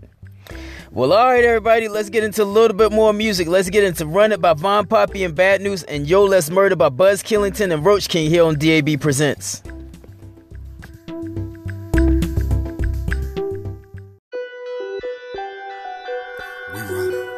Well, 0.96 1.12
all 1.12 1.26
right, 1.26 1.44
everybody, 1.44 1.88
let's 1.88 2.08
get 2.08 2.24
into 2.24 2.42
a 2.42 2.46
little 2.46 2.74
bit 2.74 2.90
more 2.90 3.12
music. 3.12 3.48
Let's 3.48 3.68
get 3.68 3.84
into 3.84 4.06
Run 4.06 4.32
It 4.32 4.40
by 4.40 4.54
Von 4.54 4.86
Poppy 4.86 5.24
and 5.24 5.34
Bad 5.34 5.60
News 5.60 5.82
and 5.82 6.08
Yo 6.08 6.24
Let's 6.24 6.48
Murder 6.48 6.74
by 6.74 6.88
Buzz 6.88 7.22
Killington 7.22 7.70
and 7.70 7.84
Roach 7.84 8.08
King 8.08 8.30
here 8.30 8.42
on 8.44 8.58
DAB 8.58 8.98
Presents. 8.98 9.62
We 9.62 9.72
run 16.80 17.12
it. 17.12 17.28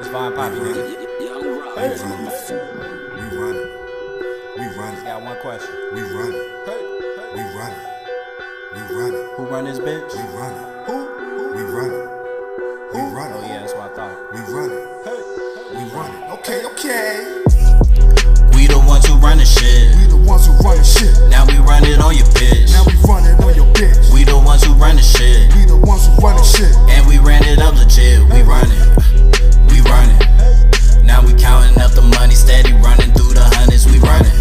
It's 0.00 0.08
Von 0.08 0.34
Poppy, 0.34 0.56
nigga. 0.56 0.84
We 1.16 1.28
run 1.30 1.46
it. 1.46 2.04
We 3.14 3.38
run 3.38 3.56
it. 3.56 3.68
We 4.58 4.66
run 4.76 4.94
it. 4.96 5.04
Got 5.06 5.22
one 5.22 5.38
question. 5.40 5.74
We 5.94 6.02
run 6.02 6.34
it. 6.34 6.44
We 7.32 7.40
run 7.40 7.72
it. 7.72 7.78
We 8.74 8.80
run 8.94 9.14
it. 9.14 9.30
Who 9.36 9.42
run 9.46 9.64
this 9.64 9.78
bitch? 9.78 10.14
We 10.14 10.38
run 10.38 10.52
it. 10.52 10.69
Run 13.20 13.32
it. 13.32 13.36
Oh 13.36 13.46
yeah, 13.46 13.60
that's 13.60 13.74
what 13.74 13.92
I 13.92 13.94
thought. 13.94 14.16
We 14.32 14.40
run 14.48 14.70
it. 14.72 14.84
We 15.76 15.82
run 15.92 16.08
it. 16.08 16.22
Okay, 16.40 16.64
okay. 16.72 17.12
We 18.56 18.66
the 18.66 18.80
ones 18.86 19.04
who 19.06 19.16
run 19.20 19.36
the 19.38 19.44
shit. 19.44 19.92
We 19.96 20.06
the 20.08 20.16
ones 20.16 20.46
who 20.46 20.56
run 20.64 20.78
the 20.78 20.84
shit. 20.84 21.12
Now 21.28 21.44
we 21.44 21.58
run 21.60 21.84
it 21.84 22.00
on 22.00 22.16
your 22.16 22.26
bitch. 22.32 22.72
Now 22.72 22.84
we 22.88 22.96
run 23.04 23.24
it 23.28 23.36
on 23.44 23.54
your 23.54 23.68
bitch. 23.76 24.12
We 24.12 24.24
the 24.24 24.38
ones 24.38 24.64
who 24.64 24.72
run 24.74 24.96
the 24.96 25.02
shit. 25.02 25.52
We 25.54 25.64
the 25.68 25.76
ones 25.76 26.06
who 26.06 26.16
run 26.24 26.36
the 26.36 26.44
shit. 26.44 26.72
And 26.88 27.06
we 27.06 27.18
ran 27.18 27.44
it 27.44 27.58
up 27.60 27.74
legit. 27.76 28.24
We 28.32 28.40
run 28.40 28.64
it. 28.64 28.88
We 29.68 29.84
run 29.84 30.08
it. 30.16 31.04
Now 31.04 31.20
we 31.20 31.36
counting 31.36 31.76
up 31.80 31.92
the 31.92 32.02
money, 32.16 32.34
steady 32.34 32.72
running 32.72 33.12
through 33.12 33.36
the 33.36 33.44
hundreds. 33.44 33.84
We 33.84 34.00
run 34.00 34.24
it. 34.24 34.36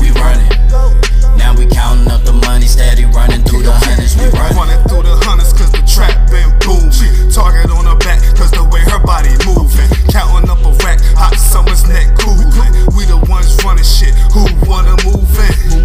We 0.00 0.08
run 0.16 0.40
it. 0.40 1.21
Now 1.42 1.58
we 1.58 1.66
counting 1.66 2.06
up 2.06 2.22
the 2.22 2.38
money, 2.46 2.70
steady 2.70 3.02
running 3.02 3.42
through 3.42 3.66
the 3.66 3.74
hundreds. 3.74 4.14
We 4.14 4.30
run 4.30 4.46
it. 4.46 4.54
Running 4.54 4.82
through 4.86 5.02
the 5.02 5.18
hundreds 5.26 5.50
cause 5.50 5.74
the 5.74 5.82
trap 5.82 6.30
been 6.30 6.46
booming. 6.62 7.34
Target 7.34 7.66
on 7.66 7.82
her 7.82 7.98
back 7.98 8.22
cause 8.38 8.54
the 8.54 8.62
way 8.70 8.78
her 8.86 9.02
body 9.02 9.34
moving. 9.42 9.90
Counting 10.14 10.46
up 10.46 10.62
a 10.62 10.70
rack, 10.86 11.02
hot 11.18 11.34
summer's 11.34 11.82
neck 11.90 12.14
cooling. 12.22 12.70
We 12.94 13.10
the 13.10 13.18
ones 13.26 13.58
running 13.66 13.82
shit, 13.82 14.14
who 14.30 14.46
wanna 14.70 14.94
move 15.02 15.34
in? 15.34 15.82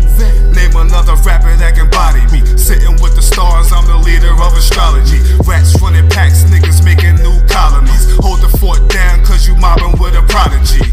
Name 0.53 0.77
another 0.77 1.17
rapper 1.25 1.49
that 1.57 1.73
can 1.73 1.89
body 1.89 2.21
me. 2.29 2.45
Sitting 2.53 2.93
with 3.01 3.17
the 3.17 3.25
stars, 3.25 3.73
I'm 3.73 3.89
the 3.89 3.97
leader 3.97 4.29
of 4.37 4.53
astrology. 4.53 5.25
Rats 5.41 5.73
running 5.81 6.05
packs, 6.13 6.45
niggas 6.53 6.85
making 6.85 7.17
new 7.25 7.33
colonies. 7.49 8.13
Hold 8.21 8.45
the 8.45 8.51
fort 8.61 8.85
down 8.93 9.25
cause 9.25 9.49
you 9.49 9.57
mobbing 9.57 9.97
with 9.97 10.13
a 10.13 10.21
prodigy. 10.29 10.85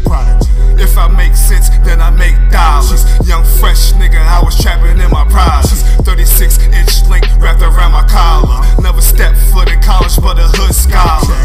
If 0.77 0.97
I 0.97 1.07
make 1.07 1.35
sense, 1.35 1.69
then 1.83 2.01
I 2.01 2.09
make 2.09 2.35
dollars. 2.51 3.05
Young 3.27 3.43
fresh 3.59 3.93
nigga, 3.93 4.19
I 4.19 4.43
was 4.43 4.55
trapping 4.61 4.99
in 4.99 5.11
my 5.11 5.25
prizes. 5.29 5.83
36 6.03 6.59
inch 6.75 7.07
length 7.09 7.31
wrapped 7.37 7.61
around 7.61 7.91
my 7.91 8.05
collar. 8.07 8.61
Never 8.81 9.01
stepped 9.01 9.37
foot 9.51 9.69
in 9.71 9.81
college, 9.81 10.15
but 10.21 10.37
a 10.37 10.47
hood 10.57 10.75
scholar. 10.75 11.39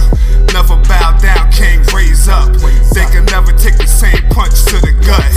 Never 0.53 0.77
bowed 0.89 1.23
down, 1.23 1.51
king 1.53 1.83
raise 1.95 2.29
up. 2.29 2.53
They 2.93 3.07
can 3.07 3.25
never 3.27 3.53
take 3.53 3.79
the 3.79 3.87
same 3.87 4.21
punch 4.31 4.65
to 4.71 4.77
the 4.83 4.93
gut. 5.07 5.31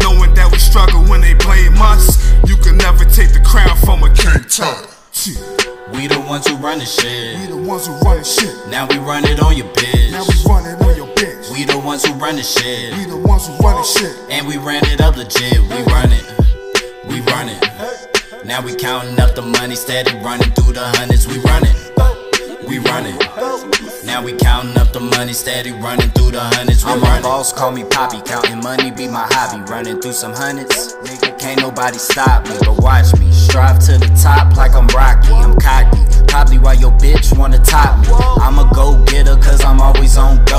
Knowing 0.00 0.34
that 0.34 0.50
we 0.52 0.58
struggle 0.58 1.02
when 1.04 1.20
they 1.20 1.34
blame 1.34 1.80
us, 1.80 2.32
you 2.46 2.56
can 2.56 2.76
never 2.76 3.04
take 3.04 3.32
the 3.32 3.40
crown 3.40 3.76
from 3.78 4.04
a 4.04 4.12
king 4.12 4.44
tut. 4.48 4.90
We 5.92 6.08
the 6.08 6.20
ones 6.28 6.46
who 6.46 6.56
run 6.56 6.78
the 6.78 6.84
shit. 6.84 7.38
We 7.40 7.46
the 7.46 7.56
ones 7.56 7.86
who 7.86 7.94
run 8.04 8.18
the 8.18 8.24
shit. 8.24 8.52
Now 8.68 8.86
we 8.86 8.98
run 8.98 9.24
it 9.24 9.40
on 9.40 9.56
your 9.56 9.68
bitch. 9.72 10.12
Now 10.12 10.24
we 10.28 10.34
run 10.44 10.66
it 10.66 10.80
on 10.82 10.96
your 10.96 11.08
bitch. 11.14 11.43
We 11.54 11.62
the 11.62 11.78
ones 11.78 12.04
who 12.04 12.12
run 12.14 12.34
the 12.34 12.42
shit. 12.42 12.98
We 12.98 13.04
the 13.04 13.16
ones 13.16 13.46
who 13.46 13.54
run 13.58 13.76
the 13.76 13.84
shit. 13.84 14.16
And 14.28 14.44
we 14.44 14.56
ran 14.56 14.82
it 14.90 15.00
up 15.00 15.16
legit. 15.16 15.62
We 15.62 15.86
run 15.86 16.10
it. 16.10 16.26
We 17.06 17.20
run 17.30 17.46
it. 17.48 18.44
Now 18.44 18.60
we 18.60 18.74
counting 18.74 19.20
up 19.20 19.36
the 19.36 19.42
money, 19.42 19.76
steady 19.76 20.18
running 20.18 20.50
through 20.50 20.72
the 20.72 20.82
hundreds. 20.82 21.28
We 21.28 21.38
run 21.46 21.62
it. 21.62 21.78
We 22.66 22.78
run 22.82 23.06
it. 23.06 24.04
Now 24.04 24.20
we 24.24 24.32
counting 24.32 24.76
up 24.76 24.92
the 24.92 24.98
money, 24.98 25.32
steady 25.32 25.70
running 25.70 26.10
through 26.10 26.32
the 26.32 26.40
hundreds. 26.40 26.84
We 26.84 26.90
I'm 26.90 27.22
boss, 27.22 27.52
call 27.52 27.70
me 27.70 27.84
Poppy. 27.84 28.20
Counting 28.22 28.58
money 28.58 28.90
be 28.90 29.06
my 29.06 29.24
hobby. 29.30 29.62
Running 29.70 30.00
through 30.00 30.14
some 30.14 30.32
hundreds. 30.32 30.96
Nigga, 31.06 31.38
can't 31.38 31.60
nobody 31.60 31.98
stop 31.98 32.48
me. 32.48 32.56
But 32.66 32.82
watch 32.82 33.14
me. 33.20 33.30
Strive 33.30 33.78
to 33.86 33.92
the 33.98 34.10
top 34.20 34.56
like 34.56 34.74
I'm 34.74 34.88
Rocky. 34.88 35.30
I'm 35.30 35.54
cocky. 35.54 36.02
Probably 36.26 36.58
why 36.58 36.72
your 36.72 36.90
bitch 36.98 37.30
wanna 37.38 37.58
top 37.58 38.00
me. 38.00 38.08
I'm 38.42 38.58
a 38.58 38.68
go 38.74 39.04
getter, 39.04 39.36
cause 39.36 39.64
I'm 39.64 39.80
always 39.80 40.16
on 40.16 40.44
go. 40.46 40.53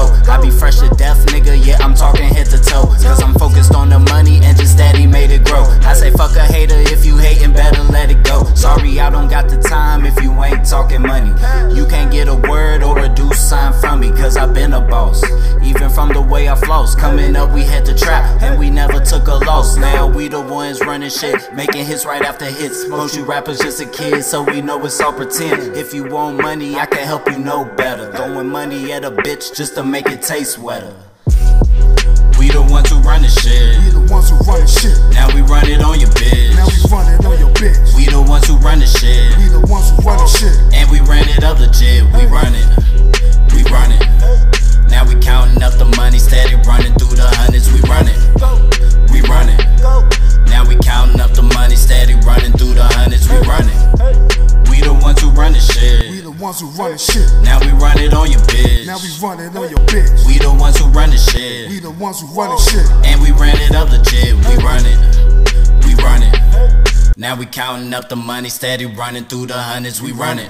Running 20.95 21.09
shit, 21.09 21.53
making 21.53 21.83
hits 21.83 22.05
right 22.05 22.21
after 22.21 22.45
hits. 22.45 22.87
Most 22.87 23.17
you 23.17 23.25
rappers 23.25 23.59
just 23.59 23.81
a 23.81 23.85
kid, 23.85 24.23
so 24.23 24.43
we 24.43 24.61
know 24.61 24.79
it's 24.85 25.01
all 25.01 25.11
pretend. 25.11 25.75
If 25.75 25.93
you 25.93 26.05
want 26.05 26.37
money, 26.37 26.77
I 26.77 26.85
can 26.85 27.03
help 27.05 27.29
you 27.29 27.37
know 27.37 27.65
better. 27.65 28.13
Throwing 28.13 28.47
money 28.47 28.93
at 28.93 29.03
a 29.03 29.11
bitch 29.11 29.53
just 29.53 29.75
to 29.75 29.83
make 29.83 30.07
it 30.07 30.21
taste 30.21 30.57
wetter. 30.57 30.95
We 32.39 32.47
the 32.47 32.65
ones 32.71 32.89
who 32.89 32.99
run 33.01 33.23
the 33.23 33.27
shit. 33.27 33.75
We 33.83 33.91
the 33.91 34.07
ones 34.09 34.29
who 34.29 34.37
run 34.47 34.61
the 34.61 34.67
shit. 34.67 34.95
Now 35.11 35.27
we 35.35 35.41
run 35.41 35.67
it 35.67 35.83
on 35.83 35.99
your 35.99 36.07
bitch. 36.15 36.55
Now 36.55 36.63
we 36.63 36.79
run 36.87 37.11
it 37.11 37.25
on 37.25 37.39
your 37.43 37.51
bitch. 37.59 37.75
We 37.97 38.05
the 38.05 38.21
ones 38.21 38.47
who 38.47 38.55
run 38.63 38.79
the 38.79 38.87
shit. 38.87 39.35
We 39.35 39.51
the 39.51 39.67
ones 39.67 39.91
who 39.91 39.99
run 39.99 40.15
the 40.15 40.27
shit. 40.31 40.55
And 40.71 40.89
we 40.89 41.01
ran 41.11 41.27
it 41.27 41.43
up 41.43 41.59
legit. 41.59 42.07
We 42.15 42.23
run 42.31 42.55
it. 42.55 42.71
We 43.51 43.67
run 43.67 43.91
it. 43.91 43.99
Now 44.87 45.03
we 45.03 45.19
counting 45.19 45.61
up 45.61 45.73
the 45.75 45.91
money, 45.99 46.19
steady 46.19 46.55
running 46.63 46.95
through 46.95 47.19
the 47.19 47.27
hundreds. 47.35 47.67
We 47.67 47.83
run 47.83 48.07
it. 48.07 48.15
We 49.11 49.19
run 49.27 49.51
it. 49.51 49.59
Now 50.47 50.67
we 50.67 50.75
counting 50.77 51.19
up 51.19 51.31
the 51.31 51.41
money, 51.41 51.75
steady 51.75 52.15
running 52.25 52.51
through 52.53 52.73
the 52.75 52.83
hundreds. 52.83 53.27
We 53.29 53.37
run 53.47 53.65
it. 53.67 54.69
We 54.69 54.81
the 54.81 54.93
ones 54.93 55.21
who 55.21 55.29
run 55.31 55.53
the 55.53 55.59
shit. 55.59 56.11
We 56.11 56.21
the 56.21 56.31
ones 56.31 56.59
who 56.59 56.67
run 56.71 56.91
the 56.91 56.97
shit. 56.97 57.27
Now 57.43 57.59
we 57.59 57.71
run 57.79 57.99
it 57.99 58.13
on 58.13 58.31
your 58.31 58.41
bitch. 58.41 58.85
Now 58.85 58.97
we 58.97 59.09
run 59.21 59.39
it 59.39 59.55
on 59.55 59.69
your 59.69 59.79
bitch. 59.87 60.25
We 60.25 60.37
the 60.39 60.53
ones 60.53 60.77
who 60.77 60.87
run 60.89 61.09
the 61.09 61.17
shit. 61.17 61.69
We 61.69 61.79
the 61.79 61.91
ones 61.91 62.21
who 62.21 62.27
run 62.27 62.49
the 62.49 62.57
shit. 62.57 62.85
And 63.05 63.21
we 63.21 63.31
ran 63.31 63.57
it 63.61 63.75
up 63.75 63.89
legit. 63.89 64.35
We 64.47 64.55
run 64.63 64.83
it. 64.85 64.99
We 65.85 65.95
run 66.03 66.23
it. 66.23 67.17
Now 67.17 67.35
we 67.37 67.45
counting 67.45 67.93
up 67.93 68.09
the 68.09 68.15
money, 68.15 68.49
steady 68.49 68.85
running 68.85 69.25
through 69.25 69.47
the 69.47 69.53
hundreds. 69.53 70.01
We 70.01 70.11
run 70.11 70.39
it. 70.39 70.49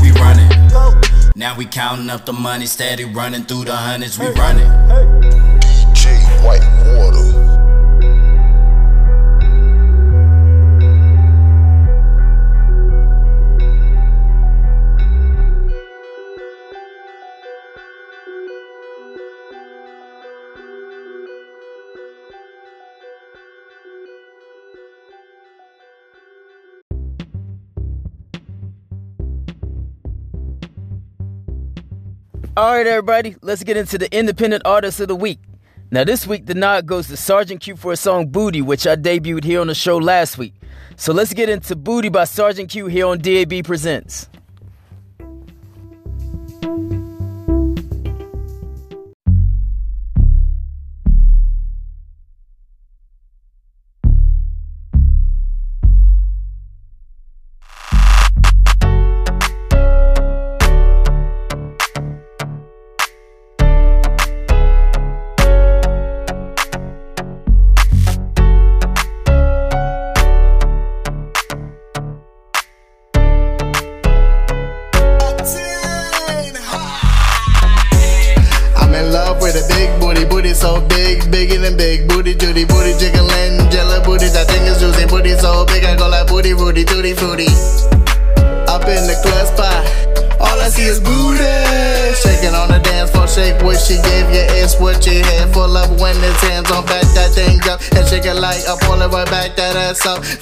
We 0.00 0.12
run 0.12 0.38
it. 0.38 1.36
Now 1.36 1.56
we 1.56 1.66
counting 1.66 2.10
up 2.10 2.24
the 2.24 2.32
money, 2.32 2.66
steady 2.66 3.04
running 3.04 3.42
through 3.42 3.64
the 3.64 3.74
hundreds. 3.74 4.18
We 4.18 4.28
run 4.28 4.58
it. 4.58 4.68
DJ 5.60 6.44
White 6.44 6.73
All 32.56 32.72
right, 32.72 32.86
everybody, 32.86 33.34
let's 33.42 33.64
get 33.64 33.76
into 33.76 33.98
the 33.98 34.16
independent 34.16 34.62
artist 34.64 35.00
of 35.00 35.08
the 35.08 35.16
week. 35.16 35.40
Now, 35.90 36.04
this 36.04 36.24
week, 36.24 36.46
the 36.46 36.54
nod 36.54 36.86
goes 36.86 37.08
to 37.08 37.16
Sergeant 37.16 37.60
Q 37.60 37.74
for 37.74 37.90
a 37.90 37.96
song 37.96 38.28
Booty, 38.28 38.62
which 38.62 38.86
I 38.86 38.94
debuted 38.94 39.42
here 39.42 39.60
on 39.60 39.66
the 39.66 39.74
show 39.74 39.96
last 39.96 40.38
week. 40.38 40.54
So 40.94 41.12
let's 41.12 41.34
get 41.34 41.48
into 41.48 41.74
Booty 41.74 42.10
by 42.10 42.22
Sergeant 42.22 42.70
Q 42.70 42.86
here 42.86 43.06
on 43.06 43.18
DAB 43.18 43.64
Presents. 43.64 44.28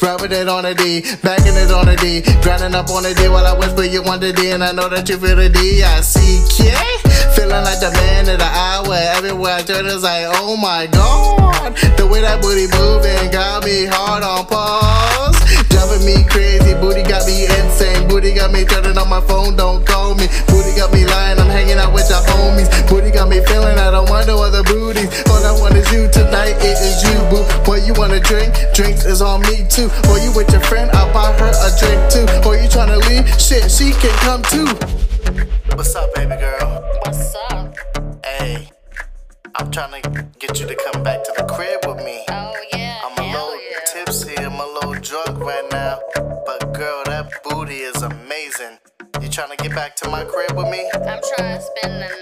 Rubbing 0.03 0.33
it 0.33 0.49
on 0.49 0.65
the 0.65 0.75
D, 0.75 1.03
backing 1.23 1.55
it 1.55 1.71
on 1.71 1.87
the 1.87 1.95
D, 1.97 2.23
grinding 2.43 2.75
up 2.75 2.91
on 2.91 3.05
the 3.05 3.15
D 3.15 3.29
while 3.29 3.47
I 3.47 3.57
whisper 3.57 3.85
you 3.85 4.03
want 4.03 4.21
the 4.21 4.33
D, 4.33 4.51
and 4.51 4.63
I 4.63 4.73
know 4.73 4.89
that 4.89 5.09
you 5.09 5.19
feel 5.19 5.37
the 5.37 5.49
D, 5.49 5.83
I 5.83 6.01
see 6.01 6.43
K. 6.51 6.75
Feeling 7.39 7.63
like 7.63 7.79
the 7.79 7.91
man 7.95 8.29
of 8.29 8.39
the 8.39 8.51
hour. 8.51 8.93
Everywhere 9.17 9.57
I 9.57 9.63
turn, 9.63 9.87
it's 9.87 10.03
like, 10.03 10.27
oh 10.37 10.57
my 10.57 10.87
god. 10.91 11.79
The 11.97 12.05
way 12.07 12.21
that 12.21 12.43
booty 12.43 12.67
moving 12.75 13.31
got 13.31 13.65
me 13.65 13.87
hard 13.87 14.27
on 14.27 14.45
pause. 14.51 15.39
Driving 15.71 16.05
me 16.05 16.27
crazy. 16.29 16.75
Booty 16.77 17.07
got 17.07 17.25
me 17.25 17.47
insane. 17.47 18.09
Booty 18.09 18.35
got 18.35 18.53
me 18.53 18.65
turning 18.65 18.99
on 18.99 19.09
my 19.09 19.23
phone. 19.25 19.57
Don't 19.57 19.87
call 19.87 20.15
me. 20.19 20.27
Booty 20.51 20.75
got 20.77 20.93
me 20.93 21.07
lying. 21.07 21.39
I'm 21.39 21.49
hanging 21.49 21.79
out 21.79 21.95
with 21.95 22.11
your 22.11 22.21
homies. 22.21 22.69
Booty 22.91 23.11
got 23.11 23.31
me 23.31 23.41
feeling. 23.47 23.79
I 23.79 23.91
don't 23.91 24.11
want 24.11 24.27
no 24.27 24.43
other 24.43 24.63
booties. 24.67 25.09
All 25.31 25.41
I 25.41 25.55
want 25.57 25.79
is 25.79 25.89
you 25.89 26.11
tonight. 26.11 26.59
It 26.61 26.77
is 26.77 27.01
you, 27.07 27.17
boo. 27.31 27.62
Boy, 28.23 28.39
you 28.39 28.45
wanna 28.45 28.53
drink? 28.53 28.75
Drinks 28.75 29.05
is 29.05 29.23
on 29.23 29.41
me 29.43 29.67
too. 29.69 29.91
Or 30.11 30.19
you 30.19 30.33
with 30.35 30.51
your 30.51 30.61
friend? 30.63 30.91
I'll 30.93 31.13
buy 31.13 31.33
her 31.33 31.51
a 31.51 31.71
drink 31.79 32.11
too. 32.11 32.49
Or 32.49 32.57
you 32.57 32.69
tryna 32.69 32.99
leave? 33.09 33.29
Shit, 33.41 33.71
she 33.71 33.93
can 33.93 34.15
come 34.21 34.43
too. 34.43 34.67
What's 35.77 35.95
up, 35.95 36.15
baby 36.15 36.37
girl? 36.37 36.83
What's 37.05 37.35
up? 37.51 37.75
Hey, 38.25 38.69
I'm 39.55 39.71
trying 39.71 40.03
to 40.03 40.27
get 40.39 40.61
you 40.61 40.67
to 40.67 40.75
come 40.75 41.03
back 41.03 41.25
to 41.25 41.33
the 41.37 41.45
crib 41.45 41.81
with 41.87 42.05
me. 42.05 42.25
Oh 42.29 42.55
yeah. 42.73 43.01
I'm 43.05 43.19
a 43.19 43.33
little 43.33 43.59
tipsy, 43.93 44.37
I'm 44.39 44.55
a 44.55 44.67
little 44.67 44.95
drunk 44.95 45.39
right 45.39 45.67
now. 45.71 46.01
But 46.15 46.73
girl, 46.75 47.03
that 47.07 47.31
booty 47.45 47.79
is 47.79 48.03
amazing. 48.03 48.79
You 49.21 49.29
trying 49.29 49.57
to 49.57 49.63
get 49.63 49.75
back 49.75 49.97
to 49.97 50.09
my 50.09 50.25
crib 50.25 50.57
with 50.57 50.69
me? 50.69 50.89
I'm 50.95 51.21
trying 51.37 51.59
to 51.59 51.61
spend 51.61 51.95
the 51.95 52.09
night. 52.09 52.22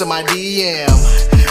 To 0.00 0.06
my 0.06 0.22
DM. 0.32 0.88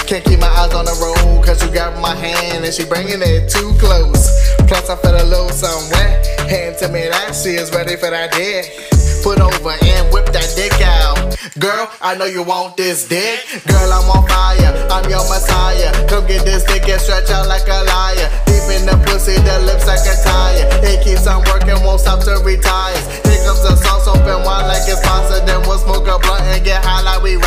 Can't 0.10 0.26
keep 0.26 0.41
my 0.41 0.50
eyes 0.58 0.74
on 0.74 0.82
the 0.82 0.97
road, 0.97 1.45
cause 1.45 1.62
you 1.62 1.70
got 1.70 1.93
my 2.02 2.18
hand 2.18 2.66
and 2.66 2.74
she 2.74 2.82
bringing 2.82 3.22
it 3.22 3.45
too 3.45 3.78
close. 3.78 4.26
Plus, 4.66 4.89
I 4.89 4.97
feel 4.97 5.14
a 5.14 5.22
little 5.22 5.54
something 5.54 5.93
wet. 5.93 6.26
Hand 6.50 6.74
to 6.82 6.89
me 6.89 7.06
that 7.14 7.38
she 7.38 7.62
is 7.62 7.70
ready 7.70 7.93
for 7.93 8.10
that 8.10 8.34
dick. 8.34 8.74
Put 9.22 9.38
over 9.38 9.78
and 9.78 10.10
whip 10.10 10.34
that 10.34 10.50
dick 10.58 10.74
out. 10.82 11.38
Girl, 11.62 11.93
I 12.02 12.18
know 12.18 12.26
you 12.26 12.41
want 12.41 12.74
this 12.74 13.06
dick. 13.06 13.45
Girl, 13.70 13.93
I'm 13.93 14.10
on 14.10 14.26
fire. 14.26 14.74
I'm 14.89 15.06
your 15.06 15.22
messiah. 15.30 15.93
Come 16.10 16.26
get 16.26 16.41
this 16.41 16.66
dick 16.66 16.89
and 16.89 16.97
stretch 16.97 17.30
out 17.30 17.45
like 17.45 17.70
a 17.70 17.86
liar. 17.86 18.34
Deep 18.50 18.66
in 18.74 18.89
the 18.89 18.97
pussy, 19.06 19.38
the 19.45 19.62
lips 19.62 19.86
like 19.86 20.02
a 20.10 20.18
tire. 20.26 20.66
It 20.89 21.06
keeps 21.06 21.30
on 21.30 21.45
working, 21.54 21.78
won't 21.86 22.02
stop 22.02 22.26
till 22.26 22.41
retires. 22.41 23.06
Here 23.30 23.45
comes 23.45 23.62
the 23.62 23.78
sauce, 23.78 24.10
open 24.10 24.41
wide 24.41 24.66
like 24.66 24.89
it's 24.89 25.06
pasta. 25.06 25.45
Then 25.45 25.62
we'll 25.70 25.78
smoke 25.78 26.10
a 26.10 26.18
blunt 26.18 26.50
and 26.50 26.66
get 26.66 26.82
high 26.82 27.06
like 27.06 27.22
we 27.22 27.38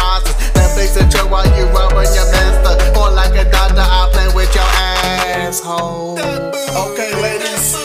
and 0.97 1.11
chill 1.11 1.29
while 1.29 1.47
you 1.57 1.65
rubbing 1.67 2.13
your. 2.15 2.27
Or 2.97 3.11
like 3.11 3.35
a 3.35 3.51
doctor, 3.51 3.81
I 3.81 4.09
play 4.13 4.29
with 4.35 4.55
your 4.55 4.65
asshole. 4.65 6.19
Okay, 6.19 7.13
ladies. 7.21 7.82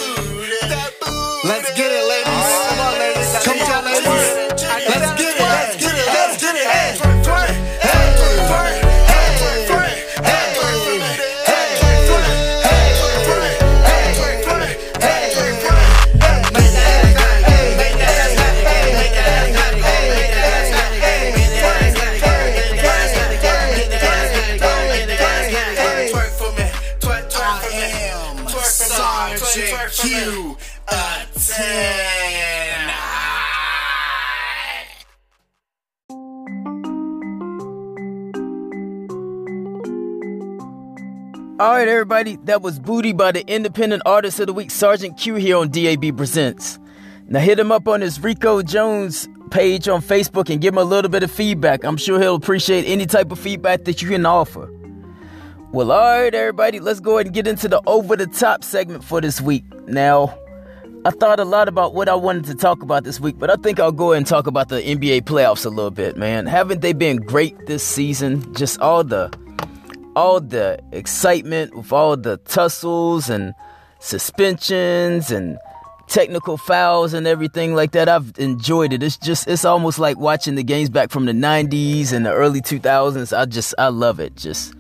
Me. 30.04 30.56
A 30.88 31.26
10. 31.36 32.90
All 41.60 41.72
right, 41.72 41.88
everybody, 41.88 42.36
that 42.44 42.62
was 42.62 42.78
Booty 42.78 43.14
by 43.14 43.32
the 43.32 43.44
Independent 43.48 44.04
Artist 44.06 44.40
of 44.40 44.46
the 44.46 44.54
Week, 44.54 44.70
Sergeant 44.70 45.18
Q, 45.18 45.36
here 45.36 45.58
on 45.58 45.70
DAB 45.70 46.16
Presents. 46.16 46.78
Now, 47.28 47.40
hit 47.40 47.58
him 47.58 47.72
up 47.72 47.88
on 47.88 48.02
his 48.02 48.20
Rico 48.24 48.62
Jones 48.62 49.28
page 49.50 49.88
on 49.88 50.02
Facebook 50.02 50.52
and 50.52 50.62
give 50.62 50.76
him 50.76 50.78
a 50.78 50.84
little 50.84 51.10
bit 51.10 51.24
of 51.24 51.32
feedback. 51.32 51.84
I'm 51.84 51.98
sure 51.98 52.20
he'll 52.20 52.36
appreciate 52.36 52.86
any 52.86 53.08
type 53.08 53.32
of 53.32 53.40
feedback 53.40 53.86
that 53.86 54.04
you 54.04 54.10
can 54.10 54.26
offer. 54.26 54.70
Well, 55.78 55.92
all 55.92 56.00
right, 56.00 56.34
everybody, 56.34 56.80
let's 56.80 57.00
go 57.00 57.20
ahead 57.20 57.28
and 57.28 57.36
get 57.36 57.46
into 57.46 57.68
the 57.68 57.80
over 57.86 58.16
the 58.16 58.26
top 58.26 58.64
segment 58.64 59.04
for 59.04 59.22
this 59.22 59.40
week. 59.40 59.64
Now, 59.88 60.36
I 61.06 61.12
thought 61.12 61.40
a 61.40 61.46
lot 61.46 61.68
about 61.68 61.94
what 61.94 62.10
I 62.10 62.16
wanted 62.16 62.46
to 62.46 62.56
talk 62.56 62.82
about 62.82 63.04
this 63.04 63.20
week, 63.20 63.38
but 63.38 63.52
I 63.52 63.58
think 63.58 63.80
I'll 63.80 63.92
go 63.92 64.12
ahead 64.12 64.18
and 64.18 64.26
talk 64.26 64.48
about 64.48 64.70
the 64.70 64.82
NBA 64.82 65.26
playoffs 65.26 65.68
a 65.68 65.70
little 65.70 65.92
bit, 65.92 66.18
man. 66.18 66.48
Haven't 66.48 66.82
they 66.82 66.94
been 66.94 67.18
great 67.18 67.68
this 67.68 67.84
season? 67.84 68.56
Just 68.56 68.80
all 68.80 69.04
the 69.04 69.32
all 70.16 70.42
the 70.42 70.80
excitement 70.94 71.78
with 71.78 71.94
all 71.94 72.18
the 72.18 72.38
tussles 72.38 73.30
and 73.30 73.54
suspensions 74.00 75.30
and 75.30 75.60
technical 76.08 76.58
fouls 76.58 77.14
and 77.14 77.28
everything 77.28 77.76
like 77.76 77.92
that. 77.92 78.10
I've 78.10 78.34
enjoyed 78.40 78.94
it. 78.94 79.04
It's 79.04 79.18
just 79.18 79.48
it's 79.48 79.64
almost 79.64 80.00
like 80.00 80.18
watching 80.18 80.56
the 80.56 80.64
games 80.64 80.90
back 80.90 81.12
from 81.12 81.26
the 81.26 81.34
90s 81.34 82.14
and 82.14 82.26
the 82.26 82.34
early 82.34 82.62
2000s. 82.62 83.38
I 83.38 83.46
just 83.46 83.76
I 83.78 83.90
love 83.90 84.20
it. 84.20 84.36
Just 84.36 84.74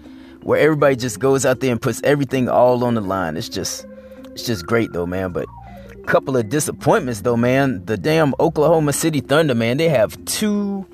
where 0.47 0.61
everybody 0.61 0.95
just 0.95 1.19
goes 1.19 1.45
out 1.45 1.59
there 1.59 1.73
and 1.73 1.81
puts 1.81 2.01
everything 2.05 2.47
all 2.47 2.81
on 2.85 2.95
the 2.95 3.01
line. 3.01 3.35
It's 3.35 3.49
just 3.49 3.85
it's 4.27 4.43
just 4.43 4.65
great 4.65 4.93
though, 4.93 5.05
man, 5.05 5.33
but 5.33 5.45
a 5.91 6.03
couple 6.03 6.37
of 6.37 6.47
disappointments 6.47 7.19
though, 7.19 7.35
man. 7.35 7.83
The 7.83 7.97
damn 7.97 8.33
Oklahoma 8.39 8.93
City 8.93 9.19
Thunder, 9.19 9.53
man, 9.53 9.75
they 9.75 9.89
have 9.89 10.23
two 10.23 10.85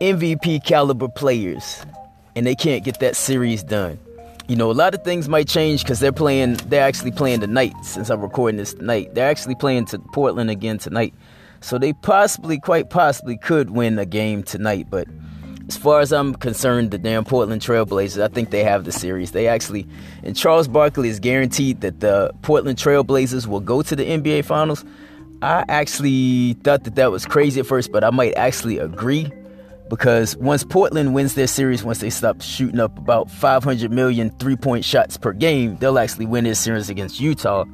MVP 0.00 0.64
caliber 0.64 1.08
players 1.08 1.84
and 2.36 2.46
they 2.46 2.54
can't 2.54 2.84
get 2.84 3.00
that 3.00 3.16
series 3.16 3.64
done. 3.64 3.98
You 4.46 4.54
know, 4.54 4.70
a 4.70 4.72
lot 4.72 4.94
of 4.94 5.02
things 5.02 5.28
might 5.28 5.48
change 5.48 5.82
because 5.82 5.98
they're 5.98 6.12
playing, 6.12 6.54
they're 6.68 6.86
actually 6.86 7.10
playing 7.10 7.40
tonight 7.40 7.74
since 7.82 8.08
I'm 8.08 8.20
recording 8.20 8.56
this 8.56 8.74
tonight. 8.74 9.16
They're 9.16 9.28
actually 9.28 9.56
playing 9.56 9.86
to 9.86 9.98
Portland 9.98 10.48
again 10.48 10.78
tonight. 10.78 11.12
So 11.60 11.76
they 11.76 11.92
possibly, 11.92 12.60
quite 12.60 12.88
possibly, 12.88 13.36
could 13.36 13.70
win 13.70 13.98
a 13.98 14.06
game 14.06 14.44
tonight, 14.44 14.86
but 14.88 15.08
as 15.68 15.76
far 15.76 16.00
as 16.00 16.12
I'm 16.12 16.34
concerned, 16.34 16.92
the 16.92 16.98
damn 16.98 17.24
Portland 17.24 17.60
Trailblazers, 17.60 18.22
I 18.22 18.28
think 18.28 18.50
they 18.50 18.62
have 18.62 18.84
the 18.84 18.92
series. 18.92 19.32
They 19.32 19.48
actually, 19.48 19.86
and 20.22 20.36
Charles 20.36 20.68
Barkley 20.68 21.08
is 21.08 21.18
guaranteed 21.18 21.80
that 21.80 22.00
the 22.00 22.30
Portland 22.42 22.78
Trailblazers 22.78 23.46
will 23.46 23.60
go 23.60 23.82
to 23.82 23.96
the 23.96 24.04
NBA 24.04 24.44
Finals. 24.44 24.84
I 25.42 25.64
actually 25.68 26.54
thought 26.62 26.84
that 26.84 26.94
that 26.94 27.10
was 27.10 27.26
crazy 27.26 27.60
at 27.60 27.66
first, 27.66 27.90
but 27.90 28.04
I 28.04 28.10
might 28.10 28.34
actually 28.36 28.78
agree 28.78 29.30
because 29.90 30.36
once 30.36 30.62
Portland 30.62 31.14
wins 31.14 31.34
their 31.34 31.48
series, 31.48 31.82
once 31.82 31.98
they 31.98 32.10
stop 32.10 32.42
shooting 32.42 32.80
up 32.80 32.96
about 32.96 33.28
500 33.30 33.90
million 33.90 34.30
three 34.38 34.56
point 34.56 34.84
shots 34.84 35.16
per 35.16 35.32
game, 35.32 35.76
they'll 35.78 35.98
actually 35.98 36.26
win 36.26 36.44
their 36.44 36.54
series 36.54 36.88
against 36.88 37.20
Utah. 37.20 37.64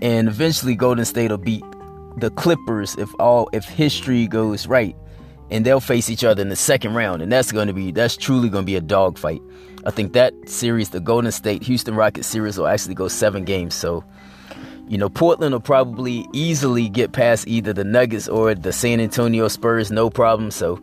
And 0.00 0.28
eventually, 0.28 0.74
Golden 0.74 1.04
State 1.04 1.30
will 1.30 1.38
beat 1.38 1.64
the 2.16 2.30
Clippers 2.30 2.96
if 2.96 3.10
all 3.18 3.50
if 3.52 3.64
history 3.64 4.26
goes 4.26 4.66
right 4.66 4.96
and 5.50 5.64
they'll 5.64 5.80
face 5.80 6.10
each 6.10 6.24
other 6.24 6.42
in 6.42 6.48
the 6.48 6.56
second 6.56 6.94
round, 6.94 7.22
and 7.22 7.30
that's 7.32 7.52
going 7.52 7.68
to 7.68 7.72
be 7.72 7.90
that's 7.90 8.16
truly 8.16 8.48
going 8.48 8.64
to 8.64 8.66
be 8.66 8.76
a 8.76 8.80
dogfight. 8.80 9.42
I 9.84 9.90
think 9.90 10.12
that 10.12 10.34
series, 10.46 10.90
the 10.90 11.00
Golden 11.00 11.32
State 11.32 11.62
Houston 11.62 11.94
Rockets 11.94 12.26
series, 12.26 12.58
will 12.58 12.66
actually 12.66 12.94
go 12.94 13.08
seven 13.08 13.44
games. 13.44 13.74
So, 13.74 14.04
you 14.88 14.98
know, 14.98 15.08
Portland 15.08 15.52
will 15.52 15.60
probably 15.60 16.26
easily 16.32 16.88
get 16.88 17.12
past 17.12 17.46
either 17.46 17.72
the 17.72 17.84
Nuggets 17.84 18.28
or 18.28 18.54
the 18.54 18.72
San 18.72 19.00
Antonio 19.00 19.48
Spurs, 19.48 19.90
no 19.90 20.10
problem. 20.10 20.50
So, 20.50 20.80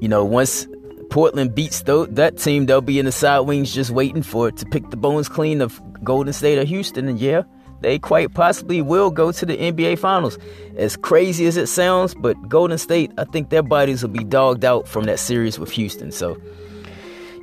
you 0.00 0.08
know, 0.08 0.24
once 0.24 0.66
Portland 1.10 1.54
beats 1.54 1.82
th- 1.82 2.08
that 2.10 2.36
team, 2.36 2.66
they'll 2.66 2.80
be 2.80 2.98
in 2.98 3.06
the 3.06 3.12
side 3.12 3.40
wings 3.40 3.72
just 3.72 3.90
waiting 3.90 4.22
for 4.22 4.48
it 4.48 4.56
to 4.58 4.66
pick 4.66 4.90
the 4.90 4.96
bones 4.96 5.28
clean 5.28 5.62
of 5.62 5.80
Golden 6.04 6.32
State 6.32 6.58
or 6.58 6.64
Houston, 6.64 7.08
and 7.08 7.18
yeah, 7.18 7.42
they 7.80 7.98
quite 7.98 8.34
possibly 8.34 8.82
will 8.82 9.10
go 9.10 9.32
to 9.32 9.46
the 9.46 9.56
NBA 9.56 9.98
Finals. 9.98 10.38
As 10.76 10.96
crazy 10.96 11.46
as 11.46 11.56
it 11.56 11.66
sounds, 11.66 12.14
but 12.14 12.36
Golden 12.48 12.78
State, 12.78 13.12
I 13.18 13.24
think 13.24 13.50
their 13.50 13.62
bodies 13.62 14.02
will 14.02 14.10
be 14.10 14.24
dogged 14.24 14.64
out 14.64 14.88
from 14.88 15.04
that 15.04 15.18
series 15.18 15.58
with 15.58 15.70
Houston. 15.72 16.12
So, 16.12 16.36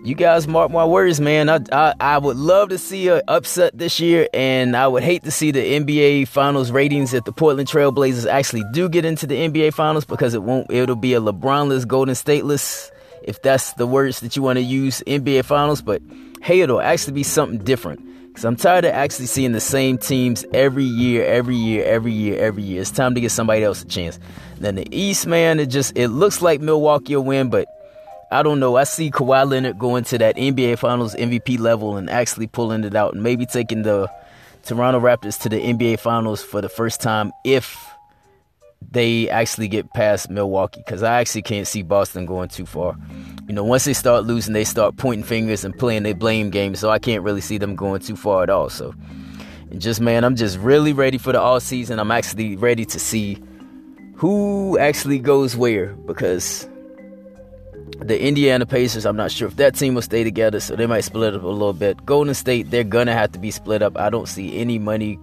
you 0.04 0.16
guys 0.16 0.50
mark 0.50 0.70
my 0.70 0.84
words, 0.84 1.22
man. 1.22 1.50
I, 1.50 1.60
I, 1.72 1.94
I 1.98 2.18
would 2.18 2.36
love 2.36 2.70
to 2.70 2.78
see 2.78 3.08
an 3.08 3.22
upset 3.30 3.78
this 3.78 4.02
year, 4.02 4.28
and 4.34 4.76
I 4.76 4.86
would 4.86 5.02
hate 5.02 5.24
to 5.24 5.32
see 5.32 5.52
the 5.52 5.80
NBA 5.80 6.28
Finals 6.28 6.72
ratings 6.72 7.14
if 7.14 7.24
the 7.24 7.32
Portland 7.32 7.70
Trailblazers 7.70 8.30
actually 8.30 8.66
do 8.74 8.90
get 8.90 9.06
into 9.06 9.26
the 9.26 9.36
NBA 9.36 9.74
Finals 9.74 10.04
because 10.04 10.34
it 10.34 10.44
won't. 10.44 10.70
It'll 10.70 10.98
be 10.98 11.14
a 11.14 11.22
LeBronless, 11.22 11.88
Golden 11.88 12.16
Stateless, 12.16 12.92
if 13.22 13.42
that's 13.42 13.74
the 13.74 13.88
words 13.88 14.20
that 14.20 14.36
you 14.36 14.42
want 14.42 14.58
to 14.58 14.64
use. 14.64 15.02
NBA 15.08 15.46
Finals, 15.46 15.82
but 15.82 16.02
hey, 16.42 16.60
it'll 16.60 16.82
actually 16.82 17.14
be 17.14 17.24
something 17.24 17.60
different. 17.60 18.02
Because 18.34 18.46
I'm 18.46 18.56
tired 18.56 18.84
of 18.84 18.94
actually 18.94 19.28
seeing 19.28 19.52
the 19.52 19.62
same 19.62 20.00
teams 20.00 20.44
every 20.56 20.84
year, 20.84 21.24
every 21.24 21.56
year, 21.56 21.86
every 21.86 22.12
year, 22.12 22.40
every 22.40 22.64
year. 22.64 22.82
It's 22.82 22.90
time 22.90 23.14
to 23.14 23.22
give 23.22 23.32
somebody 23.32 23.64
else 23.64 23.84
a 23.84 23.86
chance. 23.86 24.18
Then 24.58 24.74
the 24.74 24.88
East, 24.90 25.28
man, 25.28 25.60
it 25.60 25.68
just 25.68 25.96
it 25.96 26.08
looks 26.08 26.42
like 26.42 26.60
Milwaukee 26.60 27.16
will 27.16 27.26
win, 27.26 27.52
but 27.52 27.68
I 28.32 28.42
don't 28.42 28.60
know. 28.60 28.76
I 28.76 28.86
see 28.86 29.12
Kawhi 29.12 29.48
Leonard 29.48 29.78
going 29.78 30.04
to 30.06 30.18
that 30.18 30.36
NBA 30.36 30.80
Finals 30.80 31.14
MVP 31.14 31.60
level 31.60 31.96
and 31.96 32.10
actually 32.10 32.48
pulling 32.48 32.84
it 32.84 32.96
out 32.96 33.14
and 33.14 33.22
maybe 33.22 33.46
taking 33.46 33.84
the 33.84 34.10
Toronto 34.64 35.00
Raptors 35.00 35.40
to 35.42 35.50
the 35.50 35.58
NBA 35.58 36.00
Finals 36.00 36.42
for 36.42 36.60
the 36.60 36.70
first 36.70 37.02
time 37.02 37.32
if 37.44 37.93
they 38.92 39.30
actually 39.30 39.68
get 39.68 39.94
past 39.94 40.30
Milwaukee 40.30 40.82
because 40.86 41.04
I 41.04 41.20
actually 41.20 41.42
can't 41.42 41.68
see 41.68 41.82
Boston 41.82 42.26
going 42.26 42.50
too 42.50 42.66
far. 42.66 42.96
You 43.48 43.54
know, 43.54 43.64
once 43.64 43.86
they 43.86 43.94
start 43.94 44.26
losing, 44.26 44.54
they 44.54 44.64
start 44.64 44.98
pointing 44.98 45.24
fingers 45.24 45.64
and 45.64 45.78
playing 45.78 46.04
their 46.04 46.16
blame 46.16 46.50
game, 46.50 46.76
so 46.76 46.90
I 46.90 47.00
can't 47.00 47.24
really 47.24 47.42
see 47.42 47.58
them 47.58 47.76
going 47.76 48.02
too 48.02 48.16
far 48.16 48.44
at 48.44 48.50
all. 48.50 48.70
So, 48.70 48.94
and 49.70 49.82
just 49.82 50.00
man, 50.00 50.24
I'm 50.24 50.36
just 50.36 50.58
really 50.60 50.94
ready 50.94 51.18
for 51.18 51.32
the 51.32 51.42
all 51.42 51.60
season. 51.60 52.00
I'm 52.00 52.12
actually 52.12 52.56
ready 52.56 52.86
to 52.86 53.00
see 53.00 53.42
who 54.16 54.78
actually 54.80 55.20
goes 55.20 55.56
where 55.56 55.88
because 55.94 56.68
the 58.00 58.22
Indiana 58.22 58.66
Pacers, 58.66 59.06
I'm 59.06 59.16
not 59.16 59.32
sure 59.32 59.48
if 59.48 59.56
that 59.58 59.76
team 59.76 59.96
will 59.96 60.02
stay 60.02 60.24
together, 60.24 60.60
so 60.60 60.76
they 60.76 60.88
might 60.88 61.02
split 61.02 61.36
up 61.36 61.44
a 61.44 61.48
little 61.48 61.74
bit. 61.74 62.06
Golden 62.06 62.34
State, 62.34 62.72
they're 62.72 62.84
gonna 62.84 63.14
have 63.14 63.32
to 63.34 63.40
be 63.40 63.52
split 63.52 63.82
up. 63.82 63.98
I 63.98 64.10
don't 64.10 64.28
see 64.28 64.58
any 64.58 64.80
money 64.80 65.20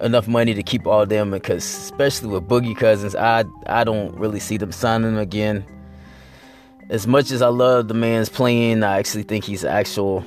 enough 0.00 0.28
money 0.28 0.54
to 0.54 0.62
keep 0.62 0.86
all 0.86 1.06
them 1.06 1.30
because 1.30 1.64
especially 1.64 2.28
with 2.28 2.48
Boogie 2.48 2.76
Cousins, 2.76 3.14
I 3.14 3.44
I 3.66 3.84
don't 3.84 4.14
really 4.16 4.40
see 4.40 4.56
them 4.56 4.72
signing 4.72 5.12
him 5.12 5.18
again. 5.18 5.64
As 6.88 7.06
much 7.06 7.30
as 7.30 7.40
I 7.42 7.48
love 7.48 7.88
the 7.88 7.94
man's 7.94 8.28
playing, 8.28 8.82
I 8.82 8.98
actually 8.98 9.22
think 9.22 9.44
he's 9.44 9.64
actual 9.64 10.24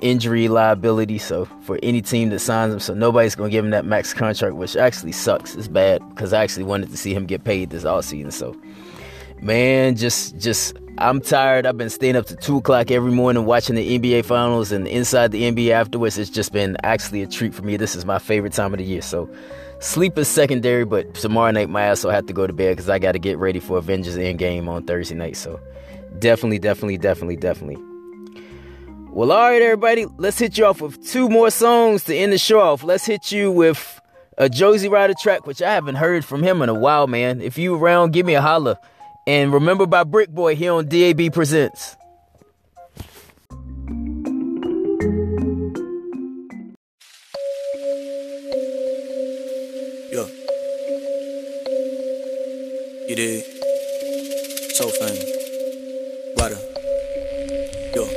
injury 0.00 0.48
liability. 0.48 1.18
So 1.18 1.46
for 1.62 1.78
any 1.82 2.02
team 2.02 2.30
that 2.30 2.38
signs 2.38 2.72
him, 2.72 2.80
so 2.80 2.94
nobody's 2.94 3.34
gonna 3.34 3.50
give 3.50 3.64
him 3.64 3.72
that 3.72 3.84
max 3.84 4.14
contract, 4.14 4.54
which 4.54 4.76
actually 4.76 5.12
sucks. 5.12 5.54
It's 5.56 5.68
bad 5.68 6.06
because 6.10 6.32
I 6.32 6.42
actually 6.42 6.64
wanted 6.64 6.90
to 6.90 6.96
see 6.96 7.14
him 7.14 7.26
get 7.26 7.44
paid 7.44 7.70
this 7.70 7.84
all 7.84 8.02
season. 8.02 8.30
So 8.30 8.56
man, 9.40 9.96
just 9.96 10.38
just 10.38 10.76
I'm 11.00 11.20
tired. 11.20 11.64
I've 11.64 11.76
been 11.76 11.90
staying 11.90 12.16
up 12.16 12.26
to 12.26 12.34
two 12.34 12.56
o'clock 12.56 12.90
every 12.90 13.12
morning 13.12 13.44
watching 13.44 13.76
the 13.76 13.98
NBA 14.00 14.24
finals 14.24 14.72
and 14.72 14.88
inside 14.88 15.30
the 15.30 15.42
NBA 15.42 15.70
afterwards. 15.70 16.18
It's 16.18 16.28
just 16.28 16.52
been 16.52 16.76
actually 16.82 17.22
a 17.22 17.28
treat 17.28 17.54
for 17.54 17.62
me. 17.62 17.76
This 17.76 17.94
is 17.94 18.04
my 18.04 18.18
favorite 18.18 18.52
time 18.52 18.74
of 18.74 18.78
the 18.78 18.84
year. 18.84 19.00
So 19.00 19.30
sleep 19.78 20.18
is 20.18 20.26
secondary, 20.26 20.84
but 20.84 21.14
tomorrow 21.14 21.52
night 21.52 21.68
my 21.70 21.82
ass 21.82 22.02
will 22.02 22.10
have 22.10 22.26
to 22.26 22.32
go 22.32 22.48
to 22.48 22.52
bed 22.52 22.72
because 22.72 22.88
I 22.88 22.98
got 22.98 23.12
to 23.12 23.20
get 23.20 23.38
ready 23.38 23.60
for 23.60 23.78
Avengers 23.78 24.16
Endgame 24.16 24.66
on 24.66 24.86
Thursday 24.86 25.14
night. 25.14 25.36
So 25.36 25.60
definitely, 26.18 26.58
definitely, 26.58 26.98
definitely, 26.98 27.36
definitely. 27.36 27.80
Well, 29.12 29.30
all 29.30 29.50
right, 29.50 29.62
everybody, 29.62 30.06
let's 30.16 30.40
hit 30.40 30.58
you 30.58 30.64
off 30.64 30.80
with 30.80 31.06
two 31.06 31.28
more 31.28 31.52
songs 31.52 32.04
to 32.04 32.16
end 32.16 32.32
the 32.32 32.38
show 32.38 32.58
off. 32.58 32.82
Let's 32.82 33.06
hit 33.06 33.30
you 33.30 33.52
with 33.52 34.00
a 34.36 34.48
Josie 34.48 34.88
Ryder 34.88 35.14
track, 35.20 35.46
which 35.46 35.62
I 35.62 35.72
haven't 35.72 35.94
heard 35.94 36.24
from 36.24 36.42
him 36.42 36.60
in 36.60 36.68
a 36.68 36.74
while, 36.74 37.06
man. 37.06 37.40
If 37.40 37.56
you 37.56 37.76
around, 37.76 38.12
give 38.12 38.26
me 38.26 38.34
a 38.34 38.42
holler. 38.42 38.78
And 39.28 39.52
remember 39.52 39.86
by 39.86 40.04
Brick 40.04 40.30
Boy 40.30 40.56
here 40.56 40.72
on 40.72 40.88
DAB 40.88 41.30
Presents. 41.34 41.98
Yo. 50.10 50.24
You 53.06 53.14
did. 53.14 53.44
So 54.72 54.88
funny. 54.88 55.20
Water. 56.38 56.56
Yo. 57.94 58.08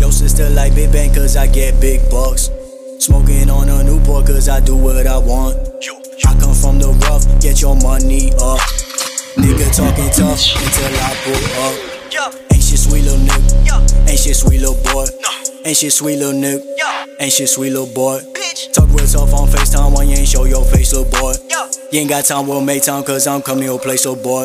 Yo, 0.00 0.10
sister 0.10 0.48
like 0.50 0.76
Big 0.76 0.92
Bang 0.92 1.12
cause 1.12 1.36
I 1.36 1.48
get 1.48 1.80
big 1.80 2.08
bucks. 2.08 2.48
Smoking 3.00 3.50
on 3.50 3.68
a 3.68 3.82
Newport 3.82 4.24
cause 4.28 4.48
I 4.48 4.60
do 4.60 4.76
what 4.76 5.04
I 5.04 5.18
want. 5.18 5.56
I 6.24 6.38
come 6.38 6.54
from 6.54 6.78
the 6.78 6.96
rough, 7.08 7.26
get 7.40 7.60
your 7.60 7.74
money 7.74 8.30
up. 8.40 8.60
Nigga 9.44 9.68
talking 9.76 10.08
tough 10.08 10.40
until 10.56 10.88
I 11.04 11.12
pull 11.20 11.36
up. 11.60 12.34
Ain't 12.50 12.62
shit 12.62 12.78
sweet 12.78 13.04
little 13.04 13.18
nigga. 13.20 14.08
Ain't 14.08 14.18
shit 14.18 14.36
sweet 14.36 14.60
little 14.60 14.80
boy. 14.90 15.04
Ain't 15.66 15.76
shit 15.76 15.92
sweet 15.92 16.16
little 16.16 16.40
nigga. 16.40 16.64
Ain't 17.20 17.30
shit 17.30 17.50
sweet 17.50 17.70
little 17.70 17.92
boy. 17.92 18.20
Talk 18.72 18.88
real 18.88 19.06
tough 19.06 19.34
on 19.34 19.48
FaceTime 19.48 19.94
when 19.96 20.08
you 20.08 20.16
ain't 20.16 20.28
show 20.28 20.44
your 20.44 20.64
face, 20.64 20.94
little 20.94 21.10
boy. 21.20 21.34
You 21.92 22.00
ain't 22.00 22.08
got 22.08 22.24
time, 22.24 22.46
we'll 22.46 22.62
make 22.62 22.84
time 22.84 23.04
cause 23.04 23.26
I'm 23.26 23.42
coming 23.42 23.64
to 23.64 23.66
your 23.72 23.78
place, 23.78 24.06
little 24.06 24.22
boy. 24.22 24.44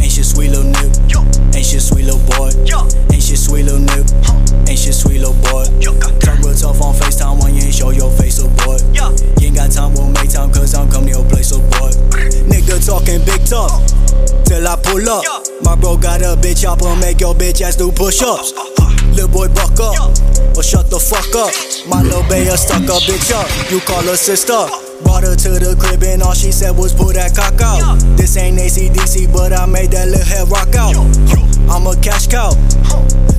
Ain't 0.00 0.10
shit 0.10 0.24
sweet 0.24 0.50
little 0.50 0.64
nigga. 0.72 1.54
Ain't 1.54 1.64
shit 1.64 1.80
sweet 1.80 2.04
little 2.04 2.18
boy. 2.26 3.03
Pull 14.94 15.08
up. 15.08 15.24
My 15.62 15.74
bro 15.74 15.96
got 15.96 16.22
a 16.22 16.36
bitch 16.36 16.64
up 16.64 16.82
and 16.82 17.00
make 17.00 17.20
your 17.20 17.34
bitch 17.34 17.62
ass 17.62 17.76
do 17.76 17.90
push 17.90 18.22
ups. 18.22 18.52
Lil' 19.16 19.28
boy 19.28 19.48
buck 19.48 19.78
up, 19.80 20.10
or 20.56 20.62
shut 20.62 20.90
the 20.90 20.98
fuck 20.98 21.34
up. 21.34 21.52
My 21.88 22.02
lil' 22.02 22.22
bae 22.28 22.46
a 22.52 22.56
stuck 22.56 22.82
a 22.82 22.98
bitch 23.02 23.32
up. 23.32 23.48
You 23.70 23.80
call 23.80 24.02
her 24.02 24.16
sister. 24.16 24.83
Brought 25.04 25.22
her 25.24 25.36
to 25.36 25.50
the 25.60 25.76
crib 25.78 26.02
and 26.02 26.22
all 26.22 26.34
she 26.34 26.50
said 26.50 26.76
was 26.76 26.92
pull 26.92 27.12
that 27.12 27.36
cock 27.36 27.60
out. 27.60 28.00
This 28.16 28.36
ain't 28.36 28.58
ACDC, 28.58 29.32
but 29.32 29.52
I 29.52 29.66
made 29.66 29.92
that 29.92 30.08
little 30.08 30.24
head 30.24 30.48
rock 30.48 30.74
out. 30.74 30.96
I'm 31.64 31.86
a 31.86 31.96
cash 31.96 32.28
cow, 32.28 32.52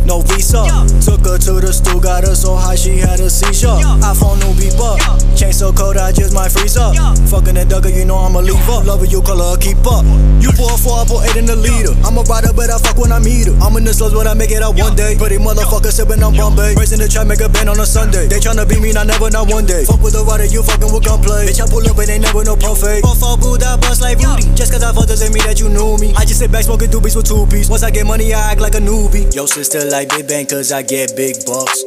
no 0.05 0.21
visa. 0.25 0.65
Took 1.05 1.21
her 1.29 1.37
to 1.37 1.61
the 1.61 1.69
stool, 1.69 2.01
got 2.01 2.25
her 2.25 2.33
so 2.33 2.55
high 2.55 2.73
she 2.73 2.97
had 2.97 3.19
a 3.19 3.29
seizure. 3.29 3.77
iPhone 4.01 4.41
new 4.41 4.53
beep 4.57 4.79
up, 4.81 4.97
chain 5.37 5.53
so 5.53 5.71
cold 5.71 5.97
I 5.97 6.11
just 6.11 6.33
might 6.33 6.49
freeze 6.49 6.77
up. 6.77 6.97
Fucking 7.29 7.53
that 7.53 7.69
dugger, 7.69 7.93
you 7.93 8.05
know 8.05 8.17
I'ma 8.17 8.41
leave 8.41 8.57
up. 8.65 8.85
Love 8.85 9.01
her, 9.01 9.05
you 9.05 9.21
call 9.21 9.37
her 9.37 9.53
a 9.53 9.61
keep 9.61 9.77
up. 9.85 10.01
You 10.41 10.49
pour 10.57 10.73
four, 10.77 11.01
I 11.01 11.05
pour 11.05 11.21
eight 11.21 11.37
in 11.37 11.45
the 11.45 11.55
leader. 11.55 11.93
I'm 12.01 12.17
a 12.17 12.25
rider, 12.25 12.49
but 12.49 12.73
I 12.73 12.81
fuck 12.81 12.97
when 12.97 13.13
I 13.13 13.21
meet 13.21 13.45
her. 13.45 13.53
I'm 13.61 13.77
in 13.77 13.85
the 13.85 13.93
slugs 13.93 14.17
when 14.17 14.25
I 14.25 14.33
make 14.33 14.49
it 14.49 14.65
out 14.65 14.73
one 14.73 14.97
day. 14.97 15.13
Pretty 15.17 15.37
motherfucker 15.37 15.93
sipping 15.93 16.21
on 16.25 16.33
Bombay. 16.33 16.73
Raising 16.75 16.97
the 16.97 17.07
trap, 17.07 17.29
make 17.29 17.45
a 17.45 17.49
band 17.49 17.69
on 17.69 17.77
a 17.77 17.85
Sunday. 17.85 18.25
They 18.25 18.41
tryna 18.41 18.65
be 18.65 18.81
me, 18.81 18.89
not 18.89 19.05
never, 19.05 19.29
not 19.29 19.53
one 19.53 19.69
day. 19.69 19.85
Fuck 19.85 20.01
with 20.01 20.17
a 20.17 20.25
rider, 20.25 20.49
you 20.49 20.65
fucking 20.65 20.89
with 20.89 21.05
gunplay. 21.05 21.45
Bitch, 21.55 21.63
I 21.63 21.71
pull 21.71 21.87
up 21.87 21.97
and 21.97 22.07
they 22.07 22.19
never 22.19 22.43
no 22.43 22.55
fake. 22.75 23.03
Puff 23.03 23.23
all 23.23 23.37
good, 23.37 23.63
I 23.63 23.77
bust 23.77 24.01
like 24.01 24.19
Rudy. 24.19 24.43
Just 24.55 24.73
cause 24.73 24.83
I 24.83 24.91
fuck 24.91 25.07
doesn't 25.07 25.33
mean 25.33 25.43
that 25.47 25.59
you 25.59 25.69
knew 25.69 25.95
me. 25.97 26.13
I 26.15 26.25
just 26.25 26.39
sit 26.39 26.51
back 26.51 26.63
smoking 26.63 26.89
doobies 26.89 27.15
with 27.15 27.27
two 27.27 27.47
piece. 27.47 27.69
Once 27.69 27.83
I 27.83 27.91
get 27.91 28.05
money, 28.05 28.33
I 28.33 28.51
act 28.51 28.59
like 28.59 28.75
a 28.75 28.83
newbie. 28.83 29.33
Yo, 29.33 29.45
sister 29.45 29.85
like 29.85 30.09
Big 30.09 30.27
Bang 30.27 30.45
cause 30.47 30.73
I 30.73 30.81
get 30.81 31.15
big 31.15 31.45
bucks. 31.45 31.83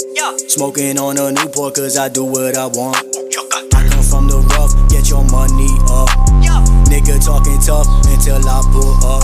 Smoking 0.48 0.98
on 0.98 1.18
a 1.18 1.32
Newport 1.32 1.74
cause 1.74 1.98
I 1.98 2.08
do 2.08 2.24
what 2.24 2.56
I 2.56 2.66
want. 2.66 2.96
I 3.76 3.84
come 3.92 4.04
from 4.04 4.28
the 4.28 4.40
rough, 4.56 4.72
get 4.88 5.10
your 5.10 5.24
money 5.28 5.68
up. 5.92 6.08
Nigga 6.88 7.20
Nigga 7.20 7.24
talking 7.24 7.60
tough 7.60 7.86
until 8.08 8.40
I 8.48 8.64
pull 8.72 8.96
up. 9.04 9.22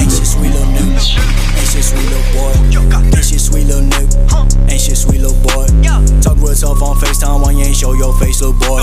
Ain't 0.00 0.10
shit 0.10 0.24
sweet 0.24 0.48
little 0.48 0.64
nigga. 0.72 1.47
Ain't 1.68 1.84
shit 1.84 1.84
sweet 1.84 2.08
little 2.08 2.32
boy. 2.32 2.52
Ain't 3.14 3.24
shit 3.24 3.40
sweet 3.40 3.64
little 3.66 3.82
nigga. 3.82 4.70
Ain't 4.70 4.80
shit 4.80 4.96
sweet 4.96 5.20
little 5.20 5.36
boy. 5.42 5.66
Talk 6.22 6.38
real 6.38 6.54
tough 6.54 6.80
on 6.82 6.96
FaceTime 6.96 7.42
while 7.42 7.52
you 7.52 7.62
ain't 7.62 7.76
show 7.76 7.92
your 7.92 8.18
face, 8.18 8.40
little 8.40 8.58
boy. 8.58 8.80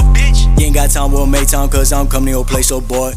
You 0.60 0.68
ain't 0.68 0.76
got 0.76 0.92
time, 0.92 1.12
we'll 1.12 1.26
make 1.26 1.48
time, 1.48 1.68
cause 1.68 1.92
I'm 1.92 2.08
coming 2.08 2.28
to 2.28 2.32
your 2.34 2.46
place, 2.46 2.70
little 2.70 2.88
boy. 2.88 3.14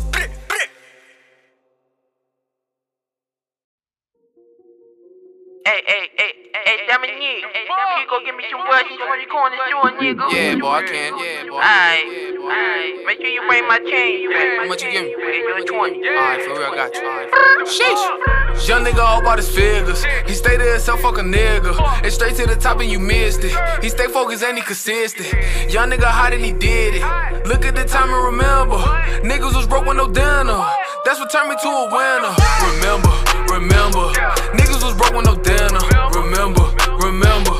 Hey, 5.69 5.83
hey, 5.85 6.09
hey, 6.16 6.33
hey, 6.64 6.87
Dominique. 6.89 7.45
Hey, 7.53 7.69
Dominique, 7.69 8.09
go 8.09 8.25
get 8.25 8.35
me 8.35 8.45
some 8.51 8.64
words 8.64 8.89
before 8.89 9.21
you 9.21 9.29
go 9.29 9.37
on 9.37 9.53
the 9.53 9.61
store, 9.69 9.93
nigga. 10.01 10.33
Yeah, 10.33 10.57
boy, 10.57 10.81
I 10.81 10.83
can. 10.89 11.12
Yeah, 11.21 11.45
boy. 11.45 11.61
Alright, 11.61 12.09
alright. 12.41 13.05
Make 13.05 13.21
sure 13.21 13.29
you 13.29 13.45
bring 13.45 13.69
my 13.69 13.77
change 13.85 14.33
back. 14.33 14.49
How 14.61 14.64
much 14.64 14.81
you 14.81 14.91
give 14.91 15.05
me? 15.05 15.12
Give 15.12 15.45
you 15.45 15.61
a 15.61 15.66
20. 15.69 16.09
Alright, 16.09 16.41
for 16.41 16.57
real, 16.57 16.73
I 16.73 16.75
got 16.75 16.95
you. 16.97 17.05
Alright. 17.05 17.69
Sheesh. 17.69 18.66
Young 18.66 18.83
nigga 18.83 19.05
all 19.05 19.21
about 19.21 19.37
his 19.37 19.51
figures. 19.51 20.03
He 20.27 20.33
stay 20.33 20.57
there 20.57 20.73
himself, 20.73 21.01
fuck 21.01 21.19
a 21.19 21.21
nigga. 21.21 21.77
And 22.03 22.11
straight 22.11 22.37
to 22.37 22.47
the 22.47 22.57
top 22.57 22.81
and 22.81 22.91
you 22.91 22.99
missed 22.99 23.45
it. 23.45 23.53
He 23.85 23.91
stay 23.91 24.09
focused 24.09 24.43
and 24.43 24.57
he 24.57 24.64
consistent. 24.64 25.29
Young 25.71 25.91
nigga 25.91 26.09
hot 26.09 26.33
and 26.33 26.43
he 26.43 26.53
did 26.53 26.95
it. 26.97 27.47
Look 27.47 27.66
at 27.66 27.77
the 27.77 27.85
time 27.85 28.09
and 28.09 28.25
remember. 28.25 28.81
Niggas 29.21 29.55
was 29.55 29.66
broke 29.66 29.85
with 29.85 29.99
no 29.99 30.09
dinner. 30.09 30.64
That's 31.05 31.21
what 31.21 31.31
turned 31.31 31.51
me 31.51 31.57
to 31.61 31.69
a 31.69 31.85
winner. 31.93 32.33
Remember, 32.73 33.12
remember. 33.53 34.12
Niggas 34.57 34.75
was 34.75 34.78
broke 34.99 35.14
with 35.14 35.26
no 35.26 35.36
dinner. 35.38 35.80
Remember, 36.18 36.66
remember. 36.99 37.55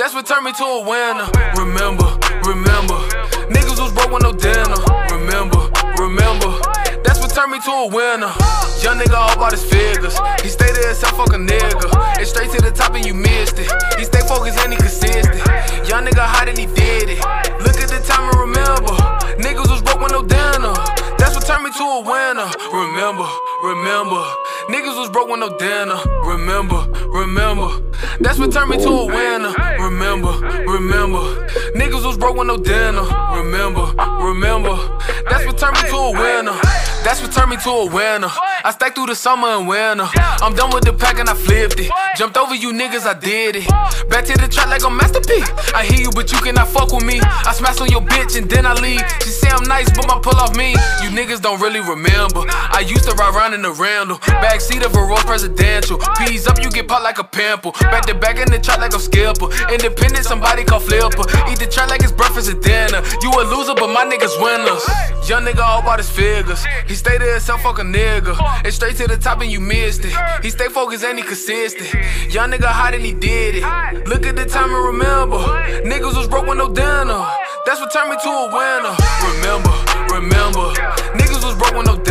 That's 0.00 0.14
what 0.14 0.26
turned 0.26 0.44
me 0.44 0.52
to 0.56 0.64
a 0.64 0.80
winner. 0.88 1.28
Remember, 1.60 2.08
remember. 2.48 2.98
Niggas 3.52 3.76
was 3.76 3.92
broke 3.92 4.10
with 4.10 4.24
no 4.24 4.32
dinner. 4.32 4.80
Remember, 5.12 5.68
remember. 6.00 6.50
That's 7.04 7.20
what 7.20 7.30
turned 7.30 7.52
me 7.52 7.60
to 7.60 7.72
a 7.84 7.86
winner. 7.92 8.32
Young 8.80 8.96
nigga 8.96 9.14
all 9.14 9.32
about 9.36 9.52
his 9.52 9.64
figures. 9.64 10.16
He 10.42 10.48
stay 10.48 10.72
there 10.72 10.88
himself, 10.88 11.16
fuck 11.16 11.36
a 11.36 11.38
nigga. 11.38 11.92
And 12.18 12.26
straight 12.26 12.50
to 12.56 12.62
the 12.62 12.72
top 12.72 12.94
and 12.94 13.04
you 13.04 13.14
missed 13.14 13.58
it. 13.58 13.68
He 13.98 14.04
stay 14.04 14.24
focused 14.24 14.58
and 14.58 14.72
he 14.72 14.78
consistent. 14.78 15.36
Young 15.86 16.08
nigga 16.08 16.24
hot 16.24 16.48
and 16.48 16.56
he 16.56 16.66
did 16.66 17.12
it. 17.12 17.20
Look 17.60 17.76
at 17.76 17.92
the 17.92 18.00
time 18.00 18.32
and 18.32 18.38
remember. 18.48 18.96
Niggas 19.36 19.68
was 19.68 19.82
broke 19.82 20.00
with 20.00 20.12
no 20.12 20.22
dinner. 20.24 20.72
That's 21.18 21.34
what 21.34 21.44
turned 21.44 21.64
me 21.64 21.70
to 21.74 21.84
a 21.84 22.00
winner. 22.00 22.48
Remember, 22.72 23.28
remember. 23.62 24.24
Niggas 24.68 25.00
was 25.00 25.08
broke 25.08 25.30
with 25.30 25.40
no 25.40 25.56
dinner. 25.56 25.96
Remember, 26.26 26.76
remember. 27.08 27.68
That's 28.20 28.38
what 28.38 28.52
turned 28.52 28.68
me 28.68 28.76
to 28.76 28.88
a 28.88 29.06
winner. 29.06 29.54
Remember, 29.80 30.32
remember. 30.68 31.48
Niggas 31.72 32.04
was 32.04 32.18
broke 32.18 32.36
with 32.36 32.48
no 32.48 32.58
dinner. 32.58 33.02
Remember, 33.32 33.86
remember. 34.20 34.76
That's 35.30 35.46
what 35.46 35.56
turned 35.56 35.76
me 35.76 35.88
to 35.88 35.96
a 35.96 36.12
winner. 36.12 36.52
That's 37.02 37.22
what 37.22 37.32
turned 37.32 37.48
me 37.50 37.56
to 37.64 37.70
a 37.70 37.86
winner. 37.86 38.28
I 38.28 38.70
stacked 38.72 38.96
through 38.96 39.06
the 39.06 39.14
summer 39.14 39.48
and 39.48 39.66
winter. 39.66 40.06
I'm 40.44 40.54
done 40.54 40.70
with 40.74 40.84
the 40.84 40.92
pack 40.92 41.18
and 41.18 41.30
I 41.30 41.34
flipped 41.34 41.80
it. 41.80 41.90
Jumped 42.16 42.36
over 42.36 42.54
you 42.54 42.72
niggas, 42.72 43.06
I 43.06 43.18
did 43.18 43.56
it. 43.56 43.68
Back 44.10 44.26
to 44.26 44.34
the 44.36 44.48
trap 44.48 44.68
like 44.68 44.84
a 44.84 44.90
masterpiece. 44.90 45.48
I 45.72 45.84
hear 45.84 46.00
you, 46.04 46.10
but 46.10 46.30
you 46.30 46.38
cannot 46.40 46.68
fuck 46.68 46.92
with 46.92 47.06
me. 47.06 47.20
I 47.22 47.54
smash 47.54 47.80
on 47.80 47.88
your 47.88 48.02
bitch 48.02 48.36
and 48.36 48.50
then 48.50 48.66
I 48.66 48.74
leave. 48.74 49.00
She 49.22 49.30
say 49.30 49.48
I'm 49.48 49.64
nice, 49.64 49.88
but 49.96 50.06
my 50.08 50.20
pull 50.20 50.36
off 50.36 50.54
me. 50.56 50.72
You 51.00 51.08
niggas 51.16 51.40
don't 51.40 51.60
really 51.62 51.80
remember. 51.80 52.44
I 52.50 52.84
used 52.86 53.08
to 53.08 53.14
ride 53.14 53.34
around 53.34 53.54
in 53.54 53.62
the 53.62 53.72
Randall. 53.72 54.18
Backseat 54.58 54.84
of 54.84 54.92
a 54.92 55.08
Presidential. 55.24 55.98
Peas 56.18 56.48
up, 56.48 56.58
you 56.60 56.68
get 56.70 56.88
popped 56.88 57.04
like 57.04 57.18
a 57.18 57.24
pimple. 57.24 57.70
Back 57.92 58.06
to 58.06 58.14
back 58.14 58.38
in 58.38 58.50
the 58.50 58.58
trap 58.58 58.80
like 58.80 58.92
a 58.92 58.98
skipper. 58.98 59.46
Independent, 59.70 60.24
somebody 60.24 60.64
call 60.64 60.80
flipper. 60.80 61.22
Eat 61.46 61.60
the 61.60 61.68
trap 61.70 61.90
like 61.90 62.02
it's 62.02 62.10
breakfast 62.10 62.50
and 62.50 62.60
dinner. 62.60 63.00
You 63.22 63.30
a 63.30 63.42
loser, 63.54 63.74
but 63.74 63.86
my 63.86 64.04
niggas 64.04 64.34
winners. 64.42 64.82
Young 65.28 65.44
nigga 65.44 65.62
all 65.62 65.80
about 65.80 65.98
his 65.98 66.10
figures. 66.10 66.64
He 66.88 66.94
stay 66.94 67.18
there 67.18 67.34
himself, 67.34 67.62
fuck 67.62 67.78
a 67.78 67.82
nigga. 67.82 68.34
It's 68.64 68.74
straight 68.76 68.96
to 68.96 69.06
the 69.06 69.16
top 69.16 69.40
and 69.42 69.52
you 69.52 69.60
missed 69.60 70.04
it. 70.04 70.14
He 70.42 70.50
stay 70.50 70.66
focused 70.66 71.04
and 71.04 71.18
he 71.18 71.24
consistent. 71.24 71.94
Young 72.34 72.50
nigga 72.50 72.66
hot 72.66 72.94
and 72.94 73.04
he 73.04 73.12
did 73.12 73.62
it. 73.62 74.08
Look 74.08 74.26
at 74.26 74.34
the 74.34 74.46
time 74.46 74.74
and 74.74 74.84
remember. 74.86 75.38
Niggas 75.86 76.16
was 76.16 76.26
broke 76.26 76.48
with 76.48 76.58
no 76.58 76.66
dinner. 76.72 77.22
That's 77.64 77.78
what 77.78 77.92
turned 77.92 78.10
me 78.10 78.16
to 78.16 78.30
a 78.30 78.46
winner. 78.50 78.94
Remember, 79.38 79.74
remember. 80.10 80.74
Niggas 81.14 81.44
was 81.46 81.54
broke 81.54 81.76
with 81.76 81.86
no 81.86 81.94
dinner. 81.94 82.07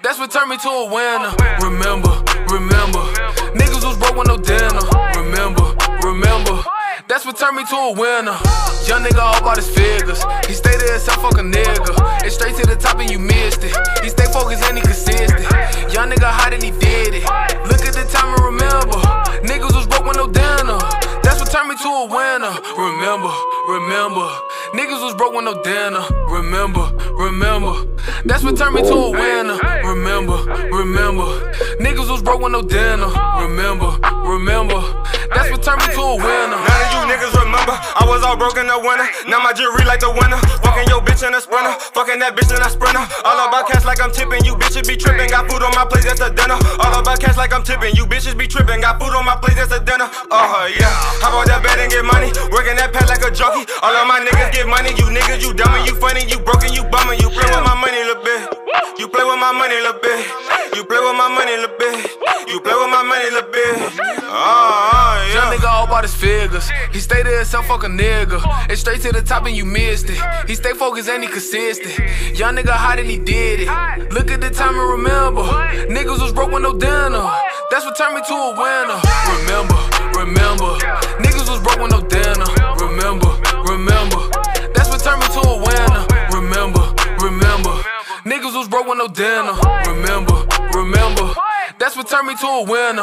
That's 0.00 0.18
what 0.18 0.30
turned 0.30 0.48
me 0.48 0.56
to 0.56 0.68
a 0.68 0.86
winner. 0.88 1.32
Remember, 1.60 2.08
remember. 2.48 3.04
Niggas 3.52 3.84
was 3.84 3.98
broke 3.98 4.16
with 4.16 4.28
no 4.28 4.38
dinner. 4.38 4.80
Remember, 5.20 5.76
remember. 6.00 6.64
That's 7.08 7.26
what 7.26 7.36
turned 7.36 7.56
me 7.56 7.64
to 7.66 7.76
a 7.76 7.92
winner. 7.92 8.32
Young 8.88 9.04
nigga 9.04 9.20
all 9.20 9.36
about 9.36 9.56
his 9.56 9.68
figures. 9.68 10.24
He 10.48 10.54
stay 10.54 10.76
there 10.78 10.96
himself, 10.96 11.20
fuck 11.20 11.36
a 11.36 11.44
nigga. 11.44 11.92
It's 12.24 12.36
straight 12.36 12.56
to 12.56 12.66
the 12.66 12.76
top 12.76 12.98
and 13.00 13.10
you 13.10 13.18
missed 13.18 13.62
it. 13.64 13.76
He 14.02 14.08
stay 14.08 14.24
focused 14.32 14.64
and 14.64 14.78
he 14.78 14.82
consistent. 14.82 15.44
Young 15.92 16.08
nigga 16.08 16.30
hot 16.30 16.54
and 16.54 16.62
he 16.62 16.70
did 16.70 17.14
it. 17.20 17.24
Look 17.68 17.84
at 17.84 17.92
the 17.92 18.08
time 18.08 18.32
and 18.32 18.44
remember. 18.56 18.96
Niggas 19.44 19.76
was 19.76 19.86
broke 19.86 20.06
with 20.06 20.16
no 20.16 20.26
dinner. 20.26 20.78
That's 21.22 21.38
what 21.38 21.50
turned 21.52 21.68
me 21.68 21.76
to 21.76 21.90
a 22.00 22.06
winner. 22.08 22.54
Remember, 22.80 23.32
remember. 23.68 24.26
Niggas 24.72 25.04
was 25.04 25.14
broke 25.14 25.34
with 25.34 25.44
no 25.44 25.62
dinner. 25.62 26.00
Remember, 26.30 26.88
remember. 27.20 27.84
That's 28.24 28.42
what 28.42 28.56
turned 28.56 28.74
me 28.74 28.82
to 28.82 28.94
a 28.94 29.10
winner. 29.10 29.58
Remember, 29.84 30.38
remember. 30.72 31.52
Niggas 31.76 32.08
was 32.08 32.22
broke 32.22 32.40
with 32.40 32.52
no 32.52 32.62
dinner. 32.62 33.12
Remember, 33.36 33.92
remember. 34.24 34.80
That's 35.34 35.50
what 35.52 35.62
turned 35.62 35.84
me 35.84 35.92
to 35.92 36.00
a 36.00 36.16
winner. 36.16 36.56
None 36.56 36.80
of 36.80 36.88
you 36.92 37.00
niggas 37.04 37.36
remember, 37.36 37.76
I 37.76 38.04
was 38.08 38.24
all 38.24 38.36
broken 38.36 38.64
the 38.64 38.78
winner. 38.80 39.04
Now 39.28 39.44
my 39.44 39.52
jewelry 39.52 39.84
like 39.84 40.00
the 40.00 40.08
winner. 40.08 40.40
Fucking 40.64 40.88
your 40.88 41.04
bitch 41.04 41.20
in 41.20 41.36
a 41.36 41.40
sprinter. 41.40 41.72
Fucking 41.92 42.16
that 42.20 42.32
bitch 42.32 42.48
in 42.48 42.60
a 42.60 42.70
sprinter. 42.72 43.04
All 43.28 43.36
about 43.44 43.68
cash 43.68 43.84
like 43.84 44.00
I'm 44.00 44.12
tipping. 44.12 44.44
You 44.44 44.56
bitches 44.56 44.88
be 44.88 44.96
tripping. 44.96 45.28
Got 45.28 45.52
food 45.52 45.60
on 45.60 45.76
my 45.76 45.84
plate, 45.84 46.04
that's 46.04 46.24
a 46.24 46.32
dinner. 46.32 46.56
All 46.80 46.96
about 46.96 47.20
cash 47.20 47.36
like 47.36 47.52
I'm 47.52 47.64
tipping. 47.64 47.92
You 47.92 48.08
bitches 48.08 48.36
be 48.36 48.48
tripping. 48.48 48.80
Got 48.80 49.00
food 49.00 49.12
on 49.12 49.24
my 49.24 49.36
plate, 49.36 49.56
that's 49.56 49.72
a 49.72 49.80
dinner. 49.84 50.08
Uh 50.32 50.48
huh, 50.48 50.68
yeah. 50.72 50.88
How 51.20 51.28
about 51.28 51.48
that 51.52 51.60
bed 51.60 51.76
and 51.76 51.92
get 51.92 52.04
money? 52.04 52.32
Working 52.52 52.76
that 52.80 52.92
pad 52.92 53.08
like 53.08 53.20
a 53.20 53.32
junkie. 53.32 53.68
All 53.84 53.92
of 53.92 54.08
my 54.08 54.20
niggas 54.20 54.52
get 54.52 54.61
money. 54.66 54.90
You 54.90 55.06
niggas, 55.10 55.42
you 55.42 55.54
dumb 55.54 55.74
and 55.74 55.86
you 55.86 55.94
funny. 55.96 56.24
You 56.28 56.38
broken, 56.40 56.72
you 56.72 56.84
bumming. 56.84 57.20
You 57.20 57.30
play 57.30 57.48
with 57.48 57.64
my 57.64 57.74
money 57.74 58.02
little 58.04 58.22
bit. 58.22 58.62
You 58.98 59.08
play 59.08 59.24
with 59.24 59.40
my 59.40 59.52
money 59.52 59.76
little 59.80 60.00
bit. 60.00 60.20
You 60.76 60.84
play 60.84 61.00
with 61.00 61.16
my 61.16 61.28
money 61.28 61.56
little 61.56 61.76
bit. 61.78 61.96
You 62.48 62.60
play 62.60 62.74
with 62.74 62.90
my 62.90 63.02
money 63.02 63.30
little 63.30 63.50
bit. 63.50 63.76
Uh, 64.24 65.26
yeah. 65.28 65.34
Young 65.34 65.52
nigga 65.52 65.68
all 65.68 65.84
about 65.84 66.04
his 66.04 66.14
figures. 66.14 66.68
He 66.92 67.00
stay 67.00 67.22
there 67.22 67.38
himself, 67.38 67.66
fuck 67.66 67.84
a 67.84 67.86
nigga. 67.86 68.40
And 68.68 68.78
straight 68.78 69.00
to 69.02 69.12
the 69.12 69.22
top 69.22 69.46
and 69.46 69.56
you 69.56 69.64
missed 69.64 70.10
it. 70.10 70.20
He 70.46 70.54
stay 70.54 70.72
focused 70.72 71.08
and 71.08 71.22
he 71.22 71.28
consistent. 71.28 71.98
Young 72.38 72.56
nigga 72.56 72.72
hot 72.72 72.98
and 72.98 73.08
he 73.08 73.18
did 73.18 73.60
it. 73.60 74.12
Look 74.12 74.30
at 74.30 74.40
the 74.40 74.50
time 74.50 74.78
and 74.78 74.90
remember. 74.90 75.42
Niggas 75.88 76.20
was 76.22 76.32
broke 76.32 76.52
with 76.52 76.62
no 76.62 76.78
dinner. 76.78 77.24
That's 77.70 77.84
what 77.84 77.96
turned 77.96 78.14
me 78.14 78.22
to 78.28 78.34
a 78.34 78.50
winner. 78.52 79.00
Remember, 79.40 79.78
remember. 80.18 80.78
Niggas 81.24 81.48
was 81.50 81.60
broke 81.62 81.80
with 81.80 81.90
no 81.90 82.00
dinner. 82.06 82.61
Niggas 88.24 88.54
was 88.54 88.68
broke 88.68 88.86
with 88.86 88.98
no 88.98 89.08
dinner. 89.08 89.50
Remember, 89.90 90.46
remember. 90.78 91.34
That's 91.78 91.96
what 91.96 92.06
turned 92.06 92.28
me 92.28 92.36
to 92.38 92.46
a 92.46 92.62
winner. 92.62 93.02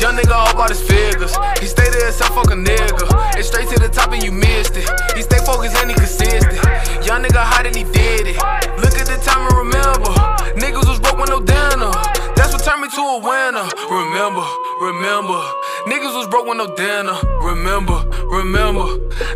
Young 0.00 0.16
nigga 0.16 0.32
all 0.32 0.48
about 0.56 0.70
his 0.70 0.80
figures. 0.80 1.36
He 1.60 1.66
stay 1.66 1.84
there 1.92 2.08
himself, 2.08 2.32
fuck 2.32 2.48
a 2.48 2.56
nigga. 2.56 3.04
And 3.36 3.44
straight 3.44 3.68
to 3.68 3.78
the 3.78 3.92
top 3.92 4.12
and 4.12 4.22
you 4.22 4.32
missed 4.32 4.72
it. 4.76 4.88
He 5.12 5.20
stay 5.20 5.36
focused 5.44 5.76
and 5.76 5.90
he 5.90 5.94
consistent. 5.94 6.56
Young 7.04 7.20
nigga 7.20 7.44
hot 7.44 7.66
and 7.66 7.76
he 7.76 7.84
did 7.84 8.24
it. 8.24 8.40
Look 8.80 8.96
at 8.96 9.04
the 9.04 9.20
time 9.20 9.44
and 9.52 9.68
remember. 9.68 10.08
Niggas 10.56 10.88
was 10.88 10.96
broke 10.96 11.20
with 11.20 11.28
no 11.28 11.44
dinner. 11.44 11.92
That's 12.32 12.56
what 12.56 12.64
turned 12.64 12.80
me 12.80 12.88
to 12.88 13.02
a 13.04 13.18
winner. 13.20 13.68
Remember, 13.92 14.48
remember. 14.80 15.44
Niggas 15.86 16.16
was 16.16 16.26
broke 16.28 16.46
with 16.46 16.56
no 16.56 16.74
dinner. 16.74 17.14
Remember, 17.42 18.04
remember. 18.32 18.86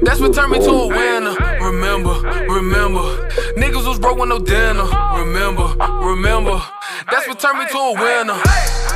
That's 0.00 0.18
what 0.20 0.32
turned 0.32 0.52
me 0.52 0.58
to 0.60 0.70
a 0.70 0.88
winner. 0.88 1.34
Remember, 1.60 2.14
remember. 2.48 3.28
Niggas 3.56 3.86
was 3.86 3.98
broke 3.98 4.18
with 4.18 4.30
no 4.30 4.38
dinner. 4.38 4.84
Remember, 5.18 5.68
remember. 6.00 6.62
That's 7.10 7.28
what 7.28 7.38
turned 7.38 7.58
me 7.58 7.66
to 7.68 7.76
a 7.76 7.92
winner. 7.92 8.87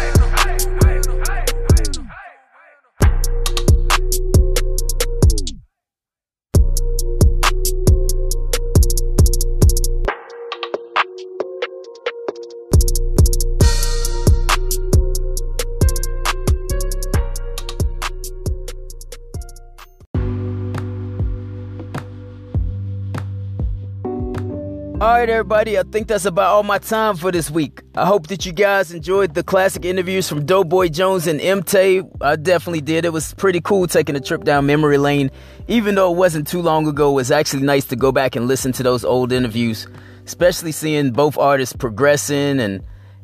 All 25.03 25.09
right, 25.09 25.28
everybody, 25.28 25.76
I 25.76 25.82
think 25.82 26.07
that's 26.07 26.26
about 26.26 26.53
all 26.53 26.62
my 26.62 26.78
time 26.78 27.16
for 27.16 27.32
this 27.32 27.50
week. 27.50 27.82
I 27.96 28.07
hope 28.07 28.28
that 28.28 28.46
you 28.46 28.53
guys 28.53 28.92
enjoyed 28.92 29.34
the 29.34 29.42
classic 29.42 29.84
interviews 29.84 30.28
from 30.28 30.46
Doughboy 30.46 30.90
Jones 30.90 31.26
and 31.26 31.40
MT. 31.40 32.03
I 32.20 32.36
definitely 32.36 32.82
did. 32.82 33.05
It 33.05 33.12
was 33.12 33.34
pretty 33.34 33.61
cool 33.61 33.88
taking 33.88 34.14
a 34.14 34.20
trip 34.20 34.44
down 34.44 34.64
memory 34.66 34.98
lane. 34.98 35.32
Even 35.66 35.96
though 35.96 36.12
it 36.12 36.16
wasn't 36.16 36.46
too 36.46 36.62
long 36.62 36.86
ago, 36.86 37.11
it 37.11 37.14
was 37.14 37.32
actually 37.32 37.64
nice 37.64 37.84
to 37.86 37.96
go 37.96 38.12
back 38.12 38.36
and 38.36 38.46
listen 38.46 38.70
to 38.74 38.84
those 38.84 39.05
old 39.05 39.32
interviews, 39.32 39.88
especially 40.24 40.70
seeing 40.70 41.11
both 41.11 41.36
artists 41.36 41.74
progressing 41.74 42.61
and 42.61 42.80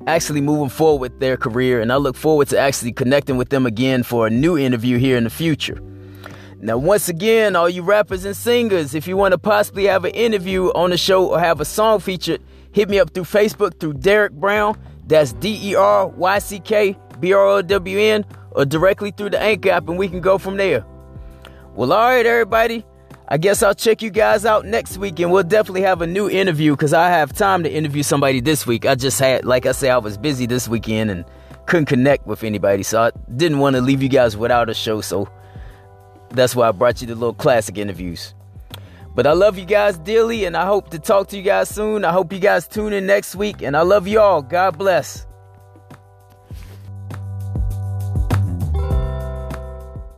actually 0.09 0.41
moving 0.41 0.71
forward 0.71 1.01
with 1.01 1.21
their 1.21 1.37
career. 1.37 1.81
And 1.81 1.93
I 1.93 1.97
look 1.99 2.17
forward 2.17 2.49
to 2.49 2.59
actually 2.59 2.91
connecting 2.91 3.37
with 3.37 3.51
them 3.51 3.67
again 3.67 4.03
for 4.03 4.27
a 4.27 4.31
new 4.31 4.59
interview 4.59 4.99
here 4.99 5.17
in 5.17 5.23
the 5.23 5.31
future. 5.31 5.81
Now, 6.61 6.77
once 6.77 7.09
again, 7.09 7.55
all 7.55 7.69
you 7.69 7.83
rappers 7.83 8.25
and 8.25 8.37
singers, 8.37 8.93
if 8.93 9.07
you 9.07 9.17
want 9.17 9.31
to 9.31 9.39
possibly 9.39 9.85
have 9.85 10.05
an 10.05 10.11
interview 10.11 10.67
on 10.73 10.91
the 10.91 10.99
show 10.99 11.29
or 11.29 11.39
have 11.39 11.61
a 11.61 11.65
song 11.65 12.01
featured, 12.01 12.43
hit 12.73 12.89
me 12.89 12.99
up 12.99 13.15
through 13.15 13.25
Facebook 13.25 13.79
through 13.79 13.95
Deryck 13.95 14.33
Brown. 14.33 14.77
That's 15.07 15.33
D 15.35 15.57
E 15.63 15.75
R 15.77 16.09
Y 16.09 16.39
C 16.41 16.59
K 16.59 16.99
B 17.21 17.33
R 17.33 17.47
O 17.47 17.63
W 17.63 17.99
N, 17.99 18.25
or 18.51 18.65
directly 18.65 19.13
through 19.13 19.31
the 19.31 19.41
Anchor 19.41 19.71
app, 19.71 19.89
and 19.89 19.97
we 19.97 20.09
can 20.09 20.21
go 20.21 20.37
from 20.37 20.57
there. 20.57 20.85
Well, 21.75 21.93
all 21.93 22.09
right, 22.09 22.27
everybody. 22.27 22.85
I 23.29 23.39
guess 23.39 23.63
I'll 23.63 23.75
check 23.75 24.03
you 24.03 24.11
guys 24.11 24.45
out 24.45 24.65
next 24.67 24.99
week, 24.99 25.21
and 25.21 25.31
we'll 25.31 25.45
definitely 25.45 25.83
have 25.83 26.03
a 26.03 26.07
new 26.09 26.29
interview 26.29 26.73
because 26.73 26.93
I 26.93 27.09
have 27.11 27.33
time 27.33 27.63
to 27.63 27.71
interview 27.71 28.03
somebody 28.03 28.41
this 28.41 28.67
week. 28.67 28.85
I 28.85 28.97
just 28.97 29.21
had, 29.21 29.45
like 29.45 29.65
I 29.67 29.73
say, 29.73 29.91
I 29.91 29.99
was 29.99 30.19
busy 30.19 30.47
this 30.47 30.67
weekend 30.67 31.11
and 31.11 31.25
couldn't 31.67 31.87
connect 31.87 32.27
with 32.27 32.43
anybody, 32.43 32.83
so 32.83 33.03
I 33.03 33.11
didn't 33.37 33.61
want 33.61 33.77
to 33.77 33.83
leave 33.83 34.03
you 34.03 34.09
guys 34.09 34.37
without 34.37 34.69
a 34.69 34.75
show. 34.75 35.01
So 35.03 35.29
that's 36.31 36.55
why 36.55 36.69
I 36.69 36.73
brought 36.73 37.01
you 37.01 37.07
the 37.07 37.15
little 37.15 37.35
classic 37.35 37.79
interviews. 37.79 38.35
But 39.15 39.27
I 39.27 39.33
love 39.33 39.59
you 39.59 39.65
guys 39.65 39.99
dearly, 39.99 40.45
and 40.45 40.57
I 40.57 40.67
hope 40.67 40.91
to 40.91 40.99
talk 40.99 41.29
to 41.29 41.37
you 41.37 41.43
guys 41.43 41.69
soon. 41.69 42.05
I 42.05 42.13
hope 42.13 42.33
you 42.33 42.39
guys 42.39 42.69
tune 42.69 42.93
in 42.93 43.07
next 43.07 43.35
week, 43.35 43.63
and 43.63 43.77
I 43.77 43.83
love 43.83 44.07
you 44.07 44.21
all. 44.21 44.43
God 44.43 44.79
bless. 44.79 45.27